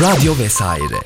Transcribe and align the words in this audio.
Radyo 0.00 0.38
vesaire. 0.38 1.00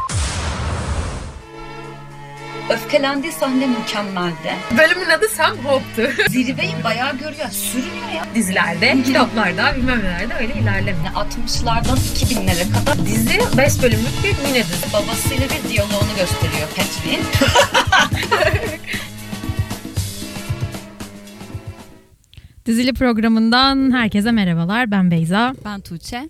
Öfkelendiği 2.71 3.33
sahne 3.33 3.67
mükemmeldi. 3.67 4.55
Bölümün 4.79 5.11
adı 5.11 5.29
Sam 5.29 5.57
Hope'tu. 5.65 6.23
Zirveyi 6.31 6.73
bayağı 6.85 7.19
görüyor. 7.19 7.49
Sürünüyor 7.51 8.09
ya. 8.17 8.25
Dizilerde, 8.35 9.03
kitaplarda, 9.03 9.77
bilmem 9.77 9.99
nelerde 10.05 10.35
öyle 10.35 10.55
ilerlemiyor. 10.55 11.05
Yani 11.05 11.17
60'lardan 11.17 11.97
2000'lere 11.97 12.73
kadar 12.73 13.07
Dizi 13.07 13.41
5 13.57 13.83
bölümlük 13.83 14.25
bir 14.25 14.49
mini 14.49 14.59
dizi. 14.65 14.93
babasıyla 14.93 15.47
bir 15.47 15.69
diyaloğunu 15.71 16.15
gösteriyor 16.19 16.69
Patrick'in. 16.77 17.21
Dizili 22.67 22.93
programından 22.95 23.91
herkese 23.93 24.33
merhabalar. 24.33 24.91
Ben 24.91 25.11
Beyza. 25.11 25.55
Ben 25.65 25.81
Tuğçe. 25.81 26.29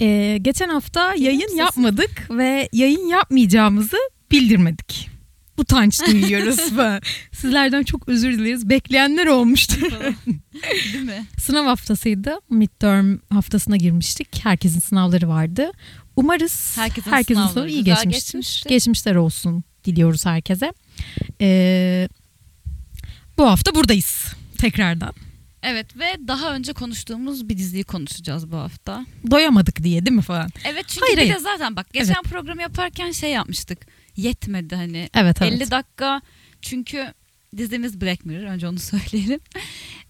Ee, 0.00 0.38
geçen 0.42 0.68
hafta 0.68 1.14
yayın 1.14 1.40
sesi. 1.40 1.56
yapmadık 1.58 2.26
ve 2.30 2.68
yayın 2.72 3.06
yapmayacağımızı 3.06 3.96
bildirmedik. 4.30 5.10
Utanç 5.58 6.00
duyuyoruz. 6.06 6.60
Sizlerden 7.32 7.82
çok 7.82 8.08
özür 8.08 8.32
dileriz. 8.38 8.68
Bekleyenler 8.68 9.26
olmuştur. 9.26 9.92
Değil 10.92 11.04
mi? 11.04 11.26
Sınav 11.38 11.64
haftasıydı. 11.64 12.38
Midterm 12.50 13.18
haftasına 13.30 13.76
girmiştik. 13.76 14.44
Herkesin 14.44 14.80
sınavları 14.80 15.28
vardı. 15.28 15.70
Umarız 16.16 16.76
Herkesin 16.78 17.10
herkesin 17.10 17.46
sınavı 17.46 17.68
iyi 17.68 17.84
geçmiştir. 17.84 18.10
geçmiştir. 18.32 18.68
Geçmişler 18.70 19.14
olsun 19.14 19.64
diliyoruz 19.84 20.26
herkese. 20.26 20.72
Ee, 21.40 22.08
bu 23.38 23.46
hafta 23.46 23.74
buradayız 23.74 24.26
tekrardan. 24.58 25.12
Evet 25.68 25.96
ve 25.98 26.28
daha 26.28 26.54
önce 26.54 26.72
konuştuğumuz 26.72 27.48
bir 27.48 27.58
diziyi 27.58 27.84
konuşacağız 27.84 28.52
bu 28.52 28.56
hafta. 28.56 29.06
Doyamadık 29.30 29.82
diye 29.82 30.06
değil 30.06 30.16
mi 30.16 30.22
falan? 30.22 30.48
Evet 30.64 30.84
çünkü 30.88 31.06
Hayır, 31.06 31.16
bir 31.16 31.22
hayır. 31.22 31.34
de 31.34 31.38
zaten 31.38 31.76
bak 31.76 31.92
geçen 31.92 32.22
programı 32.22 32.62
yaparken 32.62 33.10
şey 33.10 33.30
yapmıştık. 33.30 33.86
Yetmedi 34.16 34.74
hani. 34.76 35.08
Evet 35.14 35.42
evet. 35.42 35.52
50 35.52 35.70
dakika 35.70 36.20
çünkü 36.62 37.14
dizimiz 37.56 38.00
Black 38.00 38.24
Mirror 38.24 38.46
önce 38.46 38.68
onu 38.68 38.78
söyleyelim. 38.92 39.40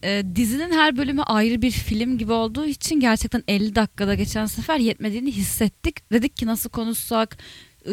Ee, 0.04 0.22
dizinin 0.34 0.72
her 0.72 0.96
bölümü 0.96 1.22
ayrı 1.22 1.62
bir 1.62 1.70
film 1.70 2.18
gibi 2.18 2.32
olduğu 2.32 2.66
için 2.66 3.00
gerçekten 3.00 3.42
50 3.48 3.74
dakikada 3.74 4.14
geçen 4.14 4.46
sefer 4.46 4.78
yetmediğini 4.78 5.32
hissettik. 5.32 6.12
Dedik 6.12 6.36
ki 6.36 6.46
nasıl 6.46 6.70
konuşsak 6.70 7.38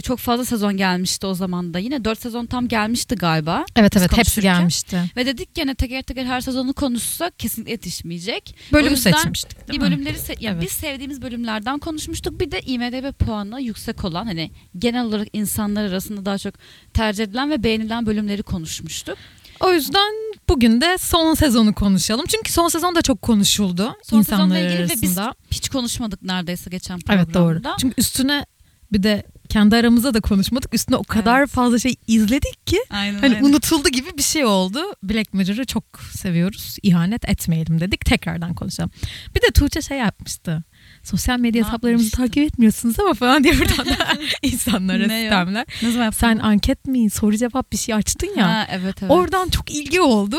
çok 0.01 0.19
fazla 0.19 0.45
sezon 0.45 0.77
gelmişti 0.77 1.27
o 1.27 1.33
zaman 1.33 1.73
da. 1.73 1.79
Yine 1.79 2.05
4 2.05 2.19
sezon 2.21 2.45
tam 2.45 2.67
gelmişti 2.67 3.15
galiba. 3.15 3.65
Evet 3.75 3.97
evet 3.97 4.17
hepsi 4.17 4.41
gelmişti. 4.41 5.01
Ve 5.15 5.25
dedik 5.25 5.55
gene 5.55 5.75
teker 5.75 6.01
teker 6.03 6.25
her 6.25 6.41
sezonu 6.41 6.73
konuşsak 6.73 7.39
kesinlikle 7.39 7.71
yetişmeyecek. 7.71 8.55
Yüzden 8.73 8.95
seçmiştik 8.95 9.63
Bir 9.63 9.67
değil 9.67 9.79
mi? 9.81 9.85
bölümleri 9.87 10.17
se- 10.17 10.43
ya 10.43 10.51
Evet. 10.51 10.61
biz 10.63 10.71
sevdiğimiz 10.71 11.21
bölümlerden 11.21 11.79
konuşmuştuk. 11.79 12.39
Bir 12.39 12.51
de 12.51 12.61
IMDb 12.61 13.13
puanı 13.13 13.61
yüksek 13.61 14.03
olan 14.05 14.25
hani 14.25 14.51
genel 14.77 15.05
olarak 15.05 15.27
insanlar 15.33 15.83
arasında 15.83 16.25
daha 16.25 16.37
çok 16.37 16.53
tercih 16.93 17.23
edilen 17.23 17.49
ve 17.51 17.63
beğenilen 17.63 18.05
bölümleri 18.05 18.43
konuşmuştuk. 18.43 19.17
O 19.59 19.73
yüzden 19.73 20.13
bugün 20.49 20.81
de 20.81 20.97
son 20.97 21.33
sezonu 21.33 21.73
konuşalım. 21.73 22.25
Çünkü 22.27 22.51
son 22.51 22.67
sezon 22.67 22.95
da 22.95 23.01
çok 23.01 23.21
konuşuldu 23.21 23.95
Son 24.03 24.17
insanlar 24.19 24.55
sezonla 24.55 24.59
ilgili 24.59 24.89
ve 24.89 25.01
biz 25.01 25.17
arasında. 25.17 25.35
hiç 25.51 25.69
konuşmadık 25.69 26.21
neredeyse 26.23 26.69
geçen 26.69 26.99
programda. 26.99 27.23
Evet 27.25 27.33
doğru. 27.33 27.61
Çünkü 27.79 27.95
üstüne 27.97 28.45
bir 28.93 29.03
de 29.03 29.23
kendi 29.53 29.75
aramızda 29.75 30.13
da 30.13 30.21
konuşmadık. 30.21 30.73
Üstüne 30.73 30.95
o 30.95 31.03
kadar 31.03 31.39
Evet. 31.39 31.49
fazla 31.49 31.79
şey 31.79 31.95
izledik 32.07 32.67
ki 32.67 32.77
Aynen, 32.89 33.19
hani 33.19 33.35
aynen. 33.35 33.49
unutuldu 33.49 33.89
gibi 33.89 34.17
bir 34.17 34.23
şey 34.23 34.45
oldu. 34.45 34.79
Black 35.03 35.33
Mirror'ı 35.33 35.65
çok 35.65 35.83
seviyoruz. 36.11 36.77
İhanet 36.83 37.29
etmeyelim 37.29 37.79
dedik. 37.79 38.05
Tekrardan 38.05 38.53
konuşalım. 38.53 38.91
Bir 39.35 39.41
de 39.41 39.51
Tuğçe 39.53 39.81
şey 39.81 39.97
yapmıştı. 39.97 40.63
Sosyal 41.03 41.39
medya 41.39 41.61
Ne 41.61 41.67
hesaplarımızı 41.67 42.03
yapmıştı? 42.05 42.17
takip 42.17 42.43
etmiyorsunuz 42.53 42.99
ama 42.99 43.13
falan 43.13 43.43
diye 43.43 43.59
buradan 43.59 43.85
da 43.85 43.97
insanlara 44.41 45.07
Ne 45.07 45.21
sistemler. 45.21 45.65
Ne 45.81 45.91
zaman 45.91 46.05
yaptın 46.05 46.19
Sen 46.19 46.37
anket 46.37 46.85
mi 46.85 47.09
soru 47.09 47.37
cevap 47.37 47.71
bir 47.71 47.77
şey 47.77 47.95
açtın 47.95 48.29
ya. 48.37 48.47
Ha, 48.47 48.67
evet 48.71 48.95
evet. 49.01 49.11
Oradan 49.11 49.49
çok 49.49 49.71
ilgi 49.71 50.01
oldu. 50.01 50.37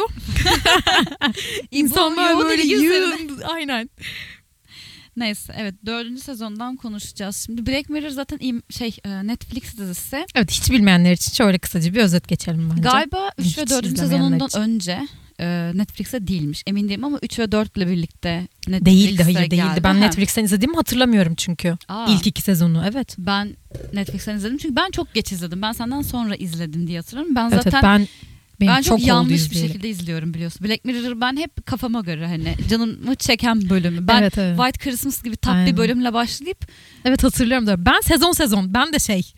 İnsanlar 1.71 2.39
böyle 2.39 2.63
yığın. 2.63 3.41
Aynen. 3.55 3.91
Neyse 5.17 5.55
evet 5.59 5.75
dördüncü 5.87 6.21
sezondan 6.23 6.77
konuşacağız. 6.77 7.37
Şimdi 7.47 7.67
Black 7.67 7.91
Mirror 7.91 8.09
zaten 8.09 8.63
şey 8.71 8.97
e, 9.05 9.27
Netflix 9.27 9.79
dizisi. 9.79 10.27
Evet 10.35 10.51
hiç 10.51 10.71
bilmeyenler 10.71 11.13
için 11.13 11.33
şöyle 11.33 11.59
kısaca 11.59 11.95
bir 11.95 12.01
özet 12.01 12.29
geçelim 12.29 12.71
bence. 12.71 12.83
Galiba 12.83 13.31
3 13.39 13.47
Hiç 13.47 13.59
ve 13.59 13.67
4. 13.67 13.87
izlemeyenler 13.87 13.97
sezonundan 14.19 14.47
için. 14.47 14.61
önce 14.61 15.09
e, 15.41 15.71
Netflix'e 15.75 16.27
değilmiş. 16.27 16.63
Emin 16.67 16.89
değilim 16.89 17.05
ama 17.05 17.19
3 17.23 17.39
ve 17.39 17.53
4 17.53 17.77
ile 17.77 17.89
birlikte 17.89 18.49
Netflix'e 18.69 18.85
Değildi 18.87 19.23
hayır 19.23 19.39
değildi. 19.39 19.57
geldi. 19.57 19.81
Ben 19.85 19.95
Ha. 19.95 20.01
Netflix'ten 20.01 20.45
izlediğimi 20.45 20.77
hatırlamıyorum 20.77 21.35
çünkü. 21.35 21.77
Aa, 21.89 22.07
İlk 22.11 22.27
iki 22.27 22.43
sezonu 22.43 22.85
evet. 22.93 23.15
Ben 23.19 23.57
Netflix'ten 23.93 24.37
izledim 24.37 24.59
çünkü 24.59 24.77
ben 24.77 24.91
çok 24.91 25.15
geç 25.15 25.33
izledim. 25.33 25.63
Ben 25.63 25.73
senden 25.73 26.03
sonra 26.03 26.35
izledim 26.37 26.87
diye 26.87 26.99
hatırlıyorum. 26.99 27.35
Ben 27.35 27.51
Evet, 27.53 27.55
zaten 27.65 27.71
evet, 27.73 27.83
ben 27.83 28.09
benim 28.61 28.73
ben 28.73 28.83
çok, 28.83 28.99
oldu 28.99 29.07
yanlış 29.07 29.51
bir 29.51 29.57
şekilde 29.57 29.89
izliyorum 29.89 30.35
biliyorsun. 30.35 30.67
Black 30.67 30.85
Mirror'ı 30.85 31.21
ben 31.21 31.37
hep 31.37 31.67
kafama 31.67 32.01
göre 32.01 32.27
hani 32.27 32.55
canımı 32.71 33.15
çeken 33.15 33.71
bölümü. 33.71 34.09
Ben 34.09 34.23
evet, 34.23 34.39
evet. 34.39 34.57
White 34.57 34.79
Christmas 34.79 35.23
gibi 35.23 35.37
tat 35.37 35.67
bir 35.67 35.77
bölümle 35.77 36.13
başlayıp 36.13 36.67
evet 37.05 37.25
hatırlıyorum 37.25 37.67
da. 37.67 37.87
Ben 37.87 38.01
sezon 38.01 38.33
sezon 38.33 38.75
ben 38.75 38.93
de 38.93 38.99
şey 38.99 39.33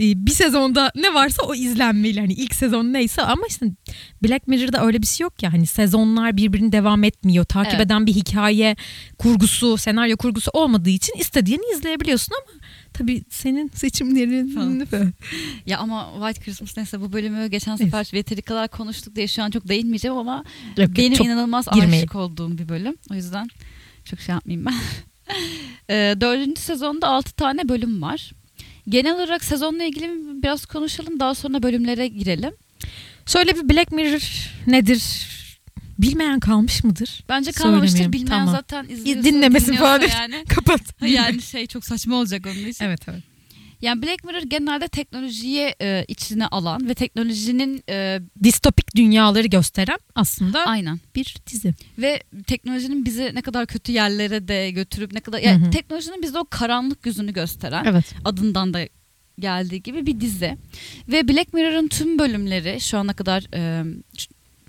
bir 0.00 0.30
sezonda 0.30 0.92
ne 0.94 1.14
varsa 1.14 1.42
o 1.42 1.54
izlenmeli. 1.54 2.20
Hani 2.20 2.32
ilk 2.32 2.54
sezon 2.54 2.92
neyse 2.92 3.22
ama 3.22 3.42
işte 3.48 3.66
Black 4.22 4.48
Mirror'da 4.48 4.86
öyle 4.86 5.02
bir 5.02 5.06
şey 5.06 5.24
yok 5.24 5.42
ya. 5.42 5.52
Hani 5.52 5.66
sezonlar 5.66 6.36
birbirini 6.36 6.72
devam 6.72 7.04
etmiyor. 7.04 7.44
Takip 7.44 7.74
Evet. 7.74 7.86
eden 7.86 8.06
bir 8.06 8.12
hikaye 8.12 8.76
kurgusu, 9.18 9.76
senaryo 9.76 10.16
kurgusu 10.16 10.50
olmadığı 10.54 10.90
için 10.90 11.14
istediğini 11.18 11.62
izleyebiliyorsun 11.74 12.34
ama 12.34 12.60
tabii 12.92 13.22
senin 13.30 13.68
seçimlerin 13.74 14.48
Falan. 14.54 14.86
ya 15.66 15.78
ama 15.78 16.10
White 16.14 16.40
Christmas 16.44 16.76
neyse 16.76 17.00
bu 17.00 17.12
bölümü 17.12 17.46
geçen 17.46 17.76
sefer 17.76 18.08
yeteri 18.12 18.42
kadar 18.42 18.68
konuştuk 18.68 19.16
diye 19.16 19.26
şu 19.28 19.42
an 19.42 19.50
çok 19.50 19.68
değinmeyeceğim 19.68 20.16
ama 20.16 20.44
Yok, 20.76 20.90
benim 20.96 21.12
çok 21.14 21.26
inanılmaz 21.26 21.66
girmeyelim. 21.74 21.98
aşık 21.98 22.14
olduğum 22.16 22.58
bir 22.58 22.68
bölüm. 22.68 22.96
O 23.10 23.14
yüzden 23.14 23.48
çok 24.04 24.20
şey 24.20 24.32
yapmayayım 24.32 24.66
ben. 24.66 24.74
Ee, 25.90 26.14
dördüncü 26.20 26.60
sezonda 26.62 27.08
altı 27.08 27.32
tane 27.32 27.68
bölüm 27.68 28.02
var. 28.02 28.32
Genel 28.88 29.14
olarak 29.14 29.44
sezonla 29.44 29.84
ilgili 29.84 30.10
biraz 30.42 30.66
konuşalım. 30.66 31.20
Daha 31.20 31.34
sonra 31.34 31.62
bölümlere 31.62 32.08
girelim. 32.08 32.52
Şöyle 33.26 33.56
bir 33.56 33.68
Black 33.68 33.92
Mirror 33.92 34.50
nedir? 34.66 35.28
Bilmeyen 35.98 36.40
kalmış 36.40 36.84
mıdır? 36.84 37.24
Bence 37.28 37.52
kalmamıştır. 37.52 38.12
Bilmeyen 38.12 38.26
tamam. 38.26 38.54
zaten 38.54 38.84
izliyorsa, 38.88 39.24
Dinlemesin 39.24 39.76
falan. 39.76 40.00
Yani. 40.00 40.44
Kapat. 40.48 40.80
yani 41.02 41.42
şey 41.42 41.66
çok 41.66 41.84
saçma 41.84 42.16
olacak 42.16 42.46
onun 42.46 42.68
için. 42.68 42.84
Evet 42.84 43.00
evet. 43.08 43.22
Yani 43.82 44.02
Black 44.02 44.24
Mirror 44.24 44.42
genelde 44.42 44.88
teknolojiye 44.88 45.74
e, 45.82 46.04
içine 46.08 46.46
alan 46.46 46.88
ve 46.88 46.94
teknolojinin 46.94 47.82
e, 47.88 48.20
Distopik 48.44 48.96
dünyaları 48.96 49.46
gösteren 49.46 49.98
aslında 50.14 50.64
aynen 50.66 51.00
bir 51.14 51.36
dizi. 51.52 51.74
ve 51.98 52.22
teknolojinin 52.46 53.04
bizi 53.04 53.30
ne 53.34 53.42
kadar 53.42 53.66
kötü 53.66 53.92
yerlere 53.92 54.48
de 54.48 54.70
götürüp 54.70 55.12
ne 55.12 55.20
kadar 55.20 55.38
yani 55.38 55.62
Hı 55.62 55.66
hı. 55.66 55.70
teknolojinin 55.70 56.22
bize 56.22 56.38
o 56.38 56.44
karanlık 56.50 57.06
yüzünü 57.06 57.32
gösteren 57.32 57.84
Evet. 57.84 58.14
adından 58.24 58.74
da 58.74 58.88
geldiği 59.38 59.82
gibi 59.82 60.06
bir 60.06 60.20
dizi. 60.20 60.56
Ve 61.08 61.28
Black 61.28 61.54
Mirror'ın 61.54 61.88
tüm 61.88 62.18
bölümleri 62.18 62.80
şu 62.80 62.98
ana 62.98 63.12
kadar 63.12 63.46
e, 63.54 63.84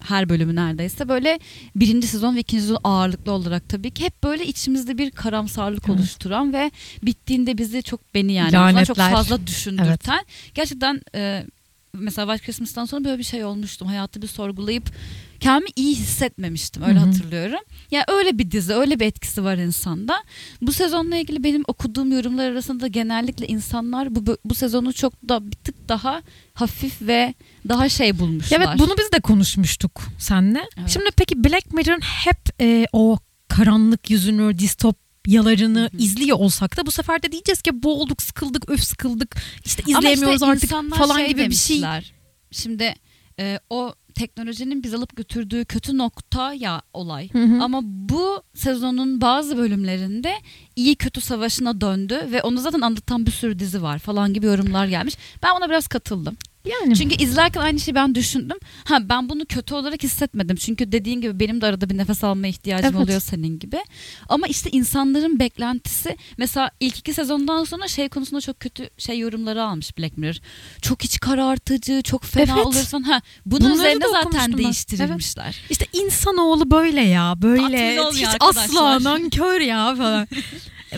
her 0.03 0.29
bölümü 0.29 0.55
neredeyse 0.55 1.09
böyle 1.09 1.39
birinci 1.75 2.07
sezon 2.07 2.35
ve 2.35 2.39
ikinci 2.39 2.61
sezon 2.61 2.79
ağırlıklı 2.83 3.31
olarak 3.31 3.69
tabii 3.69 3.91
ki 3.91 4.03
hep 4.03 4.23
böyle 4.23 4.45
içimizde 4.45 4.97
bir 4.97 5.11
karamsarlık 5.11 5.83
Evet. 5.89 5.99
oluşturan 5.99 6.53
ve 6.53 6.71
bittiğinde 7.03 7.57
bizi 7.57 7.83
çok 7.83 8.13
beni 8.13 8.33
yani 8.33 8.57
azından 8.59 8.83
çok 8.83 8.97
Lanetler. 8.97 9.17
fazla 9.17 9.47
düşündürten. 9.47 10.25
Gerçekten 10.53 11.01
e, 11.15 11.45
mesela 11.93 12.25
White 12.27 12.45
Christmas'tan 12.45 12.85
sonra 12.85 13.03
böyle 13.05 13.17
bir 13.17 13.23
şey 13.23 13.43
olmuştum. 13.45 13.87
Hayatı 13.87 14.21
bir 14.21 14.27
sorgulayıp 14.27 14.83
kendimi 15.39 15.69
iyi 15.75 15.95
hissetmemiştim 15.95 16.83
öyle 16.83 17.00
Hı 17.00 17.03
hı. 17.03 17.05
hatırlıyorum. 17.05 17.59
Ya 17.91 18.05
öyle 18.07 18.38
bir 18.38 18.51
dizi, 18.51 18.73
öyle 18.73 19.00
bir 19.00 19.05
etkisi 19.05 19.44
var 19.44 19.57
insanda. 19.57 20.23
Bu 20.61 20.72
sezonla 20.73 21.17
ilgili 21.17 21.44
benim 21.44 21.63
okuduğum 21.67 22.11
yorumlar 22.11 22.51
arasında 22.51 22.88
genellikle 22.88 23.47
insanlar 23.47 24.16
bu 24.16 24.37
bu 24.46 24.55
sezonu 24.55 24.93
çok 24.93 25.29
da 25.29 25.52
bir 25.52 25.58
tık 25.58 25.90
daha 25.90 26.22
hafif 26.53 27.02
ve 27.02 27.34
daha 27.69 27.90
şey 27.90 28.19
bulmuşlar. 28.19 28.58
Evet 28.58 28.69
bunu 28.79 28.96
biz 28.97 29.11
de 29.11 29.19
konuşmuştuk 29.19 30.02
seninle. 30.19 30.64
Evet. 30.79 30.90
Şimdi 30.90 31.09
peki 31.17 31.43
Black 31.43 31.73
Mirror'ın 31.73 32.02
hep 32.02 32.61
e, 32.61 32.85
o 32.93 33.17
karanlık 33.47 34.09
yüzünü, 34.09 34.59
distopyalarını 34.59 35.79
Hı 35.79 35.97
hı. 35.97 36.02
izliyor 36.02 36.37
olsak 36.37 36.78
da 36.78 36.85
bu 36.85 36.91
sefer 36.91 37.23
de 37.23 37.31
diyeceğiz 37.31 37.61
ki 37.61 37.84
boğulduk, 37.84 38.22
sıkıldık, 38.22 38.69
öf 38.69 38.84
sıkıldık. 38.84 39.35
İşte 39.66 39.84
izleyemiyoruz 39.87 40.34
işte 40.34 40.46
artık 40.46 40.96
falan 40.96 41.17
şey 41.17 41.28
gibi 41.28 41.49
bir 41.49 41.55
şey. 41.55 41.81
Şimdi 42.52 42.93
e, 43.40 43.59
o 43.69 43.93
teknolojinin 44.19 44.83
biz 44.83 44.93
alıp 44.93 45.16
götürdüğü 45.16 45.66
kötü 45.66 45.97
nokta 45.97 46.53
ya 46.53 46.81
olay. 46.93 47.29
Hı 47.29 47.43
hı. 47.43 47.63
Ama 47.63 47.79
bu 47.83 48.43
sezonun 48.53 49.21
bazı 49.21 49.57
bölümlerinde 49.57 50.33
iyi 50.75 50.95
kötü 50.95 51.21
savaşına 51.21 51.81
döndü 51.81 52.27
ve 52.31 52.41
onu 52.41 52.57
zaten 52.57 52.81
anlatan 52.81 53.25
bir 53.25 53.31
sürü 53.31 53.59
dizi 53.59 53.81
var 53.81 53.99
falan 53.99 54.33
gibi 54.33 54.45
yorumlar 54.45 54.85
gelmiş. 54.85 55.17
Ben 55.43 55.55
ona 55.55 55.69
biraz 55.69 55.87
katıldım. 55.87 56.37
Yani 56.66 56.96
Çünkü 56.96 57.16
izlerken 57.23 57.61
aynı 57.61 57.79
şeyi 57.79 57.96
ben 57.96 58.16
düşündüm. 58.16 58.58
Ha 58.84 59.09
ben 59.09 59.29
bunu 59.29 59.46
kötü 59.46 59.73
olarak 59.76 60.03
hissetmedim. 60.03 60.56
Çünkü 60.56 60.91
dediğin 60.91 61.22
gibi 61.22 61.40
benim 61.40 61.61
de 61.61 61.66
arada 61.66 61.90
bir 61.90 61.97
nefes 61.97 62.23
almaya 62.23 62.47
ihtiyacım 62.47 62.90
Evet. 62.96 63.03
oluyor 63.03 63.20
senin 63.20 63.59
gibi. 63.59 63.78
Ama 64.29 64.47
işte 64.47 64.70
insanların 64.72 65.40
beklentisi 65.40 66.17
mesela 66.38 66.72
ilk 66.79 66.97
iki 67.00 67.14
sezondan 67.14 67.64
sonra 67.64 67.88
şey 67.88 68.09
konusunda 68.09 68.41
çok 68.41 68.59
kötü 68.59 68.90
şey 68.97 69.20
yorumları 69.20 69.64
almış 69.64 69.97
Black 69.97 70.17
Mirror. 70.17 70.35
Çok 70.82 71.06
iç 71.06 71.20
karartıcı, 71.20 72.02
çok 72.02 72.23
fena 72.23 72.53
Evet. 72.56 72.66
olursan 72.66 73.02
ha 73.03 73.22
bunun 73.46 73.62
Bunları 73.62 73.78
üzerine 73.78 74.05
zaten 74.23 74.52
ben. 74.52 74.58
değiştirilmişler. 74.58 75.55
işte 75.70 75.85
insanoğlu 75.94 76.72
böyle 76.72 77.02
ya. 77.02 77.34
Böyle 77.41 77.91
hiç 78.12 78.23
arkadaşlar. 78.23 78.40
asla 78.50 79.03
nankör 79.03 79.62
ya 79.62 79.96
falan. 79.97 80.28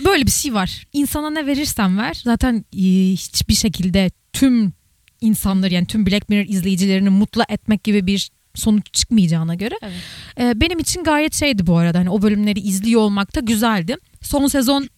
böyle 0.05 0.25
bir 0.25 0.31
şey 0.31 0.53
var. 0.53 0.87
İnsana 0.93 1.29
ne 1.29 1.45
verirsen 1.45 1.97
ver. 1.97 2.21
Zaten 2.23 2.65
hiçbir 3.13 3.53
şekilde 3.55 4.11
tüm 4.33 4.73
insanları 5.21 5.73
yani 5.73 5.85
tüm 5.87 6.05
Black 6.05 6.29
Mirror 6.29 6.45
izleyicilerini 6.49 7.09
mutlu 7.09 7.43
etmek 7.49 7.83
gibi 7.83 8.07
bir 8.07 8.29
sonuç 8.55 8.93
çıkmayacağına 8.93 9.55
göre. 9.55 9.75
Evet. 9.81 9.95
e, 10.39 10.61
benim 10.61 10.79
için 10.79 11.03
gayet 11.03 11.35
şeydi 11.35 11.67
bu 11.67 11.77
arada. 11.77 11.99
Hani 11.99 12.09
o 12.09 12.21
bölümleri 12.21 12.59
izliyor 12.59 13.01
olmak 13.01 13.35
da 13.35 13.39
güzeldi. 13.39 13.95
Son 14.21 14.47
sezon 14.47 14.89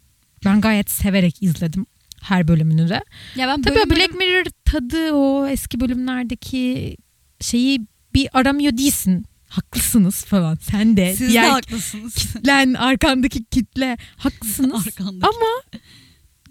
ben 0.45 0.61
gayet 0.61 0.91
severek 0.91 1.43
izledim 1.43 1.85
her 2.21 2.47
bölümünü 2.47 2.89
de. 2.89 3.03
Ya 3.35 3.47
ben 3.47 3.61
Tabii 3.61 3.75
bölüm 3.75 3.89
Black 3.89 4.13
Mirror 4.15 4.45
tadı 4.65 5.11
o 5.13 5.47
eski 5.47 5.79
bölümlerdeki 5.79 6.97
şeyi 7.41 7.79
bir 8.13 8.29
aramıyor 8.33 8.77
değilsin. 8.77 9.25
Haklısınız 9.47 10.23
falan. 10.25 10.57
Sen 10.61 10.97
de. 10.97 11.15
siz 11.15 11.33
de 11.33 11.39
haklısınız. 11.39 12.13
kitlen 12.15 12.73
arkandaki 12.73 13.43
kitle 13.43 13.97
haklısınız. 14.17 14.87
Arkandaki. 14.87 15.25
Ama 15.25 15.79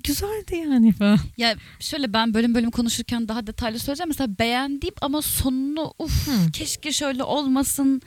güzeldi 0.05 0.57
yani 0.57 0.93
falan. 0.93 1.19
Ya 1.37 1.55
şöyle 1.81 2.13
ben 2.13 2.35
bölüm 2.35 2.55
bölüm 2.55 2.71
konuşurken 2.71 3.29
daha 3.29 3.47
detaylı 3.47 3.79
söyleyeceğim. 3.79 4.09
Mesela 4.09 4.39
beğendiğim 4.39 4.95
ama 5.01 5.23
sonunu 5.23 5.95
uf 5.99 6.27
Hmm. 6.27 6.51
keşke 6.51 6.93
şöyle 6.93 7.23
olmasın 7.23 8.03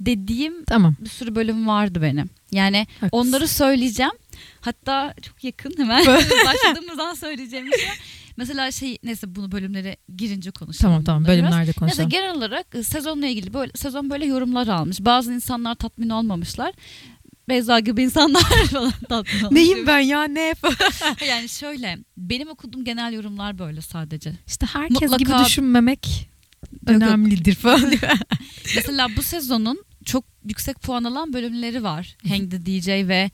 dediğim 0.00 0.64
Tamam. 0.64 0.94
bir 1.00 1.08
sürü 1.08 1.34
bölüm 1.34 1.66
vardı 1.68 2.02
benim. 2.02 2.30
Yani 2.52 2.86
Haklısın. 3.00 3.08
onları 3.28 3.48
söyleyeceğim. 3.48 4.12
Hatta 4.60 5.14
çok 5.22 5.44
yakın 5.44 5.74
hemen 5.76 6.06
başladığımızdan 6.46 7.14
söyleyeceğim 7.14 7.66
şey. 7.78 7.88
Mesela 8.36 8.70
şey 8.70 8.98
neyse 9.04 9.34
bunu 9.34 9.52
bölümlere 9.52 9.96
girince 10.16 10.50
konuşalım. 10.50 10.82
Tamam 10.92 11.04
tamam 11.04 11.24
biraz. 11.24 11.32
bölümlerde 11.32 11.56
Mesela 11.66 11.74
konuşalım. 11.78 12.08
genel 12.08 12.34
olarak 12.36 12.66
e, 12.74 12.82
sezonla 12.82 13.26
ilgili 13.26 13.54
böyle 13.54 13.72
sezon 13.74 14.10
böyle 14.10 14.26
yorumlar 14.26 14.66
almış. 14.68 15.00
Bazı 15.00 15.32
insanlar 15.32 15.74
tatmin 15.74 16.10
olmamışlar. 16.10 16.72
Beyza 17.48 17.80
gibi 17.80 18.02
insanlar 18.02 18.42
falan 18.70 18.92
olmuş. 19.10 19.50
Neyim 19.50 19.86
ben 19.86 19.98
ya 19.98 20.24
ne. 20.24 20.54
Yani 21.28 21.48
şöyle 21.48 21.98
benim 22.16 22.48
okuduğum 22.48 22.84
genel 22.84 23.12
yorumlar 23.12 23.58
böyle 23.58 23.80
sadece. 23.80 24.32
İşte 24.46 24.66
herkes 24.66 25.10
Mutlaka- 25.10 25.18
gibi 25.18 25.32
düşünmemek 25.46 26.06
yok. 26.72 26.96
önemlidir 26.96 27.54
falan. 27.54 27.92
Mesela 28.76 29.08
bu 29.16 29.22
sezonun 29.22 29.84
çok 30.04 30.24
yüksek 30.48 30.80
puan 30.80 31.04
alan 31.04 31.32
bölümleri 31.32 31.82
var. 31.82 32.16
Hang 32.28 32.50
the 32.50 32.66
DJ 32.66 32.88
ve 32.88 33.30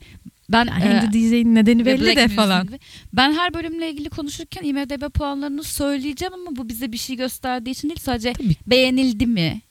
ben 0.49 0.67
Hem 0.67 0.91
e, 0.91 1.01
de 1.01 1.13
DJ'nin 1.13 1.55
nedeni 1.55 1.85
belli 1.85 2.01
Black 2.01 2.17
de 2.17 2.25
Mirror 2.27 2.35
falan. 2.35 2.67
gibi. 2.67 2.79
Ben 3.13 3.33
her 3.33 3.53
bölümle 3.53 3.89
ilgili 3.91 4.09
konuşurken 4.09 4.63
IMDB 4.63 5.09
puanlarını 5.13 5.63
söyleyeceğim 5.63 6.33
ama 6.33 6.55
bu 6.55 6.69
bize 6.69 6.91
bir 6.91 6.97
şey 6.97 7.15
gösterdiği 7.15 7.69
için 7.69 7.89
değil 7.89 7.99
sadece 8.03 8.33
Tabii. 8.33 8.55
beğenildi 8.67 9.25
mi? 9.27 9.61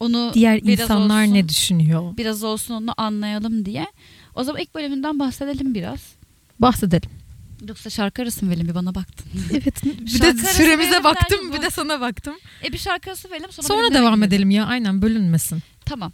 Onu 0.00 0.30
Diğer 0.34 0.60
insanlar 0.62 1.22
olsun- 1.24 1.34
ne 1.34 1.48
düşünüyor? 1.48 2.16
biraz 2.16 2.44
olsun 2.44 2.74
onu 2.74 2.94
anlayalım 2.96 3.64
diye. 3.64 3.86
O 4.34 4.44
zaman 4.44 4.62
ilk 4.62 4.74
bölümünden 4.74 5.18
bahsedelim 5.18 5.74
biraz. 5.74 6.00
Bahsedelim. 6.58 7.10
Yoksa 7.68 7.90
şarkı 7.90 8.22
arası 8.22 8.44
mı 8.44 8.50
verelim 8.50 8.68
bir 8.68 8.74
bana 8.74 8.94
baktın. 8.94 9.26
Evet. 9.50 9.84
Bir 9.84 10.20
de 10.20 10.34
süremize 10.46 11.04
baktım 11.04 11.52
bir 11.52 11.62
de 11.62 11.70
sana 11.70 12.00
baktım. 12.00 12.34
E 12.64 12.72
bir 12.72 12.78
şarkı 12.78 13.10
arası 13.10 13.30
verelim 13.30 13.52
sonra, 13.52 13.66
Sonra 13.66 13.94
devam 13.94 14.22
edelim 14.22 14.50
ya 14.50 14.66
aynen 14.66 15.02
bölünmesin. 15.02 15.62
Tamam. 15.86 16.12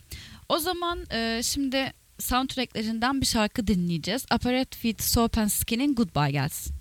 O 0.48 0.58
zaman 0.58 0.98
e, 1.12 1.40
şimdi 1.44 1.92
soundtracklerinden 2.18 3.20
bir 3.20 3.26
şarkı 3.26 3.66
dinleyeceğiz. 3.66 4.26
Apparat 4.30 4.76
Feed 4.76 5.00
Soap 5.00 5.38
and 5.38 5.48
Skin'in 5.48 5.94
Goodbye 5.94 6.30
gelsin. 6.30 6.74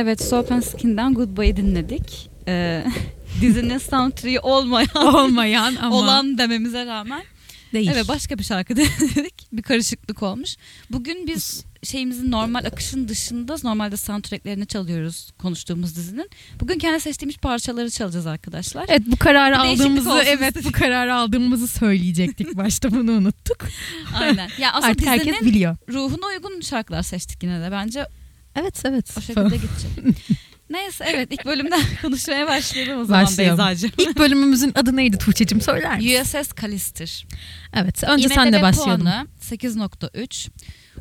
Evet 0.00 0.22
Soap 0.24 0.52
and 0.52 0.62
Skin'den 0.62 1.14
Goodbye'ı 1.14 1.56
dinledik. 1.56 2.30
Ee, 2.48 2.84
dizinin 3.40 3.78
soundtrack'i 3.78 4.40
olmayan 4.40 4.96
Olmayan 5.14 5.76
ama 5.80 5.96
olan 5.96 6.38
dememize 6.38 6.86
rağmen 6.86 7.22
değil. 7.72 7.90
Evet 7.94 8.08
başka 8.08 8.38
bir 8.38 8.44
şarkı 8.44 8.76
denedik. 8.76 9.34
bir 9.52 9.62
karışıklık 9.62 10.22
olmuş. 10.22 10.56
Bugün 10.90 11.26
biz 11.26 11.64
şeyimizin 11.82 12.30
normal 12.30 12.64
akışın 12.64 13.08
dışında 13.08 13.56
normalde 13.64 13.96
soundtracklerini 13.96 14.66
çalıyoruz 14.66 15.30
konuştuğumuz 15.38 15.96
dizinin. 15.96 16.30
Bugün 16.60 16.78
kendi 16.78 17.00
seçtiğimiz 17.00 17.36
parçaları 17.36 17.90
çalacağız 17.90 18.26
arkadaşlar. 18.26 18.84
Evet 18.88 19.02
bu 19.06 19.16
kararı 19.16 19.54
Bir 19.54 19.58
aldığımızı 19.58 20.22
evet 20.26 20.48
istedik. 20.56 20.66
bu 20.68 20.72
kararı 20.72 21.14
aldığımızı 21.14 21.68
söyleyecektik. 21.68 22.56
Başta 22.56 22.90
bunu 22.92 23.10
unuttuk. 23.12 23.58
Aynen. 24.14 24.50
Ya 24.58 24.72
aslında 24.72 24.90
Artık 24.90 25.06
herkes 25.06 25.40
biliyor. 25.40 25.76
ruhuna 25.88 26.26
uygun 26.26 26.60
şarkılar 26.60 27.02
seçtik 27.02 27.42
yine 27.42 27.60
de. 27.60 27.68
Bence 27.72 28.06
Evet 28.56 28.82
evet. 28.84 29.14
o 29.18 29.20
şekilde 29.20 29.56
gidecek. 29.56 30.16
Neyse 30.70 31.04
evet 31.08 31.28
ilk 31.32 31.46
bölümden 31.46 31.82
konuşmaya 32.02 32.46
başlayalım 32.46 33.00
o 33.00 33.04
zaman 33.04 33.24
Başlayalım. 33.24 33.58
Beyza'cığım. 33.58 33.90
İlk 33.98 34.18
bölümümüzün 34.18 34.72
adı 34.74 34.96
neydi 34.96 35.18
Tuğçe'cim 35.18 35.60
söyler 35.60 35.98
misin? 35.98 36.22
USS 36.22 36.50
Callister. 36.62 37.26
Evet 37.74 38.04
önce 38.04 38.24
IMDb 38.24 38.34
sen 38.34 38.52
de 38.52 38.62
başlayalım. 38.62 39.02
puanı 39.04 39.26
8.3. 39.40 40.48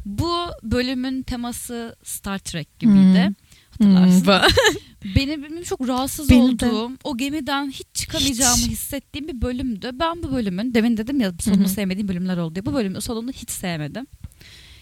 Bu 0.06 0.32
bölümün 0.64 1.24
teması 1.24 1.96
Star 2.04 2.40
Trek 2.40 2.80
gibiydi. 2.80 3.32
Hmm. 3.78 3.96
Hatırlarsın. 3.96 4.26
Hmm, 4.26 5.16
Benim, 5.16 5.44
benim 5.44 5.64
çok 5.64 5.88
rahatsız 5.88 6.30
Benim 6.30 6.60
de. 6.60 6.66
olduğum, 6.70 6.92
o 7.04 7.18
gemiden 7.18 7.70
hiç 7.72 7.88
çıkamayacağımı 7.94 8.58
Hiç. 8.58 8.68
hissettiğim 8.72 9.28
bir 9.28 9.42
bölümdü. 9.42 9.92
Ben 9.94 10.24
bu 10.24 10.32
bölümün, 10.32 10.74
demin 10.74 10.98
dedim 10.98 11.20
ya 11.20 11.34
sonunu 11.40 11.62
Hı 11.62 11.66
hı. 11.66 11.70
sevmediğim 11.70 12.08
bölümler 12.08 12.38
oldu 12.38 12.56
diye. 12.56 12.66
Bu 12.66 12.74
bölümün 12.74 13.00
sonunu 13.00 13.32
hiç 13.32 13.50
sevmedim. 13.52 14.08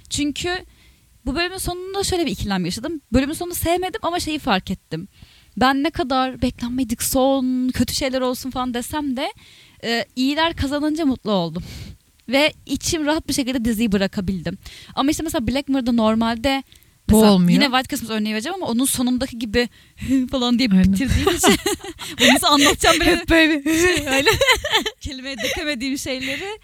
Çünkü 0.10 0.66
bu 1.26 1.36
bölümün 1.36 1.58
sonunda 1.58 2.04
şöyle 2.04 2.26
bir 2.26 2.32
ikilem 2.32 2.66
yaşadım. 2.66 3.02
Bölümün 3.14 3.34
sonunu 3.34 3.56
sevmedim 3.56 4.00
ama 4.04 4.20
şeyi 4.20 4.40
fark 4.40 4.72
ettim. 4.72 5.08
Ben 5.58 5.84
ne 5.84 5.90
kadar 5.90 6.42
beklenmedik 6.42 7.04
son, 7.04 7.70
kötü 7.70 7.94
şeyler 7.94 8.22
olsun 8.22 8.50
falan 8.52 8.74
desem 8.74 9.18
de 9.18 9.34
e, 9.84 10.06
iyiler 10.16 10.56
kazanınca 10.56 11.06
mutlu 11.06 11.32
oldum. 11.32 11.64
Ve 12.30 12.54
içim 12.66 13.06
rahat 13.06 13.28
bir 13.28 13.34
şekilde 13.34 13.66
diziyi 13.66 13.92
bırakabildim. 13.92 14.58
Ama 14.96 15.12
işte 15.12 15.24
mesela 15.24 15.48
Black 15.48 15.70
Mirror'da 15.70 15.92
normalde 15.92 16.64
Bu 17.10 17.24
olmuyor. 17.26 17.52
Yine 17.52 17.66
White 17.66 17.88
Christmas 17.88 18.12
örneği 18.12 18.34
vereceğim 18.34 18.56
ama 18.56 18.66
onun 18.66 18.86
sonundaki 18.86 19.40
gibi 19.40 19.70
falan 20.32 20.60
diye 20.60 20.70
Aynen. 20.72 20.94
bitirdiğim 20.94 21.30
için 21.30 21.50
bunu 22.20 22.34
nasıl 22.34 22.48
anlatacağım 22.48 23.00
bile 23.00 23.16
Hep 23.16 23.30
böyle. 23.30 23.54
öyle 24.16 24.30
kelimeye 25.02 25.38
dökemediğim 25.38 25.98
şeyleri 25.98 26.60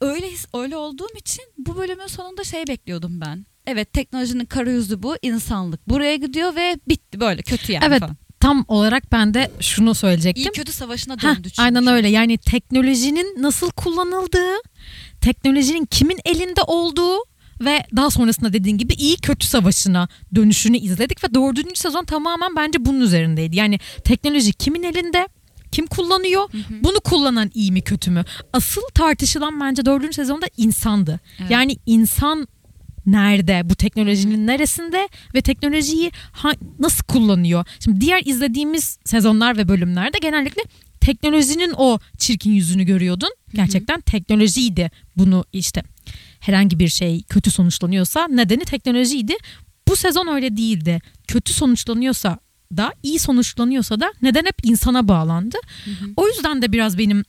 öyle 0.00 0.30
his- 0.30 0.46
öyle 0.54 0.76
olduğum 0.76 1.08
için 1.18 1.44
bu 1.58 1.76
bölümün 1.76 2.06
sonunda 2.06 2.44
şey 2.44 2.66
bekliyordum 2.66 3.20
ben. 3.20 3.46
Evet 3.66 3.92
teknolojinin 3.92 4.44
kara 4.44 4.70
yüzü 4.70 5.02
bu 5.02 5.16
insanlık 5.22 5.88
buraya 5.88 6.16
gidiyor 6.16 6.56
ve 6.56 6.76
bitti 6.88 7.20
böyle 7.20 7.42
kötü 7.42 7.72
yani 7.72 7.84
Evet, 7.84 8.00
falan. 8.00 8.16
Tam 8.40 8.64
olarak 8.68 9.12
ben 9.12 9.34
de 9.34 9.50
şunu 9.60 9.94
söyleyecektim. 9.94 10.44
İyi 10.44 10.52
kötü 10.52 10.72
savaşına 10.72 11.14
Heh, 11.16 11.22
döndü 11.22 11.42
çünkü. 11.50 11.62
aynen 11.62 11.86
öyle. 11.86 12.08
Yani 12.08 12.38
teknolojinin 12.38 13.42
nasıl 13.42 13.70
kullanıldığı, 13.70 14.54
teknolojinin 15.20 15.84
kimin 15.86 16.18
elinde 16.24 16.62
olduğu 16.62 17.16
ve 17.60 17.84
daha 17.96 18.10
sonrasında 18.10 18.52
dediğin 18.52 18.78
gibi 18.78 18.92
iyi 18.94 19.16
kötü 19.16 19.46
savaşına 19.46 20.08
dönüşünü 20.34 20.76
izledik 20.76 21.24
ve 21.24 21.34
dördüncü 21.34 21.80
sezon 21.80 22.04
tamamen 22.04 22.56
bence 22.56 22.84
bunun 22.84 23.00
üzerindeydi. 23.00 23.56
Yani 23.56 23.78
teknoloji 24.04 24.52
kimin 24.52 24.82
elinde, 24.82 25.28
kim 25.74 25.86
kullanıyor, 25.86 26.48
bunu 26.82 27.00
kullanan 27.00 27.50
iyi 27.54 27.72
mi 27.72 27.82
kötü 27.82 28.10
mü? 28.10 28.24
Asıl 28.52 28.82
tartışılan 28.94 29.60
bence 29.60 29.86
dördüncü 29.86 30.14
sezonda 30.14 30.46
insandı. 30.56 31.20
Evet. 31.40 31.50
Yani 31.50 31.76
insan 31.86 32.48
nerede, 33.06 33.62
bu 33.64 33.74
teknolojinin 33.74 34.46
neresinde 34.46 35.08
ve 35.34 35.40
teknolojiyi 35.42 36.10
ha- 36.32 36.52
nasıl 36.78 37.04
kullanıyor? 37.04 37.64
Şimdi 37.80 38.00
diğer 38.00 38.22
izlediğimiz 38.24 38.98
sezonlar 39.04 39.56
ve 39.56 39.68
bölümlerde 39.68 40.18
genellikle 40.18 40.62
teknolojinin 41.00 41.72
o 41.76 41.98
çirkin 42.18 42.52
yüzünü 42.52 42.84
görüyordun. 42.84 43.30
Gerçekten 43.54 44.00
teknolojiydi 44.00 44.90
bunu 45.16 45.44
işte 45.52 45.82
herhangi 46.40 46.78
bir 46.78 46.88
şey 46.88 47.22
kötü 47.22 47.50
sonuçlanıyorsa 47.50 48.28
nedeni 48.28 48.64
teknolojiydi. 48.64 49.34
Bu 49.88 49.96
sezon 49.96 50.26
öyle 50.26 50.56
değildi. 50.56 51.00
Kötü 51.28 51.52
sonuçlanıyorsa 51.52 52.38
da 52.76 52.92
iyi 53.02 53.18
sonuçlanıyorsa 53.18 54.00
da 54.00 54.12
neden 54.22 54.44
hep 54.44 54.64
insana 54.64 55.08
bağlandı. 55.08 55.56
O 56.16 56.28
yüzden 56.28 56.62
de 56.62 56.72
biraz 56.72 56.98
benim 56.98 57.24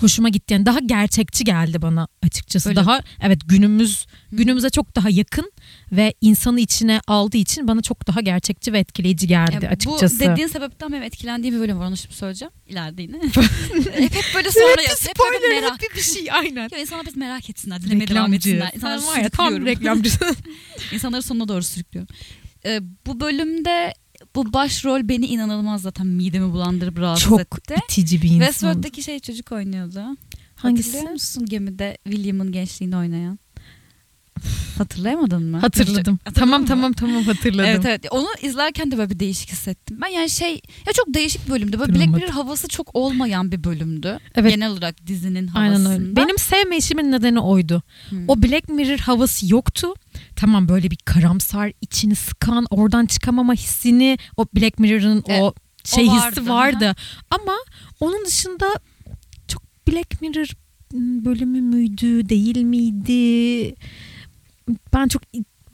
hoşuma 0.00 0.28
gitti. 0.28 0.54
Yani 0.54 0.66
daha 0.66 0.78
gerçekçi 0.78 1.44
geldi 1.44 1.82
bana 1.82 2.08
açıkçası. 2.22 2.68
Öyle. 2.68 2.80
Daha 2.80 3.00
evet 3.22 3.40
günümüz 3.48 4.06
günümüze 4.32 4.70
çok 4.70 4.96
daha 4.96 5.10
yakın 5.10 5.52
ve 5.92 6.14
insanı 6.20 6.60
içine 6.60 7.00
aldığı 7.06 7.36
için 7.36 7.68
bana 7.68 7.82
çok 7.82 8.06
daha 8.06 8.20
gerçekçi 8.20 8.72
ve 8.72 8.78
etkileyici 8.78 9.26
geldi 9.26 9.58
Ya 9.62 9.70
açıkçası. 9.70 10.16
Bu 10.16 10.20
dediğin 10.20 10.46
sebepten 10.46 10.92
benim 10.92 11.02
etkilendiğim 11.02 11.56
bir 11.56 11.60
bölüm 11.60 11.78
var 11.78 11.86
onu 11.86 11.96
şimdi 11.96 12.14
söyleyeceğim. 12.14 12.52
İleride 12.66 13.02
yine. 13.02 13.16
hep, 13.92 14.14
hep 14.14 14.24
böyle 14.34 14.50
sonra 14.50 14.82
yaz. 14.88 15.08
Hep 15.08 15.16
böyle 15.18 15.60
merak. 15.60 15.82
hep 15.82 15.96
bir 15.96 16.02
şey 16.02 16.32
aynen. 16.32 16.68
Ya 16.72 16.78
insanlar 16.78 17.06
biz 17.06 17.16
merak 17.16 17.50
etsinler, 17.50 17.82
dinlemeye 17.82 18.08
devam 18.08 18.34
etsinler. 18.34 18.70
İnsanları 18.74 19.30
tam 19.30 19.48
sürüklüyorum. 19.48 19.66
reklamcı. 19.66 20.10
İnsanları 20.92 21.22
sonuna 21.22 21.48
doğru 21.48 21.62
sürüklüyorum. 21.62 22.14
Ee, 22.64 22.80
bu 23.06 23.20
bölümde 23.20 23.94
bu 24.38 24.52
başrol 24.52 25.08
beni 25.08 25.26
inanılmaz 25.26 25.82
zaten 25.82 26.06
midemi 26.06 26.52
bulandırıp 26.52 26.98
rahatsız 26.98 27.28
çok 27.28 27.40
etti. 27.40 27.74
itici 27.84 28.22
bir 28.22 28.28
insan. 28.28 28.38
Westworld'daki 28.38 29.02
şey 29.02 29.20
çocuk 29.20 29.52
oynuyordu. 29.52 30.00
Hangisi? 30.56 30.88
Hatırlıyor 30.88 31.12
musun 31.12 31.46
gemide 31.46 31.98
William'ın 32.04 32.52
gençliğini 32.52 32.96
oynayan? 32.96 33.38
Hatırlayamadın 34.78 35.42
mı? 35.42 35.58
Hatırladım. 35.58 36.18
Hatırladın 36.24 36.40
tamam 36.40 36.60
mı? 36.60 36.66
tamam 36.66 36.92
tamam 36.92 37.22
hatırladım. 37.22 37.70
Evet 37.70 37.84
evet. 37.86 38.06
Onu 38.10 38.26
izlerken 38.42 38.90
de 38.90 38.98
böyle 38.98 39.10
bir 39.10 39.18
değişik 39.18 39.52
hissettim. 39.52 39.98
Ben 40.02 40.08
yani 40.08 40.30
şey 40.30 40.54
ya 40.86 40.92
çok 40.92 41.14
değişik 41.14 41.46
bir 41.46 41.50
bölümdü. 41.52 41.78
Böyle 41.78 41.94
Black. 41.94 42.08
Mirror 42.08 42.28
havası 42.28 42.68
çok 42.68 42.94
olmayan 42.94 43.52
bir 43.52 43.64
bölümdü. 43.64 44.18
Evet. 44.34 44.50
Genel 44.54 44.70
olarak 44.70 45.06
dizinin 45.06 45.46
havasında. 45.46 45.88
Aynen 45.88 46.02
öyle. 46.02 46.16
Benim 46.16 46.38
sevme 46.38 46.76
işimin 46.76 47.12
nedeni 47.12 47.40
oydu. 47.40 47.82
Hmm. 48.08 48.28
O 48.28 48.42
Black 48.42 48.68
Mirror 48.68 48.98
havası 48.98 49.52
yoktu. 49.52 49.94
Tamam 50.38 50.68
böyle 50.68 50.90
bir 50.90 50.96
karamsar, 50.96 51.72
içini 51.80 52.14
sıkan, 52.14 52.66
oradan 52.70 53.06
çıkamama 53.06 53.54
hissini, 53.54 54.18
o 54.36 54.46
Black 54.56 54.78
Mirror'ın 54.78 55.24
E, 55.28 55.40
o 55.40 55.54
şey 55.84 56.08
o 56.08 56.14
hissi 56.14 56.48
vardı, 56.48 56.48
vardı. 56.48 56.96
Ama 57.30 57.54
onun 58.00 58.26
dışında 58.26 58.66
çok 59.48 59.62
Black 59.88 60.22
Mirror 60.22 60.48
bölümü 61.24 61.60
müydü, 61.60 62.28
değil 62.28 62.62
miydi? 62.62 63.74
Ben 64.94 65.08
çok 65.08 65.22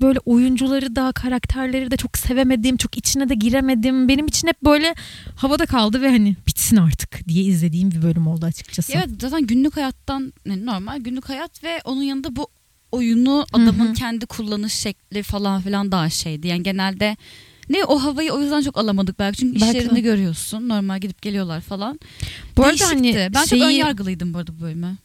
böyle 0.01 0.19
oyuncuları 0.25 0.97
da 0.97 1.13
karakterleri 1.13 1.91
de 1.91 1.97
çok 1.97 2.19
sevemedim. 2.19 2.77
Çok 2.77 2.99
içine 2.99 3.29
de 3.29 3.35
giremedim. 3.35 4.09
Benim 4.09 4.27
için 4.27 4.49
hep 4.49 4.63
böyle 4.63 4.95
havada 5.37 5.67
kaldı 5.67 6.03
ve 6.03 6.11
hani 6.11 6.37
bitsin 6.47 6.77
artık 6.77 7.29
diye 7.29 7.45
izlediğim 7.45 7.91
bir 7.91 8.03
bölüm 8.03 8.27
oldu 8.27 8.47
açıkçası. 8.47 8.93
Evet 8.93 9.09
zaten 9.21 9.47
günlük 9.47 9.77
hayattan 9.77 10.33
normal 10.47 11.01
günlük 11.01 11.29
hayat 11.29 11.65
ve 11.65 11.81
onun 11.85 12.03
yanında 12.03 12.37
bu 12.37 12.49
oyunu 12.95 13.47
adamın 13.53 13.87
Hı 13.87 13.91
hı. 13.91 13.95
kendi 13.95 14.27
kullanış 14.27 14.73
şekli 14.73 15.23
falan 15.23 15.61
filan 15.63 15.93
daha 15.93 16.11
şeydi. 16.11 16.49
Yani 16.49 16.63
genelde 16.63 17.17
ne 17.69 17.85
o 17.85 17.99
havayı 18.03 18.33
o 18.33 18.41
yüzden 18.41 18.63
çok 18.63 18.79
alamadık 18.79 19.19
belki 19.19 19.39
çünkü 19.39 19.61
Belki 19.61 19.79
işlerini 19.79 19.97
de. 19.97 20.01
görüyorsun. 20.01 20.69
Normal 20.69 20.99
gidip 21.01 21.23
geliyorlar 21.23 21.61
falan. 21.61 22.01
Bu 22.57 22.63
arada 22.63 22.71
Değişikti. 22.79 22.95
hani 22.95 23.29
ben 23.35 23.41
çok 23.41 23.49
şeyi- 23.49 23.63
ön 23.63 23.71
yargılıydım 23.71 24.35
bu 24.35 24.39
arada 24.39 24.59
bu 24.59 24.63
bölümü. 24.63 24.97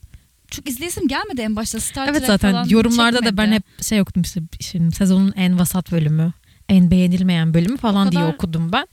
Çok 0.51 0.69
izleyesim 0.69 1.07
gelmedi 1.07 1.41
en 1.41 1.55
başta 1.55 1.79
Star 1.79 2.07
Evet 2.07 2.17
Trek 2.17 2.27
zaten 2.27 2.51
falan 2.51 2.67
yorumlarda 2.69 3.17
da 3.17 3.23
çekmedi. 3.23 3.37
ben 3.37 3.51
hep 3.51 3.83
şey 3.83 4.01
okudum 4.01 4.21
işte 4.21 4.41
şimdi 4.59 4.95
sezonun 4.95 5.33
en 5.35 5.59
vasat 5.59 5.91
bölümü, 5.91 6.31
en 6.69 6.91
beğenilmeyen 6.91 7.53
bölümü 7.53 7.77
falan 7.77 8.07
O 8.07 8.11
diye 8.11 8.23
okudum 8.25 8.71
ben. 8.71 8.87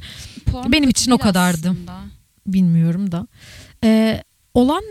Benim 0.73 0.89
için 0.91 1.11
o 1.11 1.19
kadardı. 1.19 1.71
aslında. 1.71 2.01
Bilmiyorum 2.47 3.13
da. 3.13 3.27
Ee, 3.85 4.23
olan 4.55 4.83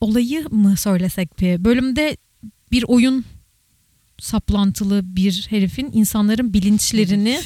olayı 0.00 0.48
mı 0.50 0.76
söylesek 0.76 1.40
bir 1.40 1.64
bölümde 1.64 2.16
bir 2.72 2.84
oyun 2.88 3.24
saplantılı 4.20 5.00
bir 5.16 5.46
herifin 5.50 5.90
insanların 5.92 6.54
bilinçlerini 6.54 7.40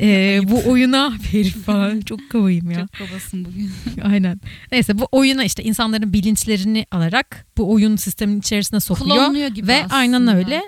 e, 0.00 0.40
bu 0.50 0.70
oyuna 0.70 1.12
herif 1.32 1.64
falan 1.64 2.00
çok 2.00 2.30
kavayım 2.30 2.70
ya. 2.70 2.86
Çok 2.98 3.08
babasın 3.10 3.44
bugün. 3.44 3.70
Aynen. 4.02 4.40
Neyse 4.72 4.98
bu 4.98 5.08
oyuna 5.12 5.44
işte 5.44 5.62
insanların 5.62 6.12
bilinçlerini 6.12 6.86
alarak 6.90 7.46
bu 7.56 7.72
oyun 7.72 7.96
sistemin 7.96 8.38
içerisine 8.40 8.80
sokuyor. 8.80 9.16
Klonluyor 9.16 9.48
gibi 9.48 9.66
Ve 9.68 9.76
aslında. 9.84 9.94
aynen 9.94 10.28
öyle 10.36 10.62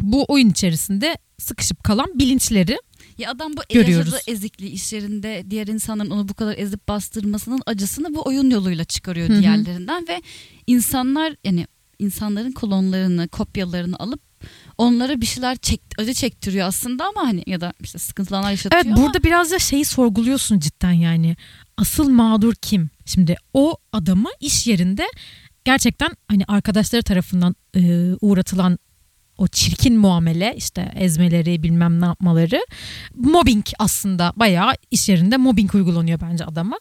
bu 0.00 0.24
oyun 0.28 0.50
içerisinde 0.50 1.18
sıkışıp 1.38 1.84
kalan 1.84 2.18
bilinçleri 2.18 2.78
Ya 3.18 3.30
adam 3.30 3.52
bu 3.56 3.60
Görüyoruz. 3.74 4.14
ezikliği 4.26 4.70
iş 4.70 4.92
yerinde 4.92 5.44
diğer 5.50 5.66
insanların 5.66 6.10
onu 6.10 6.28
bu 6.28 6.34
kadar 6.34 6.54
ezip 6.58 6.88
bastırmasının 6.88 7.60
acısını 7.66 8.14
bu 8.14 8.22
oyun 8.28 8.50
yoluyla 8.50 8.84
çıkarıyor 8.84 9.28
Hı 9.28 9.32
hı. 9.32 9.40
diğerlerinden 9.42 10.08
ve 10.08 10.22
insanlar 10.66 11.34
yani 11.44 11.66
insanların 11.98 12.52
klonlarını, 12.52 13.28
kopyalarını 13.28 13.96
alıp 13.98 14.20
onlara 14.78 15.20
bir 15.20 15.26
şeyler 15.26 15.56
çek, 15.56 15.80
acı 15.98 16.14
çektiriyor 16.14 16.66
aslında 16.66 17.04
ama 17.04 17.28
hani 17.28 17.42
ya 17.46 17.60
da 17.60 17.72
işte 17.80 17.98
sıkıntılar 17.98 18.50
yaşatıyor 18.50 18.82
Evet 18.84 18.92
ama 18.96 19.06
burada 19.06 19.22
biraz 19.22 19.50
da 19.50 19.58
şeyi 19.58 19.84
sorguluyorsun 19.84 20.58
cidden 20.58 20.92
yani. 20.92 21.36
Asıl 21.76 22.08
mağdur 22.08 22.54
kim? 22.54 22.90
Şimdi 23.06 23.36
o 23.54 23.76
adamı 23.92 24.28
iş 24.40 24.66
yerinde 24.66 25.06
gerçekten 25.64 26.10
hani 26.28 26.44
arkadaşları 26.48 27.02
tarafından 27.02 27.56
e, 27.76 28.12
uğratılan 28.20 28.78
o 29.38 29.48
çirkin 29.48 29.96
muamele 29.96 30.54
işte 30.56 30.92
ezmeleri 30.96 31.62
bilmem 31.62 32.00
ne 32.00 32.04
yapmaları 32.04 32.60
mobbing 33.14 33.66
aslında 33.78 34.32
bayağı 34.36 34.72
iş 34.90 35.08
yerinde 35.08 35.36
mobbing 35.36 35.74
uygulanıyor 35.74 36.20
bence 36.20 36.44
adama. 36.44 36.78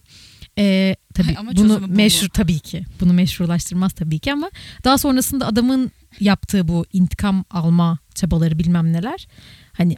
Ee, 0.58 0.96
tabii 1.14 1.36
Ama 1.38 1.52
bunu 1.56 1.80
çözümü 1.80 2.24
bu 2.26 2.30
tabii 2.34 2.60
ki 2.60 2.86
bunu 3.02 3.14
meşrulaştırmaz 3.14 3.94
tabii 3.94 4.20
ki 4.20 4.34
ama 4.34 4.50
daha 4.84 4.98
sonrasında 4.98 5.48
adamın 5.48 5.92
yaptığı 6.20 6.68
bu 6.68 6.86
intikam 6.94 7.46
alma 7.52 7.98
çabaları 8.16 8.60
bilmem 8.60 8.94
neler 8.94 9.28
hani 9.74 9.98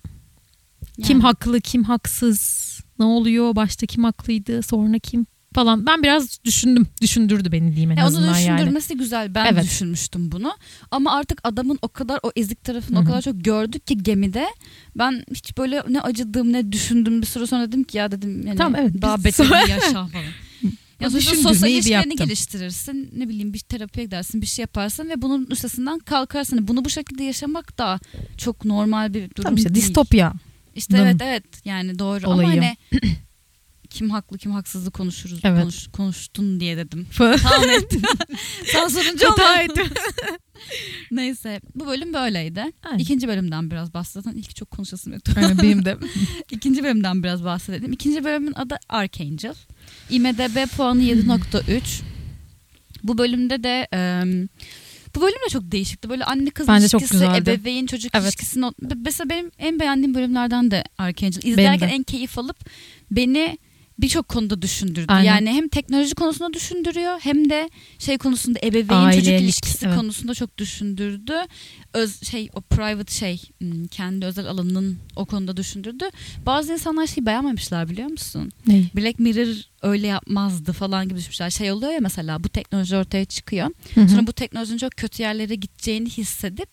kim 1.04 1.18
Yani. 1.18 1.22
haklı 1.22 1.62
kim 1.62 1.84
haksız 1.84 2.70
ne 3.00 3.06
oluyor 3.06 3.56
başta 3.56 3.86
kim 3.86 4.04
haklıydı 4.04 4.62
sonra 4.64 5.00
kim 5.00 5.26
falan 5.54 5.86
ben 5.86 6.04
biraz 6.04 6.40
düşündüm 6.46 6.88
düşündürdü 7.02 7.52
beni 7.52 7.68
diyeyim 7.72 7.92
en 7.92 7.96
Ya 7.96 8.04
onu 8.04 8.08
azından 8.08 8.38
yani. 8.38 8.58
düşündürmesi 8.58 8.98
güzel. 8.98 9.36
Ben 9.36 9.46
Evet. 9.54 9.64
düşünmüştüm 9.64 10.32
bunu. 10.32 10.52
Ama 10.92 11.14
artık 11.16 11.40
adamın 11.44 11.80
o 11.82 11.88
kadar 11.88 12.20
o 12.24 12.32
ezik 12.36 12.64
tarafını 12.64 12.98
Hı 12.98 13.02
o 13.02 13.06
kadar 13.06 13.22
çok 13.22 13.44
gördük 13.44 13.88
ki 13.88 13.98
gemide. 13.98 14.48
Ben 14.96 15.24
hiç 15.32 15.58
böyle 15.58 15.84
ne 15.90 16.02
acıdığım 16.02 16.54
ne 16.54 16.72
düşündüm 16.72 17.22
bir 17.22 17.28
süre 17.28 17.48
sonra 17.48 17.68
dedim 17.68 17.84
ki 17.84 17.98
ya 17.98 18.12
dedim 18.12 18.48
yani 18.48 18.58
Tamam, 18.58 18.76
evet, 18.82 19.02
daha 19.02 19.24
beterini 19.24 19.54
yaşa 19.70 20.08
falan. 20.08 20.26
Ya 21.00 21.10
sonuçta 21.10 21.36
sosyal 21.36 21.72
ilişkilerini 21.72 22.16
geliştirirsin. 22.16 23.10
Ne 23.18 23.30
bileyim 23.30 23.54
bir 23.54 23.60
terapiye 23.60 24.06
gidersin 24.06 24.42
bir 24.42 24.48
şey 24.48 24.64
yaparsın 24.64 25.10
ve 25.10 25.22
bunun 25.22 25.46
üstesinden 25.46 26.00
kalkarsın. 26.00 26.68
Bunu 26.68 26.86
bu 26.86 26.90
şekilde 26.90 27.24
yaşamak 27.24 27.78
da 27.78 28.00
çok 28.38 28.66
normal 28.66 29.14
bir 29.14 29.22
durum 29.22 29.44
Tamam 29.44 29.58
işte 29.58 29.76
değil. 29.76 29.86
distopya. 29.86 30.34
İşte 30.76 30.94
mi? 30.94 31.00
evet 31.04 31.22
evet 31.22 31.44
yani 31.66 32.00
doğru 32.00 32.28
Olayı. 32.28 32.50
ama 32.50 32.58
hani 32.62 32.78
kim 33.90 34.10
haklı 34.10 34.38
kim 34.38 34.52
haksızlığı 34.52 34.92
konuşuruz 34.92 35.40
Evet. 35.44 35.62
konuş, 35.62 35.88
konuştun 35.88 36.60
diye 36.60 36.78
dedim. 36.78 37.08
Tamam 37.18 37.70
ettim. 37.78 38.02
Sen 38.66 38.88
sorunca 38.88 39.30
Hata 39.32 39.62
ettim. 39.62 39.88
Neyse 41.12 41.62
bu 41.76 41.88
bölüm 41.88 42.14
böyleydi. 42.14 42.64
Aynen. 42.84 43.00
İkinci 43.00 43.28
bölümden 43.28 43.72
biraz 43.72 43.94
bahsedelim. 43.94 44.38
İlk 44.38 44.56
çok 44.56 44.72
konuşasım 44.72 45.14
yoktu. 45.14 45.32
Aynen 45.38 45.58
benim 45.62 45.86
de. 45.86 45.98
İkinci 46.52 46.84
bölümden 46.84 47.24
biraz 47.24 47.44
bahsedelim. 47.44 47.94
İkinci 47.94 48.24
bölümün 48.24 48.54
adı 48.54 48.78
Archangel. 48.90 49.56
IMDB 50.10 50.68
puanı 50.78 51.02
7.3. 51.04 52.02
Bu 53.04 53.18
bölümde 53.18 53.64
de 53.64 53.88
em, 53.92 54.48
bu 55.16 55.22
bölüm 55.22 55.36
de 55.46 55.50
çok 55.50 55.72
değişikti. 55.72 56.10
Böyle 56.10 56.26
anne 56.26 56.50
kız 56.50 56.68
Bence 56.68 56.88
çok 56.88 57.02
ilişkisi, 57.02 57.24
güzeldi. 57.26 57.50
ebeveyn 57.50 57.86
çocuk 57.86 58.12
Evet. 58.16 58.24
ilişkisini. 58.26 58.72
Mesela 59.06 59.30
benim 59.30 59.52
en 59.60 59.80
beğendiğim 59.80 60.16
bölümlerden 60.16 60.72
de 60.72 60.84
Archangel. 60.98 61.42
İzlerken 61.44 61.88
en 61.90 62.04
keyif 62.04 62.38
alıp 62.40 62.58
beni 63.12 63.58
birçok 64.02 64.28
konuda 64.28 64.62
düşündürdü. 64.62 65.06
Aynen. 65.08 65.26
Yani 65.26 65.50
hem 65.50 65.68
teknoloji 65.68 66.16
konusunda 66.16 66.54
düşündürüyor 66.54 67.20
hem 67.22 67.50
de 67.50 67.70
şey 68.00 68.18
konusunda 68.18 68.60
ebeveyn 68.64 69.12
çocuk 69.12 69.28
Ailelik, 69.28 69.42
ilişkisi 69.42 69.86
evet. 69.86 69.98
konusunda 69.98 70.34
çok 70.34 70.58
düşündürdü. 70.58 71.34
Öz 71.94 72.24
şey 72.24 72.50
o 72.54 72.62
private 72.62 73.14
şey 73.14 73.42
hmm, 73.60 73.88
kendi 73.88 74.26
özel 74.26 74.46
alanının 74.46 74.98
o 75.16 75.26
konuda 75.26 75.58
düşündürdü. 75.58 76.06
Bazı 76.46 76.74
insanlar 76.74 77.08
şeyi 77.08 77.26
beğenmemişler 77.26 77.90
biliyor 77.90 78.10
musun? 78.10 78.52
Ne? 78.68 78.84
Black 78.96 79.20
Mirror 79.20 79.56
öyle 79.82 80.08
yapmazdı 80.08 80.74
falan 80.74 81.10
gibi 81.10 81.20
düşünmüşler. 81.20 81.50
Şey 81.50 81.72
oluyor 81.72 81.92
ya 81.92 82.00
mesela 82.02 82.44
bu 82.44 82.50
teknoloji 82.50 82.96
ortaya 82.96 83.26
çıkıyor. 83.26 83.70
Hı 83.96 84.02
hı. 84.02 84.10
Sonra 84.10 84.28
bu 84.28 84.34
teknolojinin 84.34 84.78
çok 84.78 84.92
kötü 84.92 85.24
yerlere 85.24 85.56
gideceğini 85.56 86.10
hissedip 86.10 86.70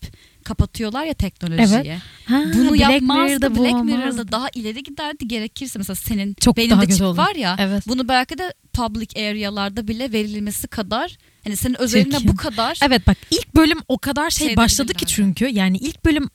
kapatıyorlar 0.47 1.05
ya 1.05 1.15
teknolojiyi. 1.15 1.99
Ha, 2.27 2.43
Bunu 2.55 2.71
Black 2.71 2.81
yapmazdı. 2.81 3.23
Mirror'da 3.23 3.55
bu 3.55 3.63
Black 3.65 3.75
olmazdı. 3.75 3.99
Mirror'da 3.99 4.33
daha 4.33 4.49
ileri 4.55 4.83
giderdi 4.83 5.29
gerekirse 5.29 5.79
mesela 5.79 5.95
senin 5.97 6.35
Çok 6.41 6.57
daha 6.57 6.87
çip 6.87 7.03
olur. 7.03 7.17
var 7.19 7.35
ya 7.35 7.57
Evet. 7.59 7.83
bunu 7.89 8.09
belki 8.09 8.39
de 8.39 8.55
public 8.73 9.09
arealarda 9.31 9.89
bile 9.89 10.13
verilmesi 10.13 10.69
kadar 10.69 11.17
hani 11.45 11.57
senin 11.57 11.81
özeline 11.81 12.11
Çirkin. 12.19 12.29
bu 12.29 12.37
kadar 12.37 12.79
Evet 12.83 13.07
bak 13.07 13.17
ilk 13.31 13.55
bölüm 13.55 13.79
o 13.89 13.99
kadar 13.99 14.31
şey 14.31 14.47
Şey 14.47 14.57
başladı 14.57 14.95
ki 14.95 15.07
çünkü 15.07 15.47
yani 15.49 15.77
ilk 15.77 16.05
bölüm 16.05 16.29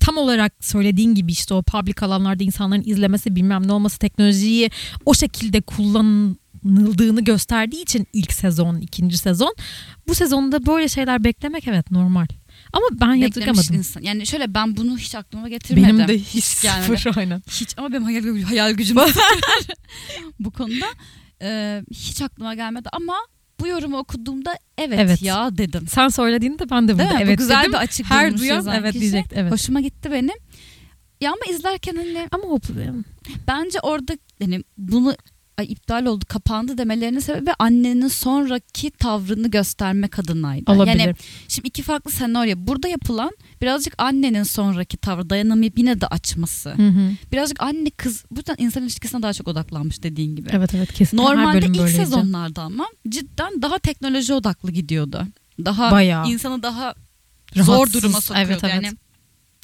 tam 0.00 0.16
olarak 0.16 0.52
söylediğin 0.60 1.14
gibi 1.14 1.32
işte 1.32 1.54
o 1.54 1.62
public 1.62 1.94
alanlarda 2.00 2.44
insanların 2.44 2.82
izlemesi 2.86 3.36
bilmem 3.36 3.66
ne 3.68 3.72
olması 3.72 3.98
teknolojiyi 3.98 4.70
o 5.04 5.14
şekilde 5.14 5.60
kullanıldığını 5.60 7.24
gösterdiği 7.24 7.82
için 7.82 8.06
ilk 8.12 8.32
sezon 8.32 8.80
ikinci 8.80 9.18
sezon 9.18 9.54
bu 10.08 10.14
sezonda 10.14 10.66
böyle 10.66 10.88
şeyler 10.88 11.24
beklemek 11.24 11.68
evet 11.68 11.90
normal 11.90 12.26
ama 12.72 12.86
ben 12.92 13.14
yadırgamadım. 13.14 13.74
insan. 13.74 14.00
Yani 14.02 14.26
şöyle 14.26 14.54
ben 14.54 14.76
bunu 14.76 14.98
hiç 14.98 15.14
aklıma 15.14 15.48
getirmedim. 15.48 15.98
Benim 15.98 16.08
de 16.08 16.18
hiç 16.18 16.62
gelmedi. 16.62 16.98
sıfır 16.98 17.18
aynen. 17.18 17.42
Hiç 17.50 17.78
ama 17.78 17.92
benim 17.92 18.04
hayal, 18.04 18.42
hayal 18.42 18.72
gücüm 18.72 18.96
bu 20.40 20.50
konuda 20.50 20.86
e, 21.42 21.82
hiç 21.90 22.22
aklıma 22.22 22.54
gelmedi 22.54 22.88
ama 22.92 23.14
bu 23.60 23.66
yorumu 23.66 23.98
okuduğumda 23.98 24.58
evet, 24.78 24.98
Evet. 25.02 25.22
ya 25.22 25.58
dedim. 25.58 25.86
Sen 25.88 26.08
söylediğinde 26.08 26.70
ben 26.70 26.88
de 26.88 26.94
burada 26.94 27.04
mi? 27.04 27.18
Bu 27.18 27.22
evet 27.22 27.38
güzel 27.38 27.60
dedim. 27.60 27.72
bir 27.72 27.78
açık 27.78 28.10
Her 28.10 28.38
duyan 28.38 28.66
evet 28.66 28.92
kişi. 28.92 29.00
diyecekti 29.00 29.34
evet. 29.38 29.52
Hoşuma 29.52 29.80
gitti 29.80 30.12
benim. 30.12 30.36
Ya 31.20 31.32
ama 31.32 31.56
izlerken 31.56 31.96
hani 31.96 32.28
Ama 32.32 32.44
o 32.44 32.60
bence 33.48 33.80
orada 33.80 34.18
hani 34.42 34.64
bunu 34.78 35.16
ay, 35.58 35.66
iptal 35.72 36.06
oldu 36.06 36.24
kapandı 36.28 36.78
demelerinin 36.78 37.20
sebebi 37.20 37.50
annenin 37.58 38.08
sonraki 38.08 38.90
tavrını 38.90 39.50
göstermek 39.50 40.18
adınaydı. 40.18 40.72
olabilir. 40.72 40.98
Yani 41.00 41.14
şimdi 41.48 41.68
iki 41.68 41.82
farklı 41.82 42.10
senaryo. 42.10 42.54
Burada 42.58 42.88
yapılan 42.88 43.30
birazcık 43.62 43.94
annenin 43.98 44.42
sonraki 44.42 44.96
tavrı 44.96 45.30
dayanamayıp 45.30 45.78
yine 45.78 46.00
de 46.00 46.06
açması. 46.06 46.70
Hı 46.70 46.88
hı. 46.88 47.10
Birazcık 47.32 47.62
anne 47.62 47.90
kız 47.90 48.24
buradan 48.30 48.56
insan 48.58 48.82
ilişkisine 48.82 49.22
daha 49.22 49.32
çok 49.32 49.48
odaklanmış 49.48 50.02
dediğin 50.02 50.36
gibi. 50.36 50.48
Evet 50.52 50.74
evet 50.74 50.92
kesin. 50.92 51.18
Her 51.18 51.24
Normalde 51.24 51.66
ilk 51.66 51.78
böyleydi. 51.78 51.96
sezonlarda 51.96 52.62
ama 52.62 52.86
cidden 53.08 53.62
daha 53.62 53.78
teknoloji 53.78 54.34
odaklı 54.34 54.70
gidiyordu. 54.72 55.26
Daha 55.64 55.90
Bayağı. 55.90 56.28
insanı 56.28 56.62
daha 56.62 56.94
zor 57.56 57.74
Rahatsız. 57.74 57.94
duruma 58.02 58.20
sokuyordu. 58.20 58.50
Evet, 58.52 58.64
evet. 58.64 58.74
Yani 58.74 58.96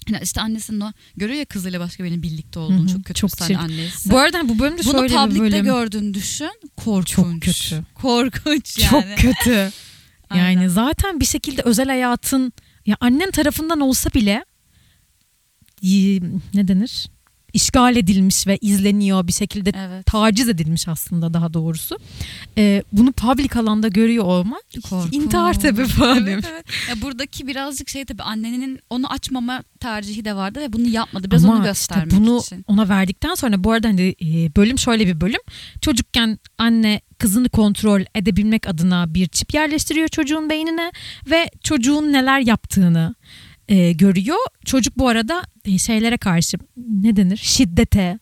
yani 0.09 0.23
işte 0.23 0.41
annesinin 0.41 0.81
o 0.81 0.93
görüyor 1.17 1.39
ya 1.39 1.45
kızıyla 1.45 1.81
başka 1.81 2.05
birinin 2.05 2.23
birlikte 2.23 2.59
olduğunu 2.59 2.79
Hı 2.79 2.83
hı, 2.83 2.89
çok 2.89 3.05
kötü 3.05 3.21
çok 3.21 3.31
bir 3.51 3.55
annesi. 3.55 4.11
Bu 4.11 4.19
arada 4.19 4.49
bu 4.49 4.59
bölümde 4.59 4.85
Bunu 4.85 5.09
şöyle 5.09 5.35
bir 5.35 5.41
bölüm. 5.41 5.65
gördüğünü 5.65 6.15
düşün. 6.15 6.51
Korkunç. 6.77 7.07
Çok 7.17 7.43
kötü. 7.43 7.85
Korkunç 7.95 8.79
yani. 8.79 8.91
Çok 8.91 9.19
kötü. 9.19 9.73
Yani 10.35 10.71
zaten 10.71 11.21
bir 11.21 11.25
şekilde 11.25 11.63
özel 11.63 11.87
hayatın 11.89 12.53
ya 12.87 12.97
annen 13.01 13.31
tarafından 13.31 13.81
olsa 13.81 14.11
bile 14.15 14.45
ne 16.55 16.69
denir? 16.69 17.07
İşgal 17.55 17.97
edilmiş 17.97 18.47
ve 18.47 18.59
izleniyor 18.61 19.27
bir 19.27 19.33
şekilde 19.33 19.73
Evet. 19.77 20.07
taciz 20.07 20.49
edilmiş 20.49 20.89
aslında 20.89 21.35
daha 21.35 21.55
doğrusu. 21.55 21.99
Ee, 22.59 22.83
bunu 22.93 23.13
public 23.13 23.49
alanda 23.61 23.89
görüyor 23.89 24.25
olma 24.25 24.57
Korkunç. 24.91 25.15
intihar 25.15 25.55
sebebi 25.55 25.87
falan 25.89 26.27
Evet, 26.27 26.45
evet. 26.53 26.65
Ya 26.89 27.03
buradaki 27.03 27.47
birazcık 27.47 27.89
şey 27.89 28.05
tabii 28.05 28.23
annenin 28.23 28.79
onu 28.91 29.13
açmama 29.13 29.63
tercihi 29.81 30.25
de 30.25 30.37
vardı 30.37 30.61
ve 30.61 30.73
bunu 30.73 30.89
yapmadı. 30.89 31.31
Biraz 31.31 31.45
Ama 31.45 31.53
onu 31.55 31.61
işte 31.61 31.69
göstermek 31.71 32.11
bunu 32.13 32.39
için. 32.39 32.65
ona 32.69 32.89
verdikten 32.89 33.35
sonra 33.35 33.65
bu 33.65 33.73
arada 33.73 33.89
hani 33.89 34.15
e, 34.23 34.57
bölüm 34.57 34.79
şöyle 34.79 35.07
bir 35.07 35.21
bölüm. 35.21 35.41
Çocukken 35.81 36.39
anne 36.59 37.01
kızını 37.19 37.49
kontrol 37.49 38.01
edebilmek 38.15 38.69
adına 38.69 39.15
bir 39.15 39.27
çip 39.27 39.55
yerleştiriyor 39.55 40.09
çocuğun 40.09 40.51
beynine 40.51 40.93
ve 41.31 41.51
çocuğun 41.63 42.13
neler 42.13 42.41
yaptığını 42.41 43.15
e, 43.69 43.93
görüyor. 43.93 44.39
Çocuk 44.65 44.99
bu 44.99 45.09
arada 45.09 45.43
şeylere 45.79 46.17
karşı 46.17 46.57
ne 46.77 47.17
denir? 47.17 47.37
Şiddete 47.37 48.19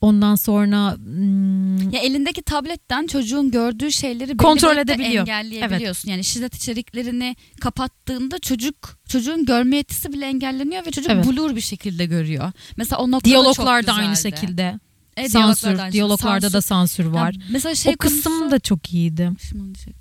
ondan 0.00 0.34
sonra 0.34 0.96
hmm, 0.96 1.90
Ya 1.90 2.00
elindeki 2.00 2.42
tabletten 2.42 3.06
çocuğun 3.06 3.50
gördüğü 3.50 3.92
şeyleri 3.92 4.36
Kontrol 4.36 4.76
edebiliyor. 4.76 5.20
engelleyebiliyorsun. 5.20 6.10
Yani 6.10 6.24
şiddet 6.24 6.54
içeriklerini 6.54 7.36
kapattığında 7.60 8.38
çocuk 8.38 8.98
çocuğun 9.08 9.44
görme 9.44 9.76
yetisi 9.76 10.12
bile 10.12 10.26
engelleniyor 10.26 10.86
ve 10.86 10.90
çocuk 10.90 11.10
Evet. 11.10 11.26
blur 11.26 11.56
bir 11.56 11.60
şekilde 11.60 12.06
görüyor. 12.06 12.52
Mesela 12.76 13.02
o 13.02 13.10
noktada 13.10 13.30
diyaloglarda 13.30 13.90
çok 13.90 13.98
aynı 14.00 14.16
şekilde. 14.16 14.78
Evet, 15.16 15.30
sansür, 15.30 15.92
diyaloglarda 15.92 16.40
şekilde. 16.40 16.52
da 16.52 16.60
sansür 16.62 17.04
var. 17.04 17.32
Ya 17.32 17.40
mesela 17.50 17.74
şey 17.74 17.92
o 17.94 17.96
kısım 17.96 18.32
konusu- 18.32 18.50
da 18.50 18.58
çok 18.58 18.92
iyiydi. 18.92 19.30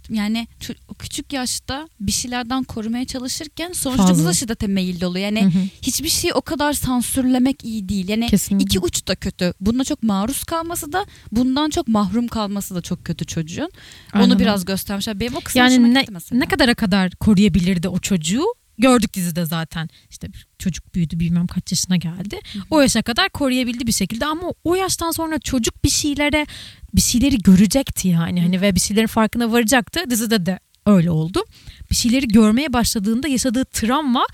Yani 0.09 0.47
o 0.87 0.93
küçük 0.93 1.33
yaşta 1.33 1.89
bir 1.99 2.11
şeylerden 2.11 2.63
korumaya 2.63 3.05
çalışırken 3.05 3.71
sonuçta 3.71 4.33
şiddete 4.33 4.67
meyilli 4.67 5.05
oluyor. 5.05 5.25
Yani 5.25 5.41
Hı 5.41 5.45
hı, 5.45 5.63
hiçbir 5.81 6.09
şeyi 6.09 6.33
o 6.33 6.41
kadar 6.41 6.73
sansürlemek 6.73 7.63
iyi 7.63 7.89
değil. 7.89 8.09
Yani 8.09 8.27
Kesinlikle. 8.27 8.63
iki 8.65 8.79
uç 8.79 9.07
da 9.07 9.15
kötü. 9.15 9.53
Buna 9.59 9.83
çok 9.83 10.03
maruz 10.03 10.43
kalması 10.43 10.93
da 10.93 11.05
bundan 11.31 11.69
çok 11.69 11.87
mahrum 11.87 12.27
kalması 12.27 12.75
da 12.75 12.81
çok 12.81 13.05
kötü 13.05 13.25
çocuğun. 13.25 13.71
Aynen 14.13 14.29
Onu 14.29 14.39
biraz 14.39 14.65
göstermişler. 14.65 15.19
Benim 15.19 15.35
o 15.35 15.39
kısım 15.39 15.61
hoşuma 15.65 15.87
Yani 15.87 15.93
ne, 15.93 16.39
ne 16.39 16.45
kadara 16.45 16.75
kadar 16.75 17.11
koruyabilirdi 17.11 17.89
o 17.89 17.99
çocuğu? 17.99 18.45
Gördük 18.77 19.13
dizide 19.13 19.45
zaten. 19.45 19.89
İşte 20.09 20.27
çocuk 20.59 20.95
büyüdü 20.95 21.19
bilmem 21.19 21.47
kaç 21.47 21.71
yaşına 21.71 21.95
geldi. 21.97 22.39
O 22.69 22.81
yaşa 22.81 23.01
kadar 23.01 23.29
koruyabildi 23.29 23.87
bir 23.87 23.91
şekilde 23.91 24.25
ama 24.25 24.53
o 24.63 24.75
yaştan 24.75 25.11
sonra 25.11 25.39
çocuk 25.39 25.83
bir 25.83 25.89
şeylere 25.89 26.45
bir 26.93 27.01
şeyleri 27.01 27.37
görecekti 27.37 28.07
yani. 28.07 28.41
Hani 28.41 28.61
ve 28.61 28.75
bir 28.75 28.79
şeylerin 28.79 29.07
farkına 29.07 29.51
varacaktı. 29.51 29.99
Dizide 30.09 30.45
de 30.45 30.59
öyle 30.85 31.11
oldu. 31.11 31.43
Bir 31.91 31.95
şeyleri 31.95 32.27
görmeye 32.27 32.73
başladığında 32.73 33.27
yaşadığı 33.27 33.65
travma 33.65 34.25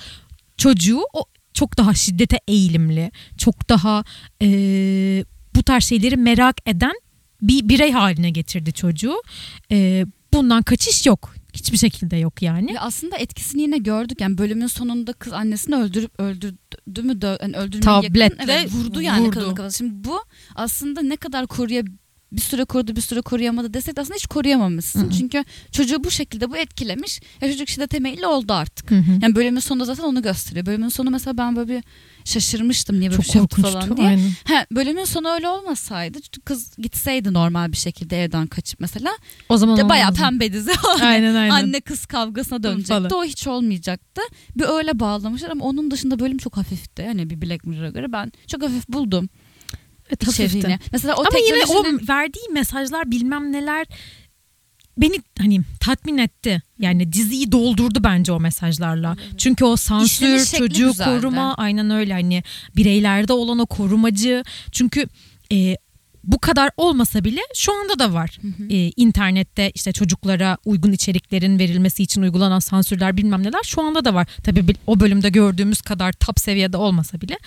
çocuğu 0.57 1.01
o 1.13 1.23
çok 1.53 1.77
daha 1.77 1.93
şiddete 1.93 2.39
eğilimli, 2.47 3.11
çok 3.37 3.69
daha 3.69 4.03
eee, 4.41 5.25
bu 5.55 5.63
tarz 5.63 5.83
şeyleri 5.83 6.17
merak 6.17 6.57
eden 6.65 6.93
bir 7.41 7.69
birey 7.69 7.91
haline 7.91 8.29
getirdi 8.29 8.73
çocuğu. 8.73 9.15
Eee, 9.69 10.05
bundan 10.33 10.63
kaçış 10.63 11.05
yok. 11.05 11.35
Hiçbir 11.59 11.77
şekilde 11.77 12.17
yok 12.17 12.41
yani. 12.41 12.73
Ve 12.73 12.79
aslında 12.79 13.17
etkisini 13.17 13.61
yine 13.61 13.77
gördük. 13.77 14.21
Yani 14.21 14.37
bölümün 14.37 14.67
sonunda 14.67 15.13
kız 15.13 15.33
annesini 15.33 15.75
öldürüp 15.75 16.19
öldürdü 16.19 17.01
mü 17.01 17.19
yani 17.23 17.57
öldürmeye 17.57 17.81
Tabletle 17.81 18.23
yakın. 18.23 18.47
Evet, 18.47 18.71
vurdu 18.73 19.01
yani 19.01 19.27
vurdu. 19.27 19.35
kadın 19.35 19.55
kafasına. 19.55 19.87
Şimdi 19.87 20.03
bu 20.07 20.19
aslında 20.55 21.01
ne 21.01 21.17
kadar 21.17 21.47
koruya 21.47 21.83
bir 22.31 22.41
süre 22.41 22.65
korudu 22.65 22.95
bir 22.95 23.01
süre 23.01 23.21
koruyamadı 23.21 23.73
desek 23.73 23.95
de 23.95 24.01
aslında 24.01 24.15
hiç 24.15 24.27
koruyamamışsın. 24.27 25.01
Hı 25.01 25.05
hı. 25.05 25.11
Çünkü 25.11 25.43
çocuğu 25.71 26.03
bu 26.03 26.11
şekilde 26.11 26.51
bu 26.51 26.57
etkilemiş. 26.57 27.21
Ya 27.41 27.51
çocuk 27.51 27.69
şiddete 27.69 27.99
meyilli 27.99 28.25
oldu 28.25 28.53
artık. 28.53 28.91
Hı 28.91 28.95
hı. 28.95 29.11
Yani 29.21 29.35
bölümün 29.35 29.59
sonunda 29.59 29.85
zaten 29.85 30.03
onu 30.03 30.21
gösteriyor. 30.21 30.65
Bölümün 30.65 30.89
sonu 30.89 31.09
mesela 31.09 31.37
ben 31.37 31.55
böyle 31.55 31.69
bir 31.69 31.83
şaşırmıştım 32.25 32.99
niye 32.99 33.11
böyle 33.11 33.23
Çok 33.23 33.57
bir 33.57 33.63
şey 33.63 33.71
falan 33.71 33.97
diye. 33.97 34.07
Aynen. 34.07 34.31
He, 34.45 34.65
bölümün 34.71 35.03
sonu 35.03 35.29
öyle 35.29 35.47
olmasaydı 35.47 36.19
kız 36.45 36.75
gitseydi 36.77 37.33
normal 37.33 37.71
bir 37.71 37.77
şekilde 37.77 38.23
evden 38.23 38.47
kaçıp 38.47 38.79
mesela 38.79 39.11
O 39.49 39.57
zaman 39.57 39.77
de 39.77 39.89
bayağı 39.89 40.13
pembe 40.13 40.53
dizi 40.53 40.71
Aynen 41.01 41.35
aynen. 41.35 41.49
anne 41.49 41.81
kız 41.81 42.05
kavgasına 42.05 42.63
dönecekti. 42.63 42.93
Falan. 42.93 43.11
O 43.13 43.23
hiç 43.23 43.47
olmayacaktı. 43.47 44.21
Bir 44.55 44.63
öyle 44.63 44.99
bağlamışlar 44.99 45.49
ama 45.49 45.65
onun 45.65 45.91
dışında 45.91 46.19
bölüm 46.19 46.37
çok 46.37 46.57
hafifti. 46.57 47.01
Yani 47.01 47.29
bir 47.29 47.41
Black 47.41 47.65
Mirror'a 47.65 47.89
göre 47.89 48.11
ben 48.11 48.31
çok 48.47 48.63
hafif 48.63 48.89
buldum 48.89 49.29
Evet, 50.09 50.27
hafifti. 50.27 50.79
Mesela 50.91 51.15
o 51.15 51.19
Ama 51.19 51.39
yine 51.47 51.65
o 51.65 51.83
verdiği 52.07 52.49
mesajlar 52.51 53.11
bilmem 53.11 53.51
neler 53.51 53.87
beni 55.01 55.21
hani 55.39 55.61
tatmin 55.79 56.17
etti. 56.17 56.61
Yani 56.79 57.13
diziyi 57.13 57.51
doldurdu 57.51 58.03
bence 58.03 58.31
o 58.31 58.39
mesajlarla. 58.39 59.17
Çünkü 59.37 59.65
o 59.65 59.75
sansür, 59.75 60.45
çocuğu 60.45 60.87
güzeldi. 60.87 61.09
koruma 61.09 61.55
aynen 61.55 61.89
öyle 61.89 62.13
hani 62.13 62.43
bireylerde 62.75 63.33
olan 63.33 63.59
o 63.59 63.65
korumacı. 63.65 64.43
Çünkü 64.71 65.07
e, 65.51 65.77
bu 66.23 66.39
kadar 66.39 66.71
olmasa 66.77 67.23
bile 67.23 67.41
şu 67.55 67.73
anda 67.73 67.99
da 67.99 68.13
var. 68.13 68.37
Hı 68.41 68.47
hı. 68.47 68.67
E, 68.69 68.91
internette 68.95 69.71
işte 69.75 69.91
çocuklara 69.91 70.57
uygun 70.65 70.91
içeriklerin 70.91 71.59
verilmesi 71.59 72.03
için 72.03 72.21
uygulanan 72.21 72.59
sansürler 72.59 73.17
bilmem 73.17 73.43
neler 73.43 73.63
şu 73.63 73.81
anda 73.81 74.05
da 74.05 74.13
var. 74.13 74.27
Tabii 74.43 74.65
o 74.87 74.99
bölümde 74.99 75.29
gördüğümüz 75.29 75.81
kadar 75.81 76.11
top 76.11 76.39
seviyede 76.39 76.77
olmasa 76.77 77.21
bile. 77.21 77.37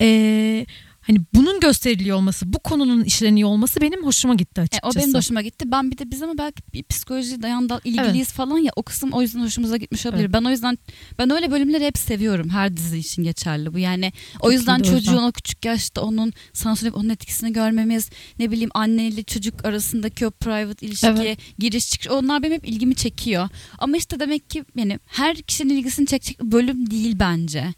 E, 0.00 0.66
hani 1.06 1.18
bunun 1.34 1.60
gösteriliyor 1.60 2.16
olması, 2.16 2.52
bu 2.52 2.58
konunun 2.58 3.04
işleniyor 3.04 3.48
olması 3.48 3.80
benim 3.80 4.04
hoşuma 4.06 4.34
gitti 4.34 4.60
E, 4.60 4.62
o 4.62 4.64
açıkçası. 4.64 4.98
benim 4.98 5.12
de 5.14 5.18
hoşuma 5.18 5.42
gitti. 5.42 5.64
Ben 5.72 5.90
bir 5.90 5.98
de 5.98 6.10
biz 6.10 6.22
ama 6.22 6.38
belki 6.38 6.62
bir 6.72 6.82
psikoloji 6.84 7.42
dayandan 7.42 7.80
ilgiliyiz 7.84 8.32
falan 8.32 8.58
ya 8.58 8.72
o 8.76 8.82
kısım 8.82 9.12
o 9.12 9.22
yüzden 9.22 9.40
hoşumuza 9.40 9.76
gitmiş 9.76 10.06
olabilir. 10.06 10.22
Evet. 10.24 10.32
Ben 10.32 10.44
o 10.44 10.50
yüzden 10.50 10.78
ben 11.18 11.30
öyle 11.30 11.50
bölümleri 11.50 11.84
hep 11.84 11.98
seviyorum. 11.98 12.48
Her 12.48 12.76
dizi 12.76 12.98
için 12.98 13.22
geçerli 13.24 13.74
bu. 13.74 13.78
Yani 13.78 14.12
o 14.40 14.42
Çok 14.42 14.52
yüzden 14.52 14.80
o 14.80 14.82
çocuğun 14.82 15.22
o 15.22 15.32
küçük 15.32 15.64
yaşta 15.64 16.00
onun 16.02 16.32
sansürleyip 16.52 16.96
onun 16.96 17.08
etkisini 17.08 17.52
görmemiz, 17.52 18.10
ne 18.38 18.50
bileyim 18.50 18.70
anne 18.74 19.06
ile 19.08 19.22
çocuk 19.22 19.64
arasındaki 19.64 20.26
o 20.26 20.30
private 20.30 20.86
ilişki, 20.86 21.06
Evet. 21.06 21.38
giriş 21.58 21.90
çıkış 21.90 22.08
onlar 22.08 22.42
benim 22.42 22.52
hep 22.54 22.68
ilgimi 22.68 22.94
çekiyor. 22.94 23.48
Ama 23.78 23.96
işte 23.96 24.20
demek 24.20 24.50
ki 24.50 24.64
yani 24.76 24.98
her 25.06 25.36
kişinin 25.36 25.76
ilgisini 25.76 26.06
çekecek 26.06 26.40
bölüm 26.42 26.90
değil 26.90 27.16
bence. 27.20 27.74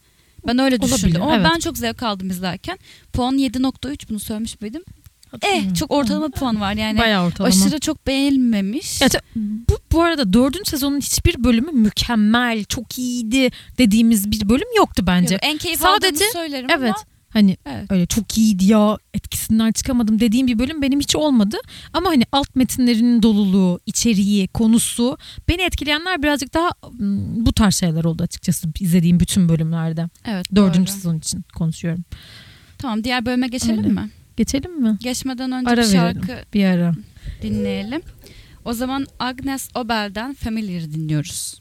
Ben 0.46 0.58
öyle 0.58 0.76
Olabilir, 0.76 0.94
düşündüm 0.94 1.22
ama 1.22 1.36
evet. 1.36 1.46
ben 1.54 1.58
çok 1.58 1.78
zevk 1.78 2.02
aldım 2.02 2.30
izlerken. 2.30 2.78
Puan 3.12 3.38
7.3 3.38 4.08
bunu 4.08 4.20
söylemiş 4.20 4.60
miydim? 4.60 4.82
Eh 5.42 5.74
çok 5.74 5.90
ortalama 5.90 6.28
puan 6.28 6.60
var 6.60 6.72
yani. 6.72 6.98
Bayağı 6.98 7.26
ortalama. 7.26 7.54
Aşırı 7.54 7.80
çok 7.80 8.06
beğenilmemiş. 8.06 8.98
Ta- 8.98 9.20
bu, 9.68 9.78
bu 9.92 10.02
arada 10.02 10.32
dördüncü 10.32 10.70
sezonun 10.70 11.00
hiçbir 11.00 11.44
bölümü 11.44 11.72
mükemmel, 11.72 12.64
çok 12.64 12.98
iyiydi 12.98 13.50
dediğimiz 13.78 14.30
bir 14.30 14.48
bölüm 14.48 14.68
yoktu 14.76 15.02
bence. 15.06 15.34
Yok, 15.34 15.44
en 15.44 15.58
keyif 15.58 15.80
Sadece- 15.80 16.32
söylerim 16.32 16.70
evet. 16.70 16.94
ama 16.96 17.04
Hani 17.36 17.56
evet. 17.66 17.92
öyle 17.92 18.06
çok 18.06 18.38
iyiydi 18.38 18.64
ya 18.64 18.98
etkisinden 19.14 19.72
çıkamadım 19.72 20.20
dediğim 20.20 20.46
bir 20.46 20.58
bölüm 20.58 20.82
benim 20.82 21.00
hiç 21.00 21.16
olmadı. 21.16 21.56
Ama 21.92 22.08
hani 22.10 22.24
alt 22.32 22.56
metinlerinin 22.56 23.22
doluluğu, 23.22 23.80
içeriği, 23.86 24.48
konusu 24.48 25.18
beni 25.48 25.62
etkileyenler 25.62 26.22
birazcık 26.22 26.54
daha 26.54 26.70
bu 27.36 27.52
tarz 27.52 27.74
şeyler 27.74 28.04
oldu 28.04 28.22
açıkçası 28.22 28.68
izlediğim 28.80 29.20
bütün 29.20 29.48
bölümlerde. 29.48 30.08
Evet. 30.24 30.46
Dördüncü 30.56 30.78
doğru. 30.92 30.96
sezon 30.96 31.18
için 31.18 31.44
konuşuyorum. 31.54 32.04
Tamam 32.78 33.04
diğer 33.04 33.26
bölüme 33.26 33.48
geçelim 33.48 33.78
Öyle. 33.78 33.88
mi? 33.88 34.10
Geçelim 34.36 34.80
mi? 34.82 34.96
Geçmeden 35.00 35.52
önce 35.52 35.70
Ara 35.70 35.82
bir 35.82 35.88
verelim. 35.92 36.22
şarkı 36.26 36.44
Bir 36.54 36.64
ara. 36.64 36.94
dinleyelim. 37.42 38.02
O 38.64 38.72
zaman 38.72 39.06
Agnes 39.18 39.68
Obel'den 39.74 40.34
Familiar 40.34 40.82
dinliyoruz. 40.82 41.60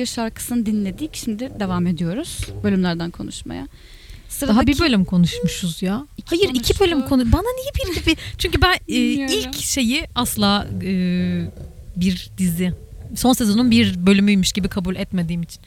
Familiar 0.00 0.06
şarkısını 0.06 0.66
dinledik. 0.66 1.16
Şimdi 1.16 1.50
devam 1.60 1.86
ediyoruz 1.86 2.38
bölümlerden 2.64 3.10
konuşmaya. 3.10 3.68
Sıradaki 4.28 4.56
Daha 4.56 4.66
bir 4.66 4.78
bölüm 4.78 5.04
konuşmuşuz 5.04 5.82
ya. 5.82 6.06
İki 6.16 6.36
Hayır 6.36 6.50
iki 6.54 6.80
bölüm 6.80 7.00
konuştuk. 7.00 7.08
konu. 7.08 7.32
Bana 7.32 7.42
niye 7.58 7.94
bir 7.94 8.00
gibi? 8.00 8.16
Çünkü 8.38 8.62
ben 8.62 8.74
e, 8.88 8.96
ilk 9.34 9.54
şeyi 9.56 10.06
asla 10.14 10.66
e, 10.82 10.92
bir 11.96 12.30
dizi 12.38 12.72
son 13.16 13.32
sezonun 13.32 13.70
bir 13.70 14.06
bölümüymüş 14.06 14.52
gibi 14.52 14.68
kabul 14.68 14.96
etmediğim 14.96 15.42
için. 15.42 15.62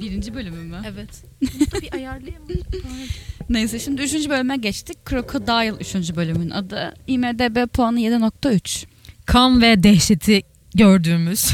birinci 0.00 0.34
bölümü 0.34 0.56
mü? 0.58 0.82
Evet. 0.86 1.08
Bunu 1.42 1.70
da 1.70 1.80
bir 1.82 1.92
ayarlayamadım. 1.94 2.60
Neyse 3.48 3.78
şimdi 3.78 4.02
üçüncü 4.02 4.30
bölüme 4.30 4.56
geçtik. 4.56 4.98
Crocodile 5.10 5.74
üçüncü 5.80 6.16
bölümün 6.16 6.50
adı. 6.50 6.94
IMDB 7.06 7.66
puanı 7.68 8.00
7.3. 8.00 8.84
kan 9.26 9.62
ve 9.62 9.82
dehşeti 9.82 10.42
gördüğümüz 10.74 11.50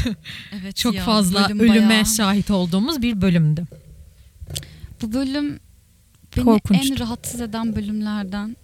Evet 0.61 0.75
çok 0.75 0.93
ya, 0.95 1.03
fazla 1.03 1.45
ölüme 1.49 1.87
bayağı- 1.89 2.05
şahit 2.05 2.51
olduğumuz 2.51 3.01
bir 3.01 3.21
bölümdü. 3.21 3.63
Bu 5.01 5.13
bölüm 5.13 5.59
beni 6.37 6.45
Korkunçtu. 6.45 6.93
en 6.93 6.99
rahatsız 6.99 7.41
eden 7.41 7.75
bölümlerden. 7.75 8.57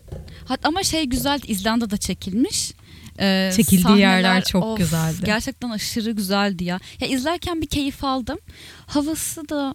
Hat 0.45 0.59
ama 0.65 0.83
şey 0.83 1.05
güzel 1.05 1.39
İzlanda'da 1.47 1.97
çekilmiş. 1.97 2.71
Ee, 3.19 3.51
Çekildiği 3.55 3.81
sahneler, 3.81 3.99
yerler 4.17 4.43
çok 4.43 4.63
of, 4.63 4.77
güzeldi. 4.77 5.17
Gerçekten 5.25 5.69
aşırı 5.69 6.11
güzeldi 6.11 6.63
ya. 6.63 6.79
Ya 6.99 7.07
izlerken 7.07 7.61
bir 7.61 7.67
keyif 7.67 8.03
aldım. 8.03 8.37
Havası 8.87 9.49
da 9.49 9.73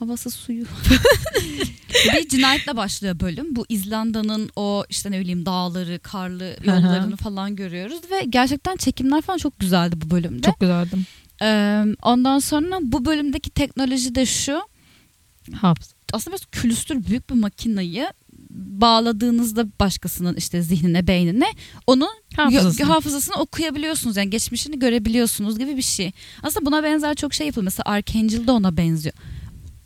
havası 0.00 0.30
suyu. 0.30 0.64
bir 2.14 2.28
cinayetle 2.28 2.76
başlıyor 2.76 3.20
bölüm. 3.20 3.56
Bu 3.56 3.66
İzlanda'nın 3.68 4.50
o 4.56 4.84
işte 4.88 5.10
ne 5.10 5.20
bileyim 5.20 5.46
dağları, 5.46 5.98
karlı 6.02 6.56
yollarını 6.64 7.16
falan 7.16 7.56
görüyoruz 7.56 8.00
ve 8.10 8.24
gerçekten 8.28 8.76
çekimler 8.76 9.20
falan 9.22 9.38
çok 9.38 9.58
güzeldi 9.58 9.96
bu 10.00 10.10
bölümde. 10.10 10.46
çok 10.46 10.60
güzeldi. 10.60 10.96
Ee, 11.42 11.84
ondan 12.02 12.38
sonra 12.38 12.78
bu 12.82 13.04
bölümdeki 13.04 13.50
teknoloji 13.50 14.14
de 14.14 14.26
şu. 14.26 14.60
Hafız. 15.54 15.94
aslında 16.12 16.36
biraz 16.36 16.46
külüstür 16.52 17.06
büyük 17.06 17.30
bir 17.30 17.34
makinayı 17.34 18.08
bağladığınızda 18.50 19.66
başkasının 19.80 20.34
işte 20.34 20.62
zihnine, 20.62 21.06
beynine 21.06 21.46
onun 21.86 22.10
Hafızası. 22.36 22.82
gö- 22.82 22.84
hafızasını 22.84 23.36
okuyabiliyorsunuz. 23.36 24.16
Yani 24.16 24.30
geçmişini 24.30 24.78
görebiliyorsunuz 24.78 25.58
gibi 25.58 25.76
bir 25.76 25.82
şey. 25.82 26.12
Aslında 26.42 26.66
buna 26.66 26.82
benzer 26.82 27.14
çok 27.14 27.34
şey 27.34 27.46
yapılıyor. 27.46 27.64
Mesela 27.64 27.84
Archangel 27.86 28.46
de 28.46 28.50
ona 28.50 28.76
benziyor. 28.76 29.14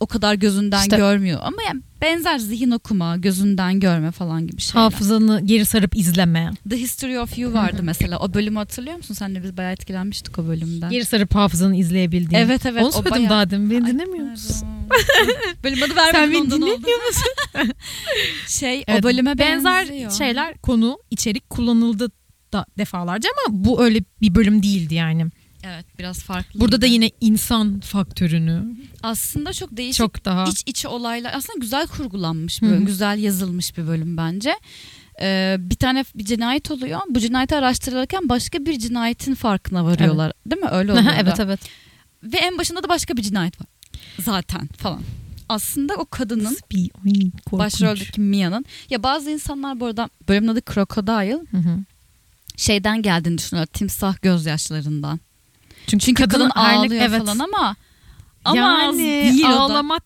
O 0.03 0.07
kadar 0.07 0.35
gözünden 0.35 0.83
İşte- 0.83 0.97
görmüyor 0.97 1.41
ama 1.43 1.63
yani 1.69 1.81
benzer 2.03 2.39
zihin 2.39 2.71
okuma, 2.71 3.17
gözünden 3.17 3.81
görme 3.81 4.11
falan 4.11 4.47
gibi 4.47 4.61
şeyler. 4.61 4.81
Hafızanı 4.83 5.41
geri 5.45 5.65
sarıp 5.67 5.97
izleme. 5.97 6.51
The 6.71 6.77
History 6.77 7.19
of 7.19 7.39
You 7.39 7.53
vardı 7.53 7.81
mesela. 7.83 8.19
O 8.19 8.35
bölümü 8.35 8.59
hatırlıyor 8.59 8.97
musun? 8.97 9.15
Senle 9.15 9.43
biz 9.43 9.57
bayağı 9.57 9.73
etkilenmiştik 9.73 10.39
o 10.39 10.47
bölümden. 10.47 10.91
Geri 10.91 11.05
sarıp 11.05 11.35
hafızanı 11.35 11.77
izleyebildiğin. 11.77 12.43
Evet 12.43 12.67
evet. 12.67 12.83
Onu 12.83 12.93
söyledim 12.93 13.13
bayağı- 13.13 13.31
daha 13.31 13.51
demin. 13.51 13.71
Beni 13.71 13.87
dinlemiyor 13.93 14.27
musun? 14.27 14.69
Bölüm 15.65 15.83
adı 15.83 15.97
vermedim 15.97 16.13
Sen 16.13 16.33
beni 16.33 16.51
dinlemiyor 16.51 17.07
musun? 17.07 17.75
Şey 18.49 18.85
Evet, 18.89 19.01
o 19.01 19.09
bölüme 19.09 19.39
benzer 19.39 19.89
benziyor. 19.89 20.11
şeyler 20.11 20.59
konu 20.59 20.99
içerik 21.11 21.51
kullanıldı 21.51 22.11
da 22.53 22.67
defalarca 22.79 23.29
ama 23.47 23.65
bu 23.65 23.85
öyle 23.85 24.01
bir 24.21 24.35
bölüm 24.35 24.63
değildi 24.63 24.95
yani. 24.95 25.27
Evet 25.63 25.87
biraz 25.99 26.19
farklı. 26.19 26.61
Burada 26.61 26.81
da 26.83 26.87
yine 26.87 27.11
insan 27.21 27.81
faktörünü 27.81 28.77
aslında 29.03 29.53
çok 29.53 29.77
değişik 29.77 29.99
çok 29.99 30.25
daha 30.25 30.45
iç 30.45 30.63
içe 30.67 30.89
olaylar 30.89 31.33
aslında 31.35 31.59
güzel 31.59 31.87
kurgulanmış 31.87 32.63
bir 32.63 32.69
bölüm, 32.69 32.87
güzel 32.87 33.19
yazılmış 33.19 33.79
bir 33.79 33.87
bölüm 33.87 34.17
bence. 34.17 34.55
Ee, 35.21 35.57
bir 35.59 35.75
tane 35.75 36.05
bir 36.15 36.25
cinayet 36.25 36.71
oluyor. 36.71 37.01
Bu 37.11 37.21
cinayeti 37.21 37.57
araştırırken 37.57 38.29
başka 38.29 38.67
bir 38.67 38.79
cinayetin 38.79 39.35
farkına 39.35 39.85
varıyorlar. 39.85 40.33
Değil 40.47 40.63
mi? 40.63 40.69
Öyle 40.69 40.93
oluyor. 40.99 41.13
Evet 41.21 41.41
evet. 41.41 41.61
Ve 42.23 42.37
en 42.37 42.59
başında 42.59 42.83
da 42.83 42.89
başka 42.89 43.17
bir 43.17 43.23
cinayet 43.23 43.61
var. 43.61 43.67
Zaten 44.19 44.67
falan. 44.67 45.03
Aslında 45.49 45.95
o 45.95 46.07
kadının 46.07 46.57
başroldeki 47.53 48.21
Mia'nın 48.21 48.65
ya 48.91 49.03
bazı 49.03 49.31
insanlar 49.31 49.81
bu 49.81 49.87
arada 49.87 50.09
bölümün 50.29 50.49
adı 50.49 50.61
Crocodile 50.75 51.41
Hı 51.51 51.57
hı. 51.57 51.79
şeyden 52.57 53.03
geldiğini 53.03 53.39
düşünüyorlar. 53.39 53.67
Timsah 53.67 54.23
gözyaşlarından. 54.23 55.21
Çünkü, 55.87 56.05
Çünkü 56.07 56.23
kadın, 56.29 56.51
her 56.55 56.73
ne- 56.75 56.79
ağlıyor 56.79 57.03
evet. 57.09 57.19
falan 57.27 57.39
ama 57.39 57.77
ama 58.45 58.57
yani 58.59 58.99
değil 58.99 59.49
ağlamak 59.51 60.05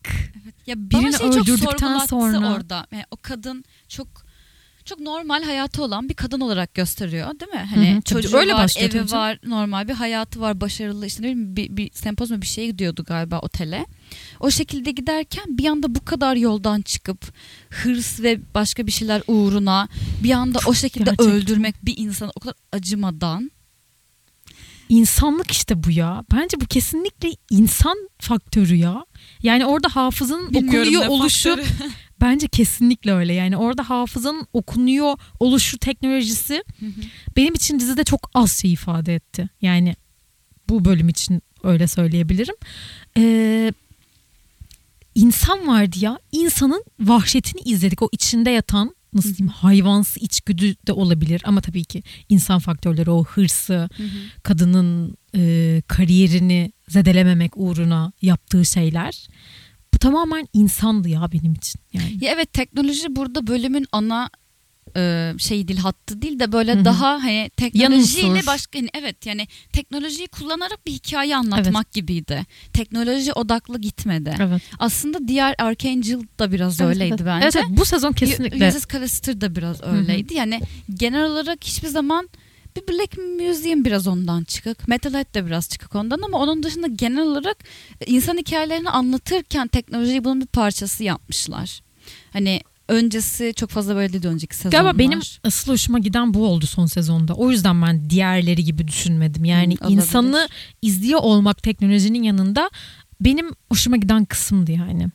Ya 0.67 0.75
Birini 0.91 1.03
bana 1.05 1.19
şey 1.19 1.31
çok 1.31 1.37
öldürdükten 1.43 1.77
sorgulattı 1.99 2.09
sonra- 2.09 2.53
orada. 2.55 2.87
Yani 2.93 3.05
o 3.11 3.17
kadın 3.23 3.65
çok 3.89 4.09
çok 4.85 5.01
normal 5.01 5.43
hayatı 5.43 5.83
olan 5.83 6.09
bir 6.09 6.15
kadın 6.15 6.41
olarak 6.41 6.75
gösteriyor 6.75 7.41
değil 7.41 7.53
mi? 7.53 7.69
Hani 7.75 7.93
Hı 7.93 7.97
hı, 7.97 8.03
çocuğu 8.03 8.37
Öyle 8.37 8.55
var, 8.55 8.62
başlıyor 8.65 8.91
evi 8.91 8.95
canım. 9.09 9.12
var, 9.12 9.39
normal 9.47 9.89
bir 9.89 9.93
hayatı 9.95 10.41
var, 10.41 10.61
başarılı 10.61 11.07
işte 11.07 11.23
ne 11.23 11.27
bileyim 11.27 11.57
bir, 11.57 11.77
bir 11.77 11.91
sempozyuma 11.93 12.43
bir 12.43 12.47
şeye 12.47 12.67
gidiyordu 12.67 13.05
galiba 13.09 13.39
otele. 13.39 13.87
O 14.41 14.51
şekilde 14.51 14.91
giderken 14.91 15.45
bir 15.49 15.67
anda 15.67 15.95
bu 15.95 16.05
kadar 16.05 16.37
yoldan 16.37 16.83
çıkıp 16.83 17.33
hırs 17.71 18.21
ve 18.21 18.41
başka 18.55 18.87
bir 18.87 18.93
şeyler 18.93 19.23
uğruna 19.27 19.89
bir 20.23 20.31
anda 20.31 20.59
o 20.67 20.75
şekilde 20.75 21.05
gerçekten. 21.11 21.31
öldürmek 21.35 21.87
bir 21.87 21.95
insanı 21.99 22.31
o 22.37 22.41
kadar 22.41 22.55
acımadan 22.73 23.51
insanlık 24.88 25.51
işte 25.51 25.85
bu 25.85 25.90
ya. 25.90 26.25
Bence 26.35 26.61
bu 26.61 26.66
kesinlikle 26.66 27.31
insan 27.51 28.09
faktörü 28.18 28.75
ya. 28.75 29.05
Yani 29.42 29.66
orada 29.66 29.88
hafızanın 29.88 30.46
okunuyor 30.55 31.07
oluşu 31.07 31.59
bence 32.20 32.49
kesinlikle 32.49 33.12
öyle. 33.12 33.33
Yani 33.33 33.57
orada 33.57 33.90
hafızanın 33.90 34.46
okunuyor 34.53 35.18
oluşu 35.40 35.79
teknolojisi 35.79 36.64
benim 37.37 37.55
için 37.55 37.81
dizide 37.81 38.05
çok 38.05 38.31
az 38.35 38.53
şey 38.53 38.72
ifade 38.72 39.14
etti. 39.14 39.49
Yani 39.62 39.96
bu 40.68 40.85
bölüm 40.85 41.09
için 41.09 41.42
öyle 41.62 41.87
söyleyebilirim. 41.88 42.55
Ee, 43.16 43.72
insan 45.14 45.68
vardı 45.68 45.96
ya. 46.01 46.18
İnsanın 46.33 46.85
vahşetini 47.01 47.61
izledik. 47.64 48.03
O 48.03 48.09
içinde 48.12 48.51
yatan 48.51 48.94
nasıl 49.12 49.37
diyeyim 49.37 49.53
hayvansı 49.53 50.21
içgüdü 50.21 50.75
de 50.87 50.92
olabilir 50.92 51.42
ama 51.45 51.61
tabii 51.61 51.85
ki 51.85 52.03
insan 52.29 52.59
faktörleri 52.59 53.11
o 53.11 53.25
hırsı, 53.25 53.88
kadının 54.42 55.16
e, 55.35 55.83
kariyerini 55.87 56.73
zedelememek 56.88 57.53
uğruna 57.57 58.12
yaptığı 58.23 58.64
şeyler. 58.64 59.29
Bu 59.95 59.99
tamamen 59.99 60.49
insandı 60.53 61.09
ya 61.09 61.33
benim 61.33 61.53
için. 61.53 61.81
Yani. 61.92 62.25
Ya 62.25 62.33
evet 62.33 62.53
teknoloji 62.53 63.16
burada 63.16 63.47
bölümün 63.47 63.87
ana 63.92 64.31
e, 64.96 65.33
şey 65.38 65.68
değil 65.68 65.81
hattı 65.81 66.22
değil 66.22 66.38
de 66.40 66.53
böyle 66.53 66.75
Hı 66.75 66.79
hı. 66.81 66.85
daha 66.85 67.22
hani 67.22 67.51
teknolojiyle 67.57 68.46
başka 68.46 68.79
hani 68.79 68.88
evet 68.94 69.27
yani 69.27 69.49
teknolojiyi 69.72 70.29
kullanarak 70.29 70.87
bir 70.87 70.92
hikaye 70.92 71.37
anlatmak 71.37 71.92
gibiydi. 71.92 72.42
Teknoloji 72.72 73.33
odaklı 73.33 73.81
gitmedi. 73.81 74.35
Evet. 74.40 74.62
Aslında 74.79 75.29
diğer 75.29 75.55
Archangel 75.59 76.20
da 76.38 76.53
biraz 76.53 76.81
Evet, 76.81 76.90
öyleydi 76.94 77.14
evet. 77.14 77.27
bence. 77.27 77.44
Evet, 77.44 77.57
evet, 77.57 77.66
bu 77.68 77.85
sezon 77.85 78.12
kesinlikle. 78.12 78.68
USS 78.68 78.87
Callister 78.92 79.40
da 79.40 79.57
biraz 79.57 79.83
öyleydi. 79.83 80.35
Yani 80.35 80.61
genel 80.94 81.25
olarak 81.25 81.64
hiçbir 81.64 81.88
zaman 81.88 82.29
bir 82.77 82.88
Black 82.88 83.18
Museum 83.18 83.85
biraz 83.85 84.07
ondan 84.07 84.44
çıkık. 84.44 84.88
Metalhead 84.88 85.35
de 85.35 85.46
biraz 85.46 85.68
çıkık 85.68 85.94
ondan 85.94 86.20
ama 86.22 86.38
onun 86.38 86.62
dışında 86.62 86.87
genel 86.87 87.22
olarak 87.22 87.57
insan 88.07 88.37
hikayelerini 88.37 88.90
anlatırken 88.90 89.68
teknolojiyi 89.68 90.25
bunun 90.25 90.40
bir 90.40 90.46
parçası 90.46 91.05
yapmışlar. 91.05 91.81
Hani 92.33 92.61
öncesi 92.88 93.53
çok 93.57 93.70
fazla 93.70 93.96
böyle 93.96 94.12
değildi 94.12 94.29
önceki 94.29 94.57
sezonlar. 94.57 94.83
Galiba 94.83 94.99
benim 94.99 95.20
asıl 95.44 95.72
hoşuma 95.72 95.99
giden 95.99 96.35
bu 96.35 96.46
oldu 96.46 96.66
son 96.66 96.87
sezonda. 96.87 97.35
O 97.35 97.51
yüzden 97.51 97.83
ben 97.83 98.11
diğerleri 98.11 98.64
gibi 98.64 98.88
düşünmedim. 98.88 99.44
Yani 99.44 99.77
Hı, 99.81 99.88
insanı 99.88 100.49
izliyor 100.83 101.20
olmak 101.22 101.62
teknolojinin 101.62 102.22
yanında 102.22 102.70
benim 103.20 103.51
hoşuma 103.68 103.96
giden 103.96 104.25
kısımdı 104.25 104.72
yani. 104.72 105.07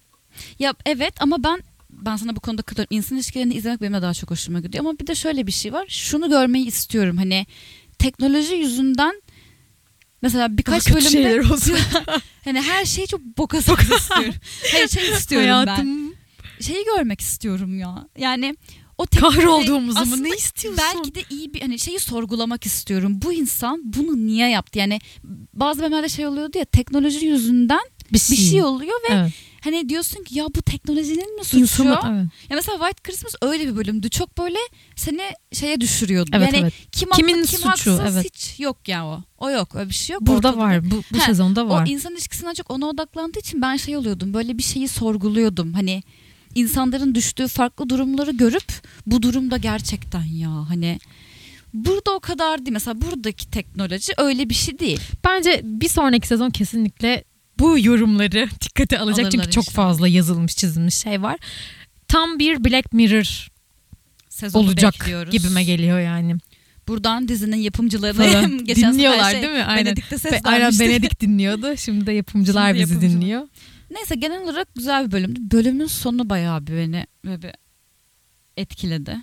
Ya 0.60 0.74
evet 0.86 1.14
ama 1.20 1.44
ben 1.44 1.62
ben 1.90 2.16
sana 2.16 2.36
bu 2.36 2.40
konuda 2.40 2.62
katılıyorum. 2.62 2.98
İnsan 2.98 3.18
ilişkilerini 3.18 3.54
izlemek 3.54 3.82
benim 3.82 3.94
de 3.94 4.02
daha 4.02 4.14
çok 4.14 4.32
hoşuma 4.32 4.60
gidiyor. 4.60 4.86
Ama 4.86 5.00
bir 5.00 5.08
de 5.08 5.16
şöyle 5.16 5.48
bir 5.48 5.52
şey 5.52 5.74
var. 5.74 5.86
Şunu 5.88 6.30
görmeyi 6.30 6.66
istiyorum. 6.66 7.18
Hani 7.18 7.46
teknoloji 8.00 8.56
yüzünden 8.56 9.22
mesela 10.22 10.58
birkaç 10.58 10.88
Daha 10.88 10.96
bölümde 10.96 11.10
şeyler 11.10 11.38
olsun. 11.38 11.78
hani 12.44 12.62
her 12.62 12.86
şeyi 12.86 13.08
çok 13.08 13.22
boka 13.38 13.58
istiyorum. 13.58 14.36
Hayır 14.72 14.88
şey 14.90 15.12
istiyorum 15.12 15.64
ben. 15.68 16.11
Şeyi 16.62 16.86
görmek 16.86 17.22
istiyorum 17.22 17.80
ya. 17.80 18.08
Yani 18.18 18.56
o 18.98 19.06
kahrolduğumuzu 19.20 20.06
mu 20.06 20.24
ne 20.24 20.30
istiyorsun? 20.30 20.84
Belki 20.96 21.16
de 21.16 21.24
iyi 21.30 21.54
bir 21.54 21.62
hani 21.62 21.80
şeyi 21.80 22.00
sorgulamak 22.00 22.66
istiyorum. 22.66 23.20
Bu 23.22 23.34
insan 23.34 23.82
bunu 23.86 24.18
niye 24.28 24.50
yaptı? 24.50 24.80
Yani 24.80 25.00
bazı 25.54 25.82
bölümlerde 25.82 26.10
şey 26.10 26.28
oluyordu 26.28 26.58
ya 26.58 26.66
teknoloji 26.66 27.26
yüzünden 27.26 27.80
bir 28.14 28.20
şey 28.20 28.64
oluyor 28.64 28.96
ve 29.10 29.14
Evet. 29.14 29.32
hani 29.64 29.90
diyorsun 29.90 30.24
ki 30.24 30.38
ya 30.38 30.46
bu 30.56 30.62
teknolojinin 30.62 31.38
mi 31.38 31.44
suçu? 31.44 31.60
İnsanı, 31.60 31.90
evet. 31.90 32.26
Ya 32.50 32.56
mesela 32.56 32.78
White 32.78 33.02
Christmas 33.04 33.34
öyle 33.42 33.68
bir 33.68 33.76
bölümdü. 33.76 34.10
Çok 34.10 34.38
böyle 34.38 34.58
seni 34.96 35.22
şeye 35.54 35.82
düşürüyordu. 35.82 36.30
Evet, 36.34 36.54
yani 36.54 36.62
evet. 36.64 36.74
kim 36.92 37.10
Kimin 37.10 37.34
haklı 37.34 37.48
kim 37.48 37.60
suçu? 37.60 37.70
haksız 37.70 38.00
Evet. 38.00 38.26
hiç 38.26 38.60
yok 38.60 38.88
ya 38.88 39.06
o. 39.08 39.22
O 39.38 39.50
yok 39.50 39.76
öyle 39.76 39.90
bir 39.90 39.94
şey 39.94 40.14
yok. 40.14 40.22
Burada 40.22 40.50
Ortada. 40.50 40.58
var. 40.64 40.92
Bu, 40.92 41.04
bu 41.12 41.20
Ha, 41.20 41.26
sezonda 41.26 41.70
var. 41.70 41.86
O 41.88 41.90
insan 41.90 42.14
ilişkisinden 42.14 42.54
çok 42.54 42.72
ona 42.72 42.86
odaklandığı 42.88 43.40
için 43.40 43.62
ben 43.62 43.76
şey 43.76 43.98
oluyordum. 43.98 44.34
Böyle 44.34 44.58
bir 44.58 44.64
şeyi 44.64 44.88
sorguluyordum. 44.88 45.74
Hani 45.74 46.04
insanların 46.56 47.16
düştüğü 47.16 47.48
farklı 47.48 47.90
durumları 47.90 48.32
görüp 48.32 48.74
bu 49.06 49.22
durumda 49.22 49.58
gerçekten 49.58 50.24
ya 50.24 50.70
hani 50.70 51.00
Burada 51.74 52.12
o 52.12 52.20
kadar 52.20 52.60
değil. 52.66 52.74
Mesela 52.74 53.02
buradaki 53.02 53.52
teknoloji 53.52 54.14
öyle 54.18 54.50
bir 54.50 54.54
şey 54.54 54.80
değil. 54.80 55.00
Bence 55.24 55.62
bir 55.64 55.90
sonraki 55.90 56.28
sezon 56.28 56.50
kesinlikle 56.50 57.24
bu 57.60 57.80
yorumları 57.80 58.50
dikkate 58.62 59.00
alacak. 59.00 59.20
Alırlar 59.26 59.32
Çünkü 59.32 59.52
çok 59.52 59.64
inşallah. 59.68 59.76
fazla 59.76 60.08
yazılmış 60.08 60.56
çizilmiş 60.56 60.96
şey 60.96 61.22
var. 61.22 61.40
Tam 62.08 62.40
bir 62.40 62.64
Black 62.64 62.94
Mirror 62.94 63.48
Sezonu 64.30 64.64
olacak 64.64 64.94
bekliyoruz. 64.94 65.32
gibime 65.32 65.64
geliyor 65.64 66.00
yani. 66.00 66.36
Buradan 66.88 67.28
dizinin 67.28 67.58
yapımcılarını 67.58 68.58
geçen 68.64 68.94
Dinliyorlar 68.94 69.32
şey, 69.32 69.42
değil 69.42 69.54
mi? 69.54 69.64
Aynen. 69.64 69.86
Benedik'te 69.86 70.16
Be- 70.16 70.42
Aynen 70.44 70.70
seslenmişti. 70.70 70.86
Benedik 70.86 71.22
dinliyordu. 71.22 71.78
Şimdi 71.78 72.06
de 72.06 72.12
yapımcılar 72.12 72.68
Şimdi 72.68 72.82
bizi 72.84 72.94
yapımcılar. 72.94 73.22
dinliyor. 73.22 73.48
Neyse 73.92 74.16
genel 74.16 74.44
olarak 74.44 74.76
güzel 74.76 75.08
bir 75.08 75.12
bölümdü. 75.12 75.40
Bölümün 75.52 75.88
sonu 75.88 76.30
bayağı 76.30 76.68
bir 76.68 76.74
beni 76.74 77.06
böyle 77.26 77.42
bir 77.42 77.52
etkiledi. 78.58 79.18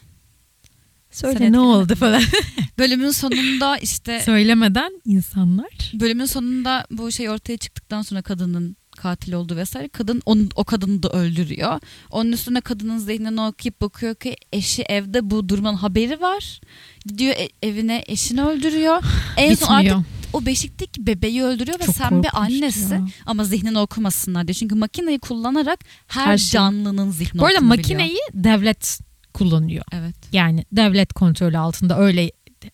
Söyle 1.11 1.39
Sen 1.39 1.53
ne 1.53 1.61
oldu 1.61 1.95
falan. 1.95 2.23
Bölümün 2.79 3.11
sonunda 3.11 3.79
işte 3.79 4.21
Söylemeden 4.21 5.01
insanlar. 5.05 5.93
bölümün 5.95 6.25
sonunda 6.25 6.87
bu 6.91 7.13
şey 7.13 7.31
ortaya 7.31 7.57
çıktıktan 7.57 8.03
sonra 8.03 8.23
kadının 8.23 8.77
katil 8.91 9.33
olduğu 9.33 9.57
vesaire 9.57 9.89
kadın 9.89 10.23
onu, 10.27 10.43
o 10.57 10.65
kadını 10.65 11.03
da 11.03 11.09
öldürüyor. 11.09 11.81
Onun 12.11 12.33
üstüne 12.33 12.61
kadının 12.61 12.99
zihnini 12.99 13.41
okuyup 13.41 13.81
bakıyor 13.81 14.15
ki 14.15 14.37
eşi 14.53 14.83
evde 14.83 15.31
bu 15.31 15.49
durmanın 15.49 15.77
haberi 15.77 16.21
var. 16.21 16.61
Gidiyor 17.07 17.35
e- 17.37 17.69
evine 17.69 18.05
eşini 18.07 18.45
öldürüyor. 18.45 19.03
En 19.37 19.55
son 19.55 19.67
artık 19.67 19.87
Bitmiyor. 19.87 20.18
O 20.33 20.47
beşikteki 20.47 21.07
bebeği 21.07 21.43
öldürüyor 21.43 21.81
ve 21.81 21.85
Çok 21.85 21.95
sen 21.97 22.23
bir 22.23 22.29
annesi 22.33 22.95
ya. 22.95 23.07
ama 23.27 23.45
zihnini 23.45 23.79
okumasınlar 23.79 24.49
diye. 24.49 24.55
Çünkü 24.55 24.75
makineyi 24.75 25.19
kullanarak 25.19 25.81
her, 26.07 26.27
Her 26.27 26.39
şey. 26.39 26.51
canlının 26.51 27.11
zihni 27.11 27.41
Bu 27.41 27.47
arada 27.47 27.61
makineyi 27.61 28.19
devlet 28.35 29.01
kullanıyor. 29.35 29.85
Evet. 29.93 30.15
Yani 30.33 30.65
devlet 30.73 31.13
kontrolü 31.13 31.59
altında 31.59 31.99
öyle 31.99 32.31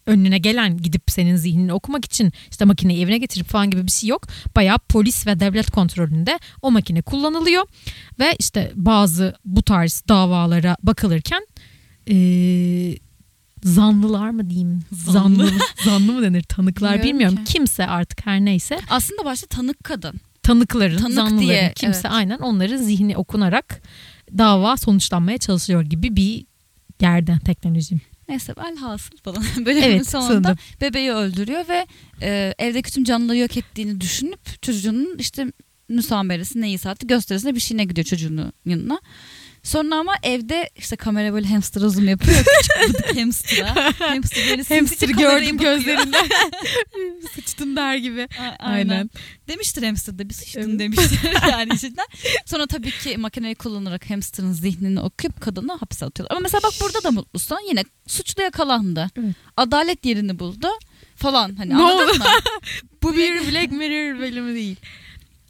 önüne 0.06 0.38
gelen 0.38 0.76
gidip 0.78 1.02
senin 1.08 1.36
zihnini 1.36 1.72
okumak 1.72 2.04
için 2.04 2.32
işte 2.50 2.64
makineyi 2.64 3.00
evine 3.04 3.18
getirip 3.18 3.46
falan 3.48 3.70
gibi 3.70 3.86
bir 3.86 3.90
şey 3.92 4.08
yok. 4.08 4.22
Bayağı 4.56 4.78
polis 4.78 5.26
ve 5.26 5.40
devlet 5.40 5.70
kontrolünde 5.70 6.38
o 6.62 6.70
makine 6.70 7.02
kullanılıyor 7.02 7.62
ve 8.18 8.36
işte 8.38 8.72
bazı 8.74 9.34
bu 9.44 9.62
tarz 9.62 10.02
davalara 10.08 10.76
bakılırken 10.82 11.46
eee, 12.06 12.98
zanlılar 13.64 14.30
mı 14.30 14.50
diyeyim? 14.50 14.80
Zanlı. 14.92 15.50
Zanlı, 15.84 16.12
mı 16.12 16.22
denir? 16.22 16.42
Tanıklar 16.42 16.92
Bilmiyorum 16.92 17.18
bilmiyorum. 17.18 17.44
ki. 17.44 17.52
Kimse 17.52 17.86
artık 17.86 18.26
her 18.26 18.40
neyse 18.40 18.78
Aslında 18.90 19.24
başta 19.24 19.46
tanık 19.46 19.84
kadın. 19.84 20.14
tanıkların, 20.42 20.96
Tanık 20.98 21.14
zanlıların 21.14 21.40
diye, 21.40 21.72
kimse 21.76 22.00
evet. 22.04 22.10
aynen 22.16 22.38
onların 22.38 22.76
zihni 22.76 23.16
okunarak 23.16 23.82
dava 24.38 24.76
sonuçlanmaya 24.76 25.38
çalışıyor 25.38 25.82
gibi 25.82 26.16
bir 26.16 26.44
yerde 27.00 27.38
teknoloji. 27.44 27.96
Neyse 28.28 28.54
velhasıl 28.58 29.16
falan. 29.16 29.44
Bölümün 29.66 29.82
Evet, 29.82 30.08
sonunda 30.08 30.30
sonunda. 30.30 30.56
bebeği 30.80 31.12
öldürüyor 31.12 31.68
ve 31.68 31.86
e, 32.22 32.54
evdeki 32.58 32.92
tüm 32.92 33.04
canlıları 33.04 33.36
yok 33.38 33.56
ettiğini 33.56 34.00
düşünüp 34.00 34.62
çocuğunun 34.62 35.16
işte 35.18 35.52
müsameresi 35.88 36.60
neyi 36.60 36.78
saati 36.78 37.06
gösterisine 37.06 37.54
bir 37.54 37.60
şeyine 37.60 37.84
gidiyor 37.84 38.04
çocuğunun 38.04 38.52
yanına. 38.66 39.00
Sonra 39.64 39.96
ama 39.96 40.14
evde 40.22 40.70
işte 40.76 40.96
kamera 40.96 41.32
böyle 41.32 41.48
hamster'a 41.48 41.88
zoom 41.88 42.08
yapıyor. 42.08 42.36
Küçük 42.86 43.16
hamster'a. 43.16 43.74
Hamster 43.98 44.44
böyle 44.50 44.62
Hamster 44.78 45.08
gördüm 45.08 45.58
gözlerinden. 45.58 46.24
Sıçtın 47.34 47.76
der 47.76 47.96
gibi. 47.96 48.28
A- 48.40 48.64
Aynen. 48.64 48.90
Aynen. 48.90 49.10
Demiştir 49.48 49.82
hamster 49.82 50.18
de 50.18 50.28
bir 50.28 50.34
sıçtın 50.34 50.78
demiştir 50.78 51.20
yani 51.50 51.74
içinden. 51.74 52.06
Sonra 52.46 52.66
tabii 52.66 52.90
ki 52.90 53.16
makineyi 53.16 53.54
kullanarak 53.54 54.10
hamsterın 54.10 54.52
zihnini 54.52 55.00
okuyup 55.00 55.40
kadını 55.40 55.72
hapse 55.72 56.06
atıyorlar. 56.06 56.36
Ama 56.36 56.40
mesela 56.42 56.62
bak 56.62 56.72
burada 56.80 57.02
da 57.02 57.10
mutlusun. 57.10 57.58
Yine 57.68 57.84
suçlu 58.06 58.42
yakalandı. 58.42 59.06
Evet. 59.18 59.34
Adalet 59.56 60.06
yerini 60.06 60.38
buldu 60.38 60.68
falan. 61.16 61.56
Hani 61.56 61.70
Ne 61.70 61.76
anladın 61.76 62.08
oldu? 62.08 62.18
mı? 62.18 62.24
Bu 63.02 63.16
bir 63.16 63.52
Black 63.52 63.72
Mirror 63.72 64.18
bölümü 64.18 64.54
değil. 64.54 64.76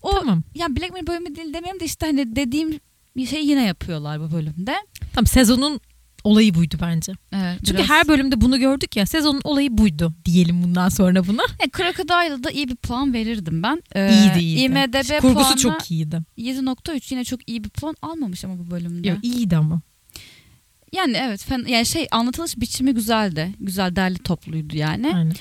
O 0.03 0.11
Tamam. 0.18 0.42
yani 0.55 0.77
Black 0.77 0.92
Mirror 0.92 1.07
bölümü 1.07 1.37
değil 1.37 1.55
demeyeyim 1.55 1.81
de 1.81 1.85
işte 1.85 2.07
hani 2.07 2.37
dediğim 2.37 2.81
bir 3.16 3.27
şeyi 3.27 3.48
yine 3.50 3.64
yapıyorlar 3.66 4.20
bu 4.20 4.33
bölümde. 4.33 4.74
Tamam 5.14 5.27
sezonun 5.27 5.81
olayı 6.24 6.55
buydu 6.55 6.77
bence. 6.81 7.12
Evet, 7.33 7.59
Çünkü 7.59 7.74
biraz- 7.79 7.88
her 7.88 8.09
bölümde 8.09 8.40
bunu 8.40 8.59
gördük 8.59 8.96
ya. 8.96 9.07
Sezonun 9.07 9.40
olayı 9.44 9.79
buydu 9.79 10.14
diyelim 10.24 10.62
bundan 10.62 10.88
sonra 10.88 11.27
buna. 11.27 11.42
Yani 11.61 11.70
Crocodile'da 11.77 12.50
iyi 12.50 12.68
bir 12.68 12.77
puan 12.77 13.14
verirdim 13.14 13.62
ben. 13.62 13.83
Ee, 13.94 14.12
iyiydi 14.12 14.38
iyiydi. 14.38 14.61
IMDB 14.61 15.20
Kurgusu 15.20 15.35
puanı 15.44 15.57
çok 15.57 15.90
iyiydi. 15.90 16.20
7.3 16.37 17.12
yine 17.14 17.24
çok 17.24 17.48
iyi 17.48 17.64
bir 17.64 17.68
puan 17.70 17.96
almamış 18.03 18.44
ama 18.44 18.59
bu 18.59 18.70
bölümde. 18.70 19.09
Yok, 19.09 19.18
iyiydi 19.22 19.57
ama. 19.57 19.81
Yani 20.93 21.16
evet 21.16 21.45
fen, 21.45 21.64
yani 21.68 21.86
şey 21.86 22.07
anlatılış 22.11 22.57
biçimi 22.61 22.95
güzeldi. 22.95 23.55
Güzel 23.61 23.97
derli 23.97 24.18
topluydu 24.18 24.76
yani. 24.76 25.12
Aynen. 25.14 25.34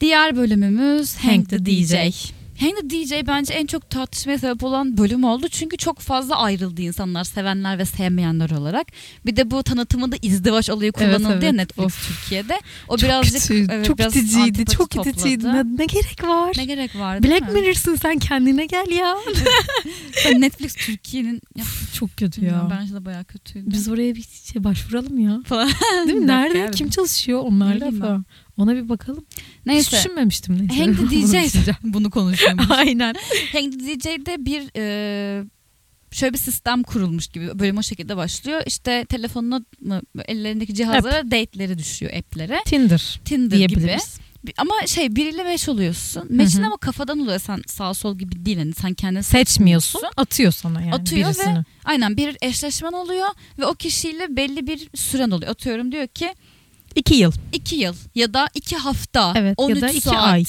Diğer 0.00 0.36
bölümümüz 0.36 1.16
Hank, 1.16 1.32
Hank 1.32 1.50
the, 1.50 1.56
the 1.56 1.64
DJ. 1.66 1.90
DJ. 1.92 2.32
Hank 2.60 2.76
the 2.76 2.90
DJ 2.90 3.26
bence 3.26 3.54
en 3.54 3.66
çok 3.66 3.90
tartışmaya 3.90 4.38
sebep 4.38 4.64
olan 4.64 4.96
bölüm 4.96 5.24
oldu. 5.24 5.48
Çünkü 5.48 5.76
çok 5.76 5.98
fazla 5.98 6.36
ayrıldı 6.38 6.82
insanlar 6.82 7.24
sevenler 7.24 7.78
ve 7.78 7.84
sevmeyenler 7.84 8.50
olarak. 8.50 8.86
Bir 9.26 9.36
de 9.36 9.50
bu 9.50 9.62
tanıtımında 9.62 10.16
izdivaç 10.22 10.70
olayı 10.70 10.92
Evet, 10.96 11.16
kullanıldı 11.16 11.44
ya 11.44 11.50
evet. 11.50 11.52
Netflix 11.52 11.86
Of. 11.86 12.08
Türkiye'de. 12.08 12.60
O 12.88 12.96
Çok 12.96 13.08
birazcık 13.08 13.42
kötü, 13.42 13.66
evet, 13.70 13.86
çok 13.86 13.98
biraz 13.98 14.16
iticiydi. 14.16 14.64
Çok 14.66 14.90
topladı. 14.90 15.08
iticiydi. 15.08 15.44
Ne, 15.44 15.64
ne 15.78 15.84
gerek 15.86 16.24
var? 16.24 16.52
Ne 16.56 16.64
gerek 16.64 16.96
var 16.96 17.22
Black 17.22 17.40
mi? 17.52 17.60
Mirror'sın 17.60 17.94
sen 17.94 18.18
kendine 18.18 18.66
gel 18.66 18.90
ya. 18.90 19.16
Sen 20.12 20.40
Netflix 20.40 20.74
Türkiye'nin 20.74 21.40
ya, 21.56 21.64
çok 21.98 22.16
kötü 22.16 22.44
ya. 22.44 22.68
bence 22.70 22.94
de 22.94 23.04
bayağı 23.04 23.24
kötüydü. 23.24 23.70
Biz 23.70 23.88
oraya 23.88 24.14
bir 24.14 24.24
şey 24.52 24.64
başvuralım 24.64 25.18
ya. 25.18 25.40
falan. 25.46 25.70
Değil 26.06 26.18
mi? 26.18 26.26
Nerede? 26.36 26.58
ya. 26.58 26.70
Kim 26.70 26.90
çalışıyor 26.90 27.40
onlarla 27.40 27.90
falan. 27.90 28.24
Ona 28.58 28.74
bir 28.74 28.88
bakalım. 28.88 29.24
Hiç 29.30 29.66
Neyse. 29.66 29.96
düşünmemiştim. 29.96 30.68
Neyse. 30.68 30.84
Hank 30.84 30.96
the 30.98 31.02
Bunu 31.16 31.32
DJ 31.32 31.68
bunu 31.84 32.10
konuşuyormuş. 32.10 32.66
Aynen. 32.70 33.14
Hank 33.52 33.72
the 33.72 34.00
DJ'de 34.00 34.46
bir 34.46 34.62
e, 34.76 35.44
şöyle 36.10 36.32
bir 36.32 36.38
sistem 36.38 36.82
kurulmuş 36.82 37.26
gibi 37.26 37.58
bölüm 37.58 37.78
o 37.78 37.82
şekilde 37.82 38.16
başlıyor. 38.16 38.62
İşte 38.66 39.04
telefonuna 39.08 39.60
mı 39.80 40.02
ellerindeki 40.28 40.74
cihazlara 40.74 41.24
date'leri 41.24 41.78
düşüyor 41.78 42.12
app'lere. 42.12 42.60
Tinder 42.66 43.20
Tinder 43.24 43.68
gibi. 43.68 43.96
Ama 44.56 44.74
şey 44.86 45.16
biriyle 45.16 45.44
meş 45.44 45.68
oluyorsun. 45.68 46.26
Meşin 46.28 46.62
ama 46.62 46.76
kafadan 46.76 47.18
oluyor. 47.20 47.38
Sen 47.38 47.62
sağ 47.66 47.94
sol 47.94 48.18
gibi 48.18 48.44
değil. 48.46 48.58
Hani 48.58 48.74
sen 48.74 48.94
kendini 48.94 49.22
Seçmiyorsun. 49.22 50.00
Atıyor 50.16 50.52
sana 50.52 50.80
yani 50.80 50.94
Atıyor 50.94 51.28
ve- 51.28 51.34
birisini. 51.34 51.64
Aynen 51.84 52.16
bir 52.16 52.36
eşleşmen 52.42 52.92
oluyor 52.92 53.26
ve 53.58 53.66
o 53.66 53.74
kişiyle 53.74 54.36
belli 54.36 54.66
bir 54.66 54.88
süren 54.94 55.30
oluyor. 55.30 55.50
Atıyorum 55.50 55.92
diyor 55.92 56.06
ki 56.06 56.34
İki 56.96 57.14
yıl. 57.14 57.32
iki 57.52 57.76
yıl 57.76 57.94
ya 58.14 58.34
da 58.34 58.48
iki 58.54 58.76
hafta, 58.76 59.32
Evet, 59.36 59.54
ya 59.60 59.66
13 59.66 59.82
da 59.82 59.90
iki 59.90 60.00
saat, 60.00 60.24
ay. 60.28 60.44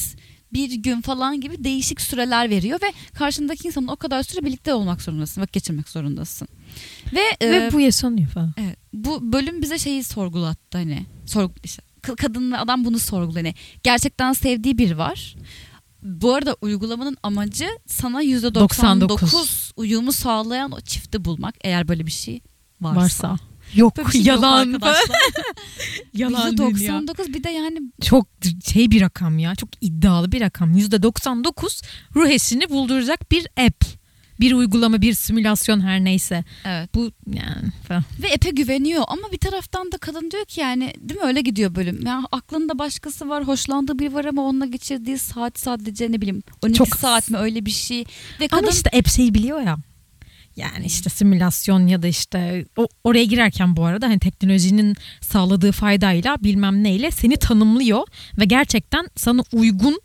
bir 0.53 0.73
gün 0.73 1.01
falan 1.01 1.41
gibi 1.41 1.63
değişik 1.63 2.01
süreler 2.01 2.49
veriyor 2.49 2.79
ve 2.81 2.93
karşındaki 3.13 3.67
insanla 3.67 3.91
o 3.91 3.95
kadar 3.95 4.23
süre 4.23 4.45
birlikte 4.45 4.73
olmak 4.73 5.01
zorundasın, 5.01 5.41
vakit 5.41 5.53
geçirmek 5.53 5.89
zorundasın. 5.89 6.47
Ve, 7.13 7.49
Ve 7.51 7.65
e, 7.65 7.71
bu 7.73 7.79
yaşanıyor 7.79 8.29
falan. 8.29 8.53
evet, 8.57 8.77
bu 8.93 9.33
bölüm 9.33 9.61
bize 9.61 9.77
şeyi 9.77 10.03
sorgulattı 10.03 10.77
hani. 10.77 11.05
Sorg 11.25 11.51
işte, 11.63 11.81
kadın 12.17 12.51
ve 12.51 12.57
adam 12.57 12.85
bunu 12.85 12.99
sorguluyor. 12.99 13.45
Hani 13.45 13.55
gerçekten 13.83 14.33
sevdiği 14.33 14.77
biri 14.77 14.97
var. 14.97 15.35
Bu 16.03 16.33
arada 16.33 16.55
uygulamanın 16.61 17.17
amacı 17.23 17.67
sana 17.85 18.23
%99 18.23 18.59
99 18.59 19.71
uyumu 19.75 20.11
sağlayan 20.11 20.71
o 20.71 20.81
çifti 20.81 21.25
bulmak 21.25 21.55
eğer 21.61 21.87
böyle 21.87 22.05
bir 22.05 22.11
şey 22.11 22.41
varsa. 22.81 23.01
Varsa. 23.01 23.37
Yok 23.75 23.97
bir 23.97 24.11
şey 24.11 24.21
yok 24.21 24.27
yalan. 24.27 24.73
arkadaşlar. 24.73 25.17
yalan 26.13 26.57
dünya. 26.57 26.69
%99 26.71 27.33
bir 27.33 27.43
de 27.43 27.49
yani 27.49 27.79
Çok 28.01 28.27
şey 28.65 28.91
bir 28.91 29.01
rakam 29.01 29.39
ya. 29.39 29.55
Çok 29.55 29.69
iddialı 29.81 30.31
bir 30.31 30.41
rakam. 30.41 30.77
%99 30.77 31.83
ruh 32.15 32.29
eşini 32.29 32.69
bulduracak 32.69 33.31
bir 33.31 33.47
app. 33.65 33.97
Bir 34.39 34.53
uygulama, 34.53 35.01
bir 35.01 35.13
simülasyon 35.13 35.81
her 35.81 36.03
neyse. 36.03 36.43
evet. 36.65 36.95
Bu 36.95 37.11
yani 37.27 37.71
falan. 37.87 38.03
Ve 38.21 38.27
epe 38.27 38.49
güveniyor 38.49 39.03
ama 39.07 39.31
bir 39.31 39.37
taraftan 39.37 39.91
da 39.91 39.97
kadın 39.97 40.31
diyor 40.31 40.45
ki 40.45 40.59
yani 40.59 40.93
değil 40.99 41.19
mi 41.19 41.25
öyle 41.25 41.41
gidiyor 41.41 41.75
bölüm. 41.75 42.05
Ya 42.05 42.23
aklında 42.31 42.79
başkası 42.79 43.29
var, 43.29 43.47
hoşlandığı 43.47 43.99
biri 43.99 44.13
var 44.13 44.25
ama 44.25 44.41
onunla 44.41 44.65
geçirdiği 44.65 45.17
saat 45.17 45.59
sadece 45.59 46.11
ne 46.11 46.21
bileyim 46.21 46.43
12 46.63 46.77
Çok 46.77 46.95
saat 46.95 47.29
mi 47.29 47.37
öyle 47.37 47.65
bir 47.65 47.71
şey. 47.71 48.05
Ve 48.39 48.47
kadın 48.47 48.63
Ama 48.63 48.71
işte 48.71 48.89
app 48.97 49.07
şeyi 49.07 49.33
biliyor 49.33 49.61
ya. 49.61 49.77
Yani 50.57 50.85
işte 50.85 51.09
simülasyon 51.09 51.87
ya 51.87 52.01
da 52.01 52.07
işte 52.07 52.65
o, 52.77 52.87
oraya 53.03 53.25
girerken 53.25 53.75
bu 53.75 53.85
arada 53.85 54.07
hani 54.07 54.19
teknolojinin 54.19 54.95
sağladığı 55.21 55.71
faydayla 55.71 56.37
bilmem 56.43 56.83
neyle 56.83 57.11
seni 57.11 57.37
tanımlıyor 57.37 58.07
ve 58.39 58.45
gerçekten 58.45 59.07
sana 59.15 59.41
uygun 59.53 60.01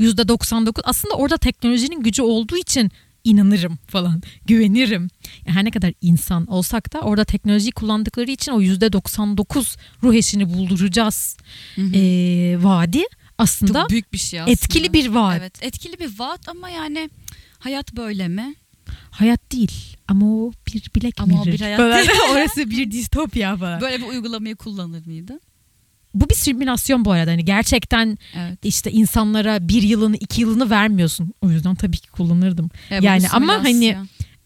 %99 0.00 0.80
aslında 0.84 1.14
orada 1.14 1.36
teknolojinin 1.36 2.02
gücü 2.02 2.22
olduğu 2.22 2.56
için 2.56 2.90
inanırım 3.24 3.78
falan 3.88 4.22
güvenirim. 4.46 5.08
Yani 5.46 5.56
her 5.56 5.64
ne 5.64 5.70
kadar 5.70 5.92
insan 6.00 6.46
olsak 6.46 6.92
da 6.92 7.00
orada 7.00 7.24
teknolojiyi 7.24 7.72
kullandıkları 7.72 8.30
için 8.30 8.52
o 8.52 8.60
%99 8.62 9.76
ruh 10.02 10.14
eşini 10.14 10.54
bulduracağız 10.54 11.36
Hı 11.74 11.82
hı. 11.82 11.96
ee, 11.96 12.56
vaadi 12.62 13.02
aslında 13.38 13.80
çok 13.80 13.90
büyük 13.90 14.12
bir 14.12 14.18
şey 14.18 14.40
aslında. 14.40 14.52
etkili 14.52 14.92
bir 14.92 15.08
vaat. 15.08 15.38
Evet, 15.40 15.58
etkili 15.62 15.98
bir 15.98 16.18
vaat 16.18 16.48
ama 16.48 16.70
yani 16.70 17.10
hayat 17.58 17.96
böyle 17.96 18.28
mi? 18.28 18.54
Hayat 19.20 19.52
değil 19.52 19.96
ama 20.08 20.26
o 20.26 20.52
bir 20.66 20.90
Black 20.96 21.20
Ama 21.20 21.26
Mirror 21.32 21.52
bir 21.52 21.60
hayat 21.60 21.76
falan. 21.78 21.98
değil. 21.98 22.10
Orası 22.32 22.70
bir 22.70 22.90
distopya 22.90 23.56
falan. 23.56 23.80
Böyle 23.80 23.98
bir 23.98 24.06
uygulamayı 24.06 24.56
kullanır 24.56 25.06
mıydı? 25.06 25.40
bu 26.14 26.30
bir 26.30 26.34
simülasyon 26.34 27.04
bu 27.04 27.12
arada. 27.12 27.30
Hani 27.30 27.44
gerçekten 27.44 28.18
Evet. 28.36 28.58
işte 28.62 28.90
insanlara 28.92 29.68
bir 29.68 29.82
yılını 29.82 30.16
iki 30.16 30.40
yılını 30.40 30.70
vermiyorsun. 30.70 31.34
O 31.42 31.50
yüzden 31.50 31.74
tabii 31.74 31.96
ki 31.96 32.10
kullanırdım. 32.10 32.70
Evet, 32.90 33.02
Yani 33.02 33.28
ama 33.32 33.52
hani 33.64 33.96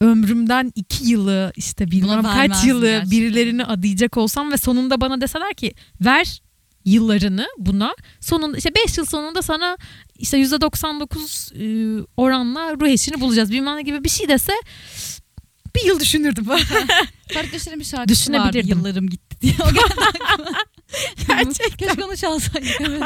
ömrümden 0.01 0.73
iki 0.75 1.05
yılı 1.11 1.53
işte 1.57 1.91
bilmem 1.91 2.23
kaç 2.23 2.65
yılı 2.65 2.87
gerçekten. 2.87 3.11
birilerini 3.11 3.65
adayacak 3.65 4.17
olsam 4.17 4.53
ve 4.53 4.57
sonunda 4.57 5.01
bana 5.01 5.21
deseler 5.21 5.55
ki 5.55 5.75
ver 6.01 6.43
yıllarını 6.85 7.47
buna 7.59 7.95
sonunda 8.21 8.57
işte 8.57 8.71
5 8.87 8.99
yıl 8.99 9.05
sonunda 9.05 9.43
sana 9.43 9.77
işte 10.19 10.39
%99 10.39 12.01
e, 12.01 12.07
oranla 12.17 12.73
ruh 12.81 12.89
eşini 12.89 13.21
bulacağız 13.21 13.51
bilmem 13.51 13.77
ne 13.77 13.83
gibi 13.83 14.05
bir 14.05 14.09
şey 14.09 14.29
dese 14.29 14.53
bir 15.77 15.85
yıl 15.85 16.01
düşünürdüm. 16.01 16.47
Yaşar'ın 17.53 17.81
bir 17.81 17.85
şarkısı 17.85 17.97
vardı. 17.97 18.09
Düşünebilirdim. 18.09 18.69
Yıllarım 18.79 19.11
gitti 19.11 19.37
diye. 19.43 19.55
O. 19.61 19.67
Gerçekten. 21.29 21.89
Keşke 21.89 22.05
onu 22.05 22.17
çalsaydık. 22.17 22.81
Evet. 22.81 23.03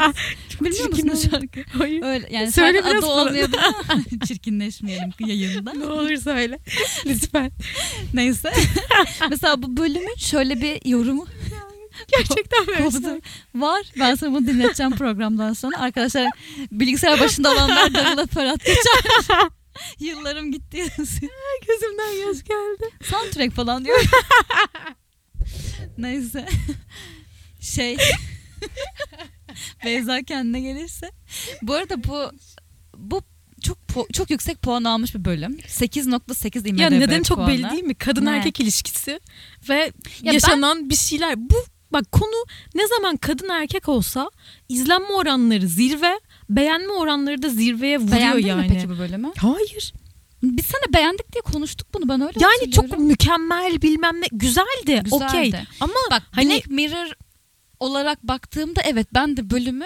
Çirkin 0.77 1.09
musun 1.09 1.29
o 1.29 1.31
şarkı? 1.31 1.77
Hayır. 1.77 2.03
Öyle 2.03 2.27
yani 2.31 2.51
Söyle 2.51 2.85
biraz 2.85 3.03
adı 3.03 3.57
ama 3.57 4.03
çirkinleşmeyelim 4.27 5.11
yayında. 5.19 5.73
ne 5.73 5.85
olur 5.85 6.15
söyle. 6.15 6.59
Lütfen. 7.05 7.51
Neyse. 8.13 8.53
Mesela 9.29 9.63
bu 9.63 9.77
bölümün 9.77 10.15
şöyle 10.15 10.61
bir 10.61 10.89
yorumu 10.89 11.27
Gerçekten 12.17 12.83
oldu. 12.85 13.21
var. 13.55 13.81
Ben 13.99 14.15
sana 14.15 14.31
bunu 14.33 14.47
dinleteceğim 14.47 14.91
programdan 14.95 15.53
sonra. 15.53 15.77
Arkadaşlar 15.79 16.27
bilgisayar 16.71 17.19
başında 17.19 17.51
olanlar 17.51 17.93
Darıl'a 17.93 18.25
Ferhat 18.27 18.59
geçer. 18.65 18.83
Yıllarım 19.99 20.51
gitti. 20.51 20.77
Gözümden 21.67 22.27
yaş 22.27 22.43
geldi. 22.43 22.89
Soundtrack 23.03 23.55
falan 23.55 23.85
diyor. 23.85 24.03
Neyse. 25.97 26.45
Şey. 27.61 27.97
Beyza 29.85 30.21
kendine 30.23 30.59
gelirse. 30.61 31.11
Bu 31.61 31.73
arada 31.73 32.03
bu 32.03 32.31
bu 32.97 33.21
çok 33.63 33.77
çok 34.13 34.29
yüksek 34.29 34.61
puan 34.61 34.83
almış 34.83 35.15
bir 35.15 35.25
bölüm. 35.25 35.57
8.8 35.67 36.67
IMDb 36.69 36.79
Ya 36.79 36.89
neden 36.89 37.23
çok 37.23 37.37
puanı. 37.37 37.49
belli 37.49 37.69
değil 37.71 37.83
mi? 37.83 37.95
Kadın 37.95 38.25
Ne? 38.25 38.29
erkek 38.37 38.59
ilişkisi 38.59 39.19
ve 39.69 39.91
ben- 40.23 40.31
yaşanan 40.33 40.89
bir 40.89 40.95
şeyler. 40.95 41.49
Bu 41.49 41.65
bak 41.93 42.11
konu 42.11 42.45
ne 42.75 42.87
zaman 42.87 43.17
kadın 43.17 43.49
erkek 43.49 43.89
olsa 43.89 44.29
izlenme 44.69 45.07
oranları 45.07 45.67
zirve, 45.67 46.19
beğenme 46.49 46.93
oranları 46.93 47.41
da 47.41 47.49
zirveye 47.49 47.97
vuruyor 47.97 48.17
Beğendin 48.17 48.47
yani. 48.47 48.61
mi 48.61 48.67
peki 48.73 48.89
bu 48.89 48.97
bölümü? 48.97 49.31
Hayır. 49.37 49.93
Biz 50.43 50.65
sana 50.65 50.93
beğendik 50.93 51.33
diye 51.33 51.41
konuştuk 51.41 51.87
bunu 51.93 52.09
ben 52.09 52.21
öyle 52.21 52.39
Yani 52.39 52.71
çok 52.71 52.99
mükemmel 52.99 53.81
bilmem 53.81 54.21
ne 54.21 54.25
güzeldi. 54.31 55.01
Güzeldi. 55.03 55.11
Okey. 55.11 55.51
Ama 55.79 55.93
Bak 56.11 56.23
hani 56.31 56.49
Black 56.49 56.67
Mirror 56.69 57.11
olarak 57.79 58.23
baktığımda 58.23 58.81
evet 58.81 59.07
ben 59.13 59.37
de 59.37 59.49
bölümü 59.49 59.85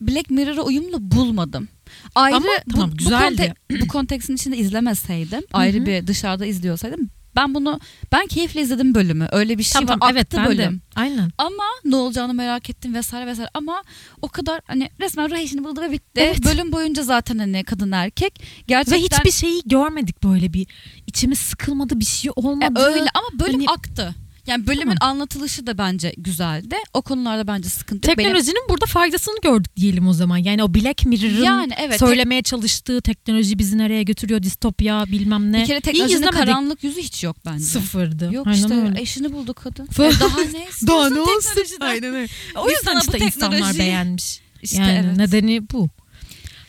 Black 0.00 0.30
Mirror'a 0.30 0.62
uyumlu 0.62 1.10
bulmadım. 1.10 1.68
Ayrı 2.14 2.36
Ama 2.36 2.46
tamam, 2.72 2.92
bu, 2.92 2.96
güzeldi. 2.96 3.54
Bu, 3.70 3.74
kontek- 3.74 3.82
bu 3.82 3.88
konteksin 3.88 4.34
içinde 4.34 4.56
izlemeseydim, 4.56 5.42
ayrı 5.52 5.86
bir 5.86 6.06
dışarıda 6.06 6.46
izliyorsaydım 6.46 7.10
ben 7.36 7.54
bunu 7.54 7.80
ben 8.12 8.26
keyifle 8.26 8.60
izledim 8.60 8.94
bölümü. 8.94 9.28
Öyle 9.32 9.58
bir 9.58 9.62
şey 9.62 9.72
tamam, 9.72 9.88
var. 9.88 9.98
tamam, 10.00 10.16
evet 10.16 10.26
aktı 10.26 10.36
ben 10.36 10.44
de. 10.44 10.48
bölüm. 10.48 10.82
Aynen. 10.96 11.30
Ama 11.38 11.64
ne 11.84 11.96
olacağını 11.96 12.34
merak 12.34 12.70
ettim 12.70 12.94
vesaire 12.94 13.26
vesaire 13.26 13.50
ama 13.54 13.82
o 14.22 14.28
kadar 14.28 14.60
hani 14.66 14.90
resmen 15.00 15.30
ruh 15.30 15.36
eşini 15.36 15.64
buldu 15.64 15.80
ve 15.80 15.90
bitti. 15.92 16.20
Evet. 16.20 16.44
Bölüm 16.44 16.72
boyunca 16.72 17.02
zaten 17.02 17.38
hani 17.38 17.64
kadın 17.64 17.92
erkek 17.92 18.42
gerçekten 18.66 18.98
Ve 18.98 19.02
hiçbir 19.04 19.30
şeyi 19.30 19.62
görmedik 19.66 20.24
böyle 20.24 20.52
bir. 20.52 20.66
İçimiz 21.06 21.38
sıkılmadı 21.38 22.00
bir 22.00 22.04
şey 22.04 22.28
E, 22.28 22.32
olmadı. 22.36 22.80
öyle 22.80 23.06
ama 23.14 23.40
bölüm 23.40 23.54
Hani- 23.66 23.70
aktı. 23.70 24.14
Yani 24.46 24.66
bölümün 24.66 24.96
anlatılışı 25.00 25.66
da 25.66 25.78
bence 25.78 26.14
güzeldi. 26.16 26.76
O 26.94 27.02
konularda 27.02 27.46
bence 27.46 27.68
sıkıntı 27.68 28.10
yok. 28.10 28.18
Benim- 28.18 28.28
Teknolojinin 28.28 28.68
burada 28.68 28.86
faydasını 28.86 29.34
gördük 29.42 29.76
diyelim 29.76 30.08
o 30.08 30.12
zaman. 30.12 30.36
Yani 30.36 30.64
o 30.64 30.74
Black 30.74 31.06
Mirror'ın 31.06 31.42
Yani 31.44 31.72
evet. 31.78 31.98
söylemeye 31.98 32.42
çalıştığı 32.42 33.00
teknoloji 33.00 33.58
bizi 33.58 33.78
nereye 33.78 34.02
götürüyor 34.02 34.42
distopya 34.42 35.04
bilmem 35.06 35.52
ne. 35.52 35.60
Bir 35.60 35.66
kere 35.66 35.80
teknolojinin 35.80 36.26
karanlık 36.30 36.84
yüzü 36.84 37.00
hiç 37.00 37.24
yok 37.24 37.36
bence. 37.46 37.64
Sıfırdı. 37.64 38.30
Yok 38.32 38.46
Aynen 38.46 38.58
işte 38.58 38.74
öyle. 38.74 39.00
eşini 39.00 39.32
buldu 39.32 39.54
kadın. 39.54 39.84
E 39.84 40.20
daha 40.20 40.40
ne 40.40 40.66
Daha 40.86 41.10
ne 41.10 41.20
olsun? 41.20 41.62
Aynen 41.80 42.14
öyle. 42.14 42.28
O 42.56 42.70
yüzden 42.70 42.94
bu 42.94 43.00
işte 43.00 43.18
insanlar 43.26 43.58
teknolojiyi- 43.58 43.78
beğenmiş. 43.78 44.40
İşte 44.62 44.76
yani 44.82 45.06
evet. 45.06 45.16
nedeni 45.16 45.62
bu. 45.72 45.88